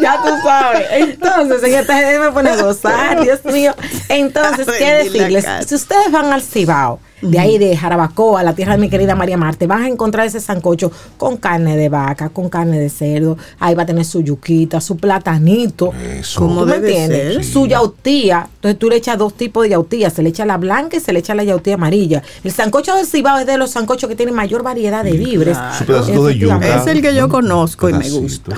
Ya 0.00 0.22
tú 0.22 0.28
sabes. 0.42 0.86
Entonces, 0.92 1.62
en 1.64 1.74
esta 1.78 1.94
gente 1.96 2.18
me 2.20 2.32
pone 2.32 2.50
a 2.50 2.56
gozar, 2.62 3.20
Dios 3.22 3.44
mío. 3.44 3.74
Entonces, 4.08 4.66
¿qué 4.78 4.92
decirles? 5.04 5.44
Si 5.66 5.74
ustedes 5.74 6.10
van 6.10 6.32
al 6.32 6.40
Cibao, 6.42 7.00
de 7.24 7.38
ahí 7.38 7.58
de 7.58 7.76
Jarabacoa, 7.76 8.42
la 8.42 8.54
tierra 8.54 8.72
de 8.72 8.78
mi 8.78 8.88
querida 8.88 9.14
María 9.14 9.36
Marte, 9.36 9.66
vas 9.66 9.82
a 9.82 9.88
encontrar 9.88 10.26
ese 10.26 10.40
sancocho 10.40 10.92
con 11.16 11.36
carne 11.36 11.76
de 11.76 11.88
vaca, 11.88 12.28
con 12.28 12.48
carne 12.48 12.78
de 12.78 12.90
cerdo, 12.90 13.36
ahí 13.58 13.74
va 13.74 13.84
a 13.84 13.86
tener 13.86 14.04
su 14.04 14.20
yuquita, 14.20 14.80
su 14.80 14.96
platanito, 14.96 15.92
Eso. 15.92 16.40
Como 16.40 16.60
¿Tú 16.60 16.66
me 16.66 16.76
entiendes? 16.76 17.46
Su 17.48 17.66
yautía. 17.66 18.48
Entonces 18.56 18.78
tú 18.78 18.88
le 18.88 18.96
echas 18.96 19.18
dos 19.18 19.34
tipos 19.34 19.64
de 19.64 19.70
yautía. 19.70 20.10
Se 20.10 20.22
le 20.22 20.30
echa 20.30 20.44
la 20.44 20.56
blanca 20.56 20.96
y 20.96 21.00
se 21.00 21.12
le 21.12 21.20
echa 21.20 21.34
la 21.34 21.44
yautía 21.44 21.74
amarilla. 21.74 22.22
El 22.42 22.52
sancocho 22.52 22.94
del 22.94 23.06
Cibao 23.06 23.38
es 23.38 23.46
de 23.46 23.58
los 23.58 23.70
sancochos 23.70 24.08
que 24.08 24.16
tienen 24.16 24.34
mayor 24.34 24.62
variedad 24.62 25.04
de 25.04 25.12
víveres. 25.12 25.56
Su 25.78 25.84
pedacito 25.84 26.26
de 26.26 26.38
yuca. 26.38 26.76
Es 26.76 26.86
el 26.86 27.02
que 27.02 27.14
yo 27.14 27.28
conozco 27.28 27.88
y 27.88 27.94
me 27.94 28.10
gusta. 28.10 28.56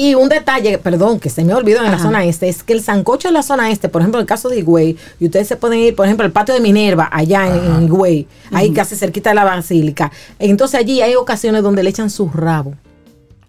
Y 0.00 0.14
un 0.14 0.28
detalle, 0.28 0.78
perdón, 0.78 1.18
que 1.18 1.28
se 1.28 1.42
me 1.44 1.52
olvidó 1.52 1.82
en 1.84 1.90
la 1.90 1.98
zona 1.98 2.24
este, 2.24 2.48
es 2.48 2.62
que 2.62 2.72
el 2.72 2.84
sancocho 2.84 3.26
en 3.26 3.34
la 3.34 3.42
zona 3.42 3.72
este, 3.72 3.88
por 3.88 4.00
ejemplo, 4.00 4.20
en 4.20 4.22
el 4.22 4.28
caso 4.28 4.48
de 4.48 4.60
Higüey, 4.60 4.96
y 5.18 5.24
ustedes 5.24 5.48
se 5.48 5.56
pueden 5.56 5.80
ir, 5.80 5.96
por 5.96 6.06
ejemplo, 6.06 6.24
al 6.24 6.30
patio 6.30 6.54
de 6.54 6.60
Minerva, 6.60 7.08
allá 7.10 7.48
en, 7.48 7.64
en 7.64 7.82
Higüey, 7.82 8.28
ahí 8.52 8.72
casi 8.72 8.94
cerquita 8.94 9.30
de 9.30 9.34
la 9.34 9.42
basílica. 9.42 10.12
Entonces 10.38 10.78
allí 10.78 11.02
hay 11.02 11.16
ocasiones 11.16 11.64
donde 11.64 11.82
le 11.82 11.90
echan 11.90 12.10
su 12.10 12.28
rabo. 12.30 12.74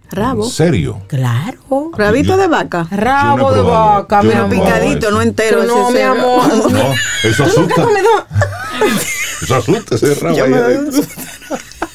Rabo. 0.09 0.45
¿En 0.45 0.49
serio? 0.49 1.01
Claro. 1.05 1.59
Rabito 1.95 2.35
de 2.35 2.47
vaca. 2.47 2.87
Rabo 2.89 3.51
no 3.51 3.55
de 3.55 3.61
vaca, 3.61 4.21
probado 4.21 4.49
Picadito, 4.49 5.07
eso. 5.09 5.11
no 5.11 5.21
entero. 5.21 5.63
No, 5.65 5.91
mi 5.91 5.99
amor. 5.99 6.47
No, 6.71 6.93
eso 7.25 7.43
¿Tú 7.43 7.61
nunca 7.61 7.75
asusta. 7.75 7.81
has 7.81 7.87
comido? 7.87 8.09
Eso 9.41 9.55
asusta 9.55 9.95
ese 9.95 10.15
rabo 10.15 10.35
Yo 10.35 10.43
ahí 10.43 10.49
me 10.51 10.57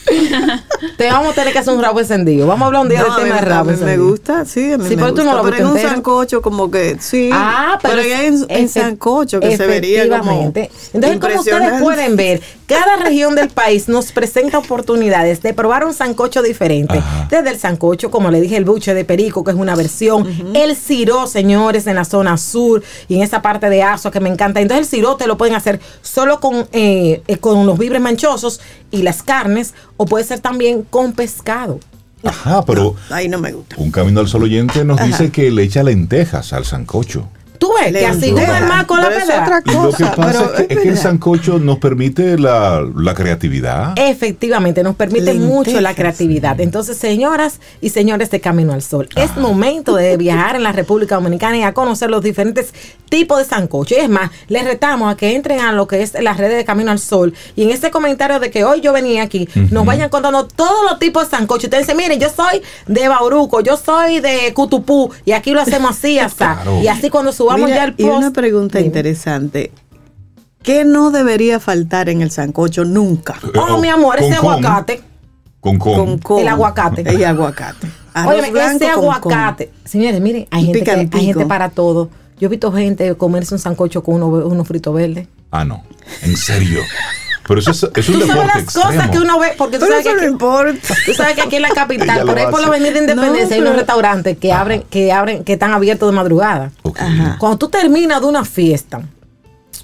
Te 0.96 1.08
vamos 1.10 1.32
a 1.32 1.34
tener 1.34 1.52
que 1.52 1.58
hacer 1.58 1.72
un 1.74 1.82
rabo 1.82 2.00
encendido. 2.00 2.46
Vamos 2.46 2.62
a 2.62 2.66
hablar 2.66 2.82
un 2.82 2.88
día 2.88 3.00
No, 3.02 3.14
del 3.14 3.24
tema 3.24 3.36
de 3.36 3.40
rabo 3.42 3.70
me 3.72 3.96
gusta, 3.96 4.44
sí, 4.44 4.72
a 4.72 4.78
mí 4.78 4.84
Sí, 4.88 4.96
me 4.96 5.02
pero 5.02 5.14
tú 5.14 5.22
gusta. 5.22 5.30
no 5.32 5.36
lo 5.38 5.42
pero 5.50 5.56
en 5.56 5.66
un 5.66 5.78
sancocho 5.78 6.42
como 6.42 6.70
que 6.70 6.96
sí. 7.00 7.30
Ah, 7.32 7.78
pero, 7.82 7.94
pero 7.96 8.08
ya 8.08 8.24
en, 8.24 8.44
en 8.48 8.68
sancocho 8.68 9.40
que 9.40 9.56
se 9.56 9.66
vería 9.66 10.02
como 10.08 10.14
efectivamente. 10.22 10.70
Entonces, 10.92 11.20
como 11.20 11.40
ustedes 11.40 11.82
pueden 11.82 12.16
ver, 12.16 12.42
cada 12.66 12.96
región 12.96 13.34
del 13.34 13.48
país 13.48 13.88
nos 13.88 14.12
presenta 14.12 14.58
oportunidades 14.58 15.42
de 15.42 15.54
probar 15.54 15.84
un 15.84 15.94
sancocho 15.94 16.42
diferente. 16.42 16.98
Ajá. 16.98 17.28
Desde 17.30 17.50
el 17.50 17.58
sancocho, 17.58 18.10
como 18.10 18.30
le 18.30 18.40
dije, 18.40 18.56
el 18.56 18.64
buche 18.64 18.94
de 18.94 19.04
perico, 19.04 19.42
que 19.44 19.50
es 19.52 19.56
una 19.56 19.74
versión. 19.74 20.26
El 20.54 20.76
ciró, 20.76 21.26
señores, 21.26 21.86
en 21.86 21.96
la 21.96 22.04
zona 22.04 22.36
sur 22.36 22.82
y 23.08 23.16
en 23.16 23.22
esa 23.22 23.42
parte 23.42 23.68
de 23.70 23.82
Aso 23.82 24.10
que 24.10 24.20
me 24.20 24.28
encanta. 24.28 24.60
Entonces, 24.60 24.86
el 24.86 24.90
ciró 24.90 25.16
te 25.16 25.26
lo 25.26 25.36
pueden 25.36 25.54
hacer 25.54 25.80
solo 26.02 26.40
con, 26.40 26.66
eh, 26.72 27.22
eh, 27.26 27.36
con 27.38 27.66
los 27.66 27.78
vibres 27.78 28.00
manchosos 28.00 28.60
y 28.90 29.02
las 29.02 29.22
carnes, 29.22 29.74
o 29.96 30.06
puede 30.06 30.24
ser 30.24 30.40
también 30.40 30.82
con 30.82 31.12
pescado. 31.12 31.80
Ajá, 32.22 32.64
pero 32.64 32.96
Ahí 33.10 33.28
no 33.28 33.38
me 33.38 33.52
gusta. 33.52 33.76
un 33.78 33.90
camino 33.90 34.20
al 34.20 34.28
sol 34.28 34.44
oyente 34.44 34.84
nos 34.84 34.98
dice 35.04 35.30
que 35.30 35.50
le 35.50 35.62
echa 35.62 35.82
lentejas 35.82 36.52
al 36.54 36.64
sancocho. 36.64 37.28
Tú 37.58 37.72
ves 37.80 37.92
que 37.92 38.06
así 38.06 38.30
el 38.30 38.66
mar 38.66 38.86
con 38.86 39.00
la 39.00 39.08
pedra. 39.08 39.48
lo 39.48 39.62
que 39.62 39.72
cosa, 39.72 40.14
pasa 40.14 40.32
pero 40.32 40.54
es 40.54 40.66
que, 40.66 40.74
es 40.74 40.80
que 40.80 40.88
el 40.88 40.98
sancocho 40.98 41.58
nos 41.58 41.78
permite 41.78 42.38
la, 42.38 42.84
la 42.96 43.14
creatividad. 43.14 43.92
Efectivamente, 43.96 44.82
nos 44.82 44.96
permite 44.96 45.26
Lentejas. 45.26 45.48
mucho 45.48 45.80
la 45.80 45.94
creatividad. 45.94 46.60
Entonces, 46.60 46.96
señoras 46.96 47.60
y 47.80 47.90
señores 47.90 48.30
de 48.30 48.40
Camino 48.40 48.72
al 48.72 48.82
Sol, 48.82 49.08
es 49.16 49.36
momento 49.36 49.96
de 49.96 50.16
viajar 50.16 50.56
en 50.56 50.62
la 50.62 50.72
República 50.72 51.16
Dominicana 51.16 51.56
y 51.56 51.62
a 51.62 51.72
conocer 51.72 52.10
los 52.10 52.22
diferentes 52.22 52.72
tipos 53.08 53.38
de 53.38 53.44
sancocho. 53.44 53.94
Y 53.94 53.98
es 53.98 54.08
más, 54.08 54.30
les 54.48 54.64
retamos 54.64 55.12
a 55.12 55.16
que 55.16 55.34
entren 55.34 55.60
a 55.60 55.72
lo 55.72 55.86
que 55.86 56.02
es 56.02 56.14
las 56.20 56.36
redes 56.36 56.56
de 56.56 56.64
Camino 56.64 56.90
al 56.90 56.98
Sol 56.98 57.34
y 57.54 57.62
en 57.62 57.70
este 57.70 57.90
comentario 57.90 58.40
de 58.40 58.50
que 58.50 58.64
hoy 58.64 58.80
yo 58.80 58.92
venía 58.92 59.22
aquí, 59.22 59.48
nos 59.70 59.86
vayan 59.86 60.08
contando 60.08 60.46
todos 60.46 60.90
los 60.90 60.98
tipos 60.98 61.24
de 61.24 61.36
sancocho. 61.36 61.66
Ustedes 61.66 61.86
dicen, 61.86 61.96
miren, 61.96 62.18
yo 62.18 62.28
soy 62.28 62.62
de 62.86 63.08
Bauruco, 63.08 63.60
yo 63.60 63.76
soy 63.76 64.20
de 64.20 64.52
Cutupú 64.54 65.10
y 65.24 65.32
aquí 65.32 65.52
lo 65.52 65.60
hacemos 65.60 65.92
así, 65.92 66.18
hasta. 66.18 66.54
Claro. 66.56 66.80
Y 66.82 66.88
así 66.88 67.10
cuando 67.10 67.32
subamos 67.32 67.53
Mira, 67.56 67.76
ya 67.76 67.84
el 67.84 67.94
y 67.96 68.04
una 68.04 68.20
post. 68.20 68.34
pregunta 68.34 68.78
Dime. 68.78 68.86
interesante. 68.86 69.72
¿Qué 70.62 70.84
no 70.84 71.10
debería 71.10 71.60
faltar 71.60 72.08
en 72.08 72.22
el 72.22 72.30
sancocho 72.30 72.84
nunca? 72.84 73.34
Eh, 73.42 73.58
Oh, 73.58 73.78
mi 73.78 73.88
amor, 73.88 74.16
ese 74.18 74.36
con 74.38 74.54
aguacate. 74.54 75.02
Con 75.60 75.78
con. 75.78 75.94
Con 75.94 76.18
con. 76.18 76.38
El 76.40 76.48
aguacate. 76.48 77.02
El 77.02 77.24
aguacate. 77.24 77.88
Oye, 78.26 78.52
ese 78.74 78.88
aguacate. 78.88 79.70
Señores, 79.84 80.20
miren, 80.20 80.46
hay 80.50 80.64
gente, 80.66 80.84
que- 80.84 80.90
hay 81.12 81.24
gente 81.26 81.46
para 81.46 81.68
todo. 81.70 82.10
Yo 82.40 82.46
he 82.46 82.50
visto 82.50 82.72
gente 82.72 83.14
comerse 83.16 83.54
un 83.54 83.60
sancocho 83.60 84.02
con 84.02 84.16
uno, 84.16 84.26
uno 84.46 84.64
frito 84.64 84.92
verde. 84.92 85.28
Ah, 85.50 85.64
no. 85.64 85.82
En 86.22 86.36
serio. 86.36 86.80
Pero 87.46 87.60
eso 87.60 87.70
es, 87.70 87.86
es 87.94 88.08
un 88.08 88.20
Tú 88.20 88.26
sabes 88.26 88.46
las 88.46 88.74
cosas 88.74 89.10
que 89.10 89.18
uno 89.18 89.38
ve, 89.38 89.54
porque 89.58 89.78
tú 89.78 89.86
Pero 89.86 90.00
sabes, 90.02 90.06
que 90.06 90.24
aquí, 90.24 90.32
importa. 90.32 90.94
tú 91.06 91.14
sabes 91.14 91.34
que 91.34 91.42
aquí 91.42 91.56
en 91.56 91.62
la 91.62 91.70
capital, 91.70 92.22
por 92.26 92.38
ahí 92.38 92.46
por 92.50 92.60
la 92.60 92.68
avenida 92.68 92.98
Independencia, 92.98 93.48
No, 93.48 93.54
hay 93.54 93.60
unos 93.60 93.76
restaurantes 93.76 94.38
que 94.38 94.52
abren, 94.52 94.82
que 94.88 95.12
abren, 95.12 95.44
que 95.44 95.52
están 95.54 95.72
abiertos 95.72 96.10
de 96.10 96.16
madrugada. 96.16 96.72
Ok. 96.82 97.00
Ajá. 97.00 97.36
Cuando 97.38 97.58
tú 97.58 97.68
terminas 97.68 98.20
de 98.20 98.26
una 98.26 98.44
fiesta 98.44 99.02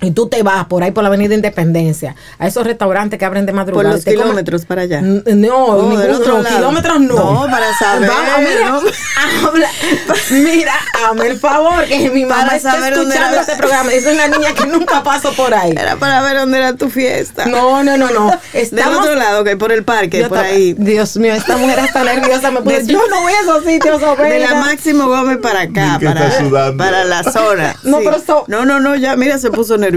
y 0.02 0.10
tú 0.12 0.28
te 0.28 0.42
vas 0.42 0.64
por 0.66 0.82
ahí 0.82 0.90
por 0.92 1.02
la 1.02 1.08
avenida 1.08 1.34
Independencia, 1.34 2.14
a 2.38 2.46
esos 2.46 2.66
restaurantes 2.66 3.18
que 3.18 3.24
abren 3.24 3.46
de 3.46 3.52
Por 3.52 3.56
madrugada. 3.60 3.90
los 3.94 4.04
te 4.04 4.12
comen- 4.14 4.22
kilómetros 4.22 4.64
para 4.64 4.82
allá. 4.82 4.98
N- 4.98 5.22
No, 5.36 5.64
Oh, 5.66 5.96
del 5.98 6.10
otro 6.12 6.34
los 6.34 6.42
lado. 6.44 6.56
kilómetros 6.56 7.00
no. 7.00 7.14
No, 7.14 7.46
para 7.50 7.72
saber, 7.78 8.08
Vamos, 8.08 8.24
mira, 8.40 8.68
¿no? 8.70 8.80
habla- 9.48 9.70
mira, 10.30 10.72
hazme 11.08 11.26
el 11.26 11.38
favor, 11.38 11.84
que 11.84 12.10
mi 12.10 12.24
mamá 12.24 12.44
Para 12.44 12.56
está 12.56 12.72
saber 12.72 12.94
dónde 12.94 13.14
escuchando 13.14 13.32
era- 13.36 13.42
este 13.42 13.56
programa. 13.56 13.92
Es 13.92 14.06
una 14.06 14.28
niña 14.28 14.54
que 14.54 14.66
nunca 14.66 15.02
paso 15.02 15.32
por 15.32 15.52
ahí. 15.54 15.72
Era 15.72 15.96
para 15.96 16.22
ver 16.22 16.38
dónde 16.38 16.58
era 16.58 16.74
tu 16.74 16.88
fiesta. 16.90 17.46
No, 17.46 17.82
no, 17.82 17.96
no, 17.96 18.10
no. 18.10 18.26
Del 18.52 18.62
Estamos. 18.62 18.98
otro 19.00 19.14
lado, 19.14 19.44
que 19.44 19.56
por 19.56 19.72
el 19.72 19.84
parque, 19.84 20.20
Yo 20.20 20.28
por 20.28 20.38
estaba- 20.38 20.54
ahí. 20.54 20.74
Dios 20.78 21.16
mío, 21.16 21.34
esta 21.34 21.56
mujer 21.56 21.78
está 21.80 22.04
nerviosa. 22.04 22.50
Me 22.50 22.60
puede 22.62 22.82
De- 22.84 22.92
yo 22.92 23.00
no 23.08 23.20
voy 23.22 23.32
a 23.32 23.40
esos 23.40 23.64
sitios, 23.64 24.00
De 24.00 24.40
la. 24.40 24.54
Máximo 24.60 25.08
Gómez 25.08 25.38
para 25.38 25.62
acá, 25.62 25.98
para, 26.02 26.26
está 26.28 26.38
sudando. 26.44 26.76
para 26.82 27.04
la 27.04 27.22
zona. 27.24 27.76
No, 27.82 27.98
pero 27.98 28.16
eso- 28.16 28.44
no, 28.48 28.64
no, 28.64 28.80
no, 28.80 28.94
ya, 28.96 29.16
mira, 29.16 29.38
se 29.38 29.50
puso 29.50 29.76
nerviosa. 29.76 29.89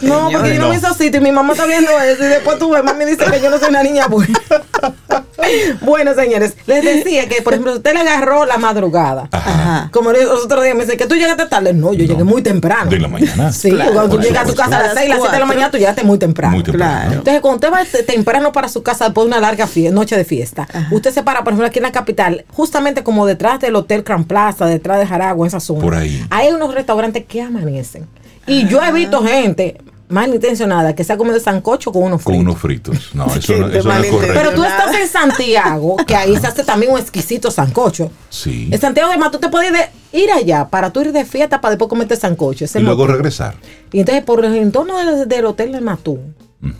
No, 0.00 0.28
porque 0.32 0.54
yo 0.54 0.54
no 0.56 0.60
No. 0.62 0.66
voy 0.68 0.76
a 0.76 0.78
esos 0.78 0.96
sitios 0.96 1.20
y 1.22 1.24
mi 1.24 1.32
mamá 1.32 1.52
está 1.52 1.66
viendo 1.66 1.90
eso 2.00 2.24
y 2.24 2.28
después 2.28 2.58
tu 2.58 2.70
mamá 2.70 2.92
me 2.94 3.06
dice 3.06 3.24
que 3.30 3.40
yo 3.40 3.50
no 3.50 3.58
soy 3.58 3.70
una 3.70 3.82
niña 3.82 4.06
buena. 4.08 4.38
bueno, 5.80 6.14
señores, 6.14 6.54
les 6.66 6.84
decía 6.84 7.28
que, 7.28 7.42
por 7.42 7.52
ejemplo, 7.54 7.74
usted 7.74 7.92
le 7.94 8.00
agarró 8.00 8.44
la 8.46 8.58
madrugada. 8.58 9.28
Ajá. 9.32 9.88
Como 9.92 10.12
los 10.12 10.44
otros 10.44 10.62
días 10.64 10.74
me 10.76 10.84
dice 10.84 10.96
que 10.96 11.06
tú 11.06 11.14
llegaste 11.14 11.46
tarde. 11.46 11.72
No, 11.72 11.92
yo 11.92 12.04
llegué 12.04 12.24
muy 12.24 12.42
temprano. 12.42 12.90
De 12.90 12.98
la 12.98 13.08
mañana. 13.08 13.52
Sí, 13.52 13.70
Claro, 13.70 13.92
cuando 13.92 14.16
tú 14.16 14.22
llegas 14.22 14.44
a 14.44 14.46
tu 14.50 14.54
casa 14.54 14.78
a 14.78 14.82
las 14.82 14.94
6, 14.94 15.08
las 15.08 15.18
7 15.20 15.32
de 15.34 15.40
la 15.40 15.46
mañana, 15.46 15.70
tú 15.70 15.78
llegaste 15.78 16.02
muy 16.04 16.18
temprano. 16.18 16.54
Muy 16.54 16.62
temprano. 16.62 16.92
Claro. 17.00 17.12
Entonces, 17.18 17.40
cuando 17.40 17.56
usted 17.66 17.72
va 17.72 17.84
te- 17.84 18.02
temprano 18.02 18.52
para 18.52 18.68
su 18.68 18.82
casa 18.82 19.06
después 19.06 19.24
de 19.26 19.28
una 19.28 19.40
larga 19.40 19.68
noche 19.92 20.16
de 20.16 20.24
fiesta, 20.24 20.68
usted 20.90 21.12
se 21.12 21.22
para, 21.22 21.40
por 21.44 21.52
ejemplo, 21.52 21.66
aquí 21.66 21.78
en 21.78 21.84
la 21.84 21.92
capital, 21.92 22.44
justamente 22.52 23.02
como 23.02 23.26
detrás 23.26 23.60
del 23.60 23.74
Hotel 23.76 24.04
Crown 24.04 24.24
Plaza, 24.24 24.66
detrás 24.66 24.98
de 24.98 25.06
Jaragua, 25.06 25.46
esa 25.46 25.60
zona. 25.60 25.80
Por 25.80 25.94
ahí. 25.94 26.24
Hay 26.30 26.50
unos 26.52 26.74
restaurantes 26.74 27.24
que 27.26 27.42
amanecen. 27.42 28.06
Y 28.46 28.66
yo 28.68 28.82
he 28.82 28.92
visto 28.92 29.22
gente 29.22 29.78
malintencionada 30.08 30.94
que 30.94 31.04
se 31.04 31.12
ha 31.12 31.16
comido 31.16 31.40
sancocho 31.40 31.90
con 31.90 32.02
unos 32.02 32.22
Con 32.22 32.34
fritos. 32.34 32.42
unos 32.42 32.58
fritos. 32.60 33.10
No, 33.14 33.24
eso, 33.34 33.52
no, 33.54 33.58
Gente 33.64 33.78
eso 33.78 33.88
no 33.88 33.94
es 33.94 34.10
correcto. 34.10 34.34
Pero 34.36 34.54
tú 34.54 34.62
estás 34.64 34.94
en 34.94 35.08
Santiago, 35.08 35.96
que 36.06 36.14
ahí 36.14 36.36
se 36.36 36.46
hace 36.46 36.64
también 36.64 36.92
un 36.92 36.98
exquisito 36.98 37.50
sancocho. 37.50 38.10
Sí. 38.28 38.68
En 38.70 38.78
Santiago, 38.80 39.08
además, 39.10 39.30
tú 39.30 39.38
te 39.38 39.48
puedes 39.48 39.70
ir, 40.12 40.26
de- 40.26 40.32
allá 40.32 40.68
para 40.68 40.92
tú 40.92 41.00
ir 41.00 41.12
de 41.12 41.24
fiesta 41.24 41.60
para 41.60 41.70
después 41.72 41.88
comerte 41.88 42.16
sancocho. 42.16 42.64
Ese 42.66 42.78
Y 42.80 42.82
luego 42.82 42.98
motivo. 43.02 43.16
regresar. 43.16 43.54
Y 43.90 44.00
entonces, 44.00 44.22
por 44.24 44.44
el 44.44 44.54
entorno 44.56 44.98
del, 44.98 45.26
del 45.28 45.46
Hotel 45.46 45.72
del 45.72 45.82
Matún, 45.82 46.34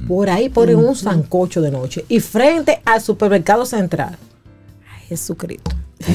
por 0.07 0.29
ahí 0.31 0.49
ponen 0.49 0.77
un 0.77 0.95
sancocho 0.95 1.61
de 1.63 1.71
noche. 1.71 2.05
Y 2.09 2.21
frente 2.21 2.83
al 2.85 3.01
supermercado 3.01 3.65
central. 3.67 4.17
Ay, 4.95 5.07
Jesucristo. 5.09 5.71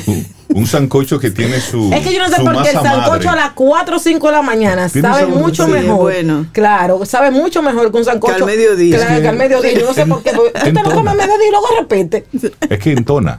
Un, 0.07 0.25
un 0.49 0.65
sancocho 0.67 1.19
que 1.19 1.31
tiene 1.31 1.59
su. 1.59 1.91
Es 1.93 2.05
que 2.05 2.13
yo 2.13 2.19
no 2.19 2.29
sé 2.29 2.41
por 2.41 2.61
qué 2.63 2.69
el 2.69 2.75
sancocho 2.75 3.27
madre. 3.27 3.29
a 3.29 3.35
las 3.35 3.51
4 3.53 3.95
o 3.95 3.99
5 3.99 4.27
de 4.27 4.33
la 4.33 4.41
mañana 4.41 4.89
sabe 4.89 5.25
mucho 5.27 5.65
sí, 5.65 5.71
mejor. 5.71 5.97
bueno. 5.99 6.45
Claro, 6.51 7.05
sabe 7.05 7.31
mucho 7.31 7.61
mejor 7.61 7.91
que 7.91 7.97
un 7.97 8.05
sancocho. 8.05 8.35
Que 8.35 8.41
al 8.41 8.47
mediodía. 8.47 8.97
Claro, 8.97 9.15
que- 9.15 9.21
que 9.21 9.27
al 9.27 9.37
mediodía. 9.37 9.79
Yo 9.79 9.85
no 9.87 9.93
sé 9.93 10.05
por 10.05 10.23
qué. 10.23 10.31
porque 10.33 10.51
Usted 10.57 10.73
no 10.73 10.83
come 10.83 11.11
mediodía 11.13 11.47
y 11.47 11.51
luego 11.51 11.67
repite. 11.79 12.25
Es 12.69 12.79
que 12.79 12.91
entona. 12.93 13.37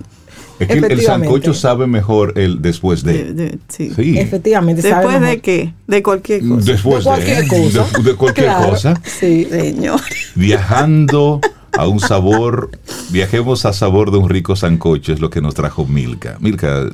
Es 0.59 0.67
que 0.67 0.75
el- 0.75 1.01
sancocho 1.03 1.55
sabe 1.55 1.87
mejor 1.87 2.33
el 2.37 2.61
después 2.61 3.05
De- 3.05 3.25
de. 3.25 3.33
de- 3.33 3.59
sí. 3.69 3.93
Sí. 3.95 4.19
Efectivamente, 4.19 4.83
¿Después 4.83 5.21
de 5.21 5.41
qué? 5.41 5.73
De 5.87 6.03
cualquier 6.03 6.41
cosa. 6.49 6.73
Después 6.73 7.05
de 7.05 7.11
cualquier 7.11 7.45
de, 7.45 7.49
cosa. 7.49 7.87
de- 7.99 8.03
de 8.11 8.15
cualquier 8.17 8.47
Claro, 8.47 8.71
cosa. 8.71 9.01
Sí. 9.05 9.47
Señor. 9.49 10.01
Viajando 10.35 11.41
a 11.79 11.87
un 11.87 12.01
sabor. 12.01 12.71
Viajemos 13.11 13.65
a 13.65 13.73
sabor 13.73 14.11
de 14.11 14.19
un 14.19 14.29
rico 14.29 14.57
sancocho, 14.57 15.13
es 15.13 15.21
lo 15.21 15.31
que 15.31 15.41
nos 15.41 15.55
trajo 15.55 15.87
Milka. 15.87 16.37
Milka, 16.41 16.87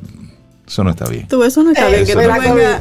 eso 0.66 0.85
no 0.85 0.90
está 0.90 1.06
bien. 1.06 1.27
Tú, 1.28 1.43
eso 1.44 1.62
no 1.62 1.70
está 1.70 1.89
Eh, 1.90 2.05
bien. 2.05 2.06
Que 2.06 2.15
no. 2.15 2.20
vengas 2.20 2.81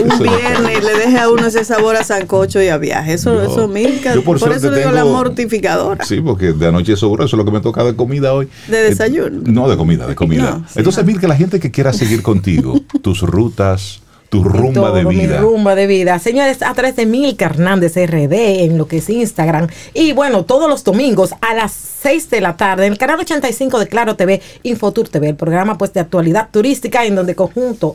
un 0.00 0.10
Eso 0.10 0.24
no. 0.24 0.36
viernes 0.36 0.78
y 0.78 0.84
le 0.84 0.92
dejes 0.98 1.20
a 1.20 1.28
uno 1.30 1.46
ese 1.46 1.64
sabor 1.64 1.96
a 1.96 2.04
sancocho 2.04 2.62
y 2.62 2.68
a 2.68 2.78
viaje. 2.78 3.12
Eso, 3.14 3.42
eso, 3.42 3.68
Milka. 3.68 4.14
yo 4.14 4.24
por 4.24 4.36
eso 4.38 4.70
digo 4.70 4.90
la 4.90 5.04
mortificadora. 5.04 6.04
Sí, 6.04 6.20
porque 6.20 6.52
de 6.52 6.66
anoche 6.66 6.96
sobró, 6.96 7.24
eso 7.24 7.36
es 7.36 7.38
lo 7.38 7.44
que 7.44 7.50
me 7.50 7.60
toca 7.60 7.84
de 7.84 7.94
comida 7.94 8.32
hoy. 8.32 8.48
¿De 8.68 8.82
desayuno? 8.84 9.38
Eh, 9.38 9.52
no, 9.52 9.68
de 9.68 9.76
comida, 9.76 10.06
de 10.06 10.14
comida. 10.14 10.58
No, 10.60 10.66
sí. 10.68 10.74
Entonces, 10.78 11.04
Milka, 11.04 11.28
la 11.28 11.36
gente 11.36 11.60
que 11.60 11.70
quiera 11.70 11.92
seguir 11.92 12.22
contigo, 12.22 12.80
tus 13.02 13.20
rutas, 13.20 14.01
tu 14.32 14.42
rumba 14.42 14.72
Todo, 14.72 14.94
de 14.94 15.04
Mi 15.04 15.14
vida. 15.14 15.36
rumba 15.42 15.74
de 15.74 15.86
vida. 15.86 16.18
Señores, 16.18 16.62
a 16.62 16.72
través 16.72 16.96
de 16.96 17.04
Milka 17.04 17.44
Hernández 17.44 17.96
RD 17.96 18.64
en 18.64 18.78
lo 18.78 18.88
que 18.88 18.96
es 18.96 19.10
Instagram. 19.10 19.66
Y 19.92 20.12
bueno, 20.14 20.46
todos 20.46 20.70
los 20.70 20.82
domingos 20.84 21.34
a 21.42 21.52
las 21.52 21.70
6 21.72 22.30
de 22.30 22.40
la 22.40 22.56
tarde 22.56 22.86
en 22.86 22.92
el 22.92 22.98
canal 22.98 23.20
85 23.20 23.78
de 23.78 23.88
Claro 23.88 24.16
TV, 24.16 24.40
Infotur 24.62 25.10
TV, 25.10 25.28
el 25.28 25.36
programa 25.36 25.76
pues 25.76 25.92
de 25.92 26.00
actualidad 26.00 26.48
turística 26.50 27.04
en 27.04 27.14
donde 27.14 27.34
conjunto 27.34 27.94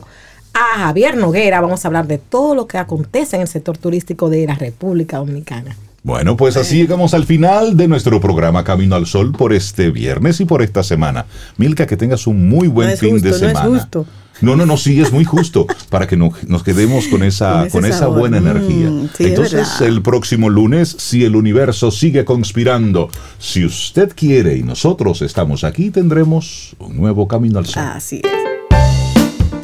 a 0.54 0.78
Javier 0.78 1.18
Noguera 1.18 1.60
vamos 1.60 1.84
a 1.84 1.88
hablar 1.88 2.06
de 2.06 2.20
todo 2.20 2.54
lo 2.54 2.68
que 2.68 2.78
acontece 2.78 3.36
en 3.36 3.42
el 3.42 3.48
sector 3.48 3.80
turístico 3.80 4.30
de 4.30 4.46
la 4.46 4.54
República 4.54 5.18
Dominicana. 5.18 5.76
Bueno, 6.08 6.38
pues 6.38 6.56
así 6.56 6.78
llegamos 6.78 7.14
al 7.14 7.26
final 7.26 7.76
de 7.76 7.90
nuestro 7.90 8.22
programa 8.22 8.64
Camino 8.64 8.96
al 8.96 9.08
Sol 9.08 9.34
por 9.34 9.52
este 9.52 9.92
viernes 9.92 10.40
y 10.40 10.46
por 10.46 10.62
esta 10.62 10.82
semana. 10.82 11.26
Milka, 11.58 11.86
que 11.86 11.98
tengas 11.98 12.28
un 12.28 12.48
muy 12.48 12.70
buen 12.70 12.98
fin 12.98 13.20
de 13.20 13.34
semana. 13.34 13.66
No, 13.66 13.76
es 13.76 13.82
justo. 13.82 14.06
no, 14.40 14.56
no, 14.56 14.66
no, 14.66 14.78
sí, 14.78 15.02
es 15.02 15.12
muy 15.12 15.26
justo 15.26 15.68
para 15.90 16.08
que 16.08 16.16
nos 16.16 16.64
quedemos 16.64 17.10
con 17.10 17.24
esa, 17.24 17.68
con, 17.70 17.84
esa 17.84 18.08
buena 18.08 18.38
energía. 18.38 18.90
Mm, 18.90 19.10
Entonces, 19.20 19.82
el 19.82 20.02
próximo 20.02 20.50
lunes, 20.50 20.96
si 20.98 21.26
el 21.26 21.36
universo 21.36 21.92
sigue 21.92 22.24
conspirando, 22.24 23.10
si 23.38 23.66
usted 23.66 24.14
quiere 24.16 24.56
y 24.56 24.64
nosotros 24.64 25.22
estamos 25.22 25.66
aquí, 25.66 25.90
tendremos 25.90 26.74
un 26.80 26.96
nuevo 26.96 27.28
Camino 27.28 27.60
al 27.60 27.66
Sol. 27.66 27.84
Así 27.84 28.22
es. 28.24 28.32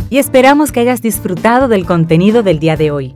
Y 0.09 0.17
esperamos 0.17 0.73
que 0.73 0.81
hayas 0.81 1.01
disfrutado 1.01 1.69
del 1.69 1.85
contenido 1.85 2.43
del 2.43 2.59
día 2.59 2.75
de 2.75 2.91
hoy. 2.91 3.15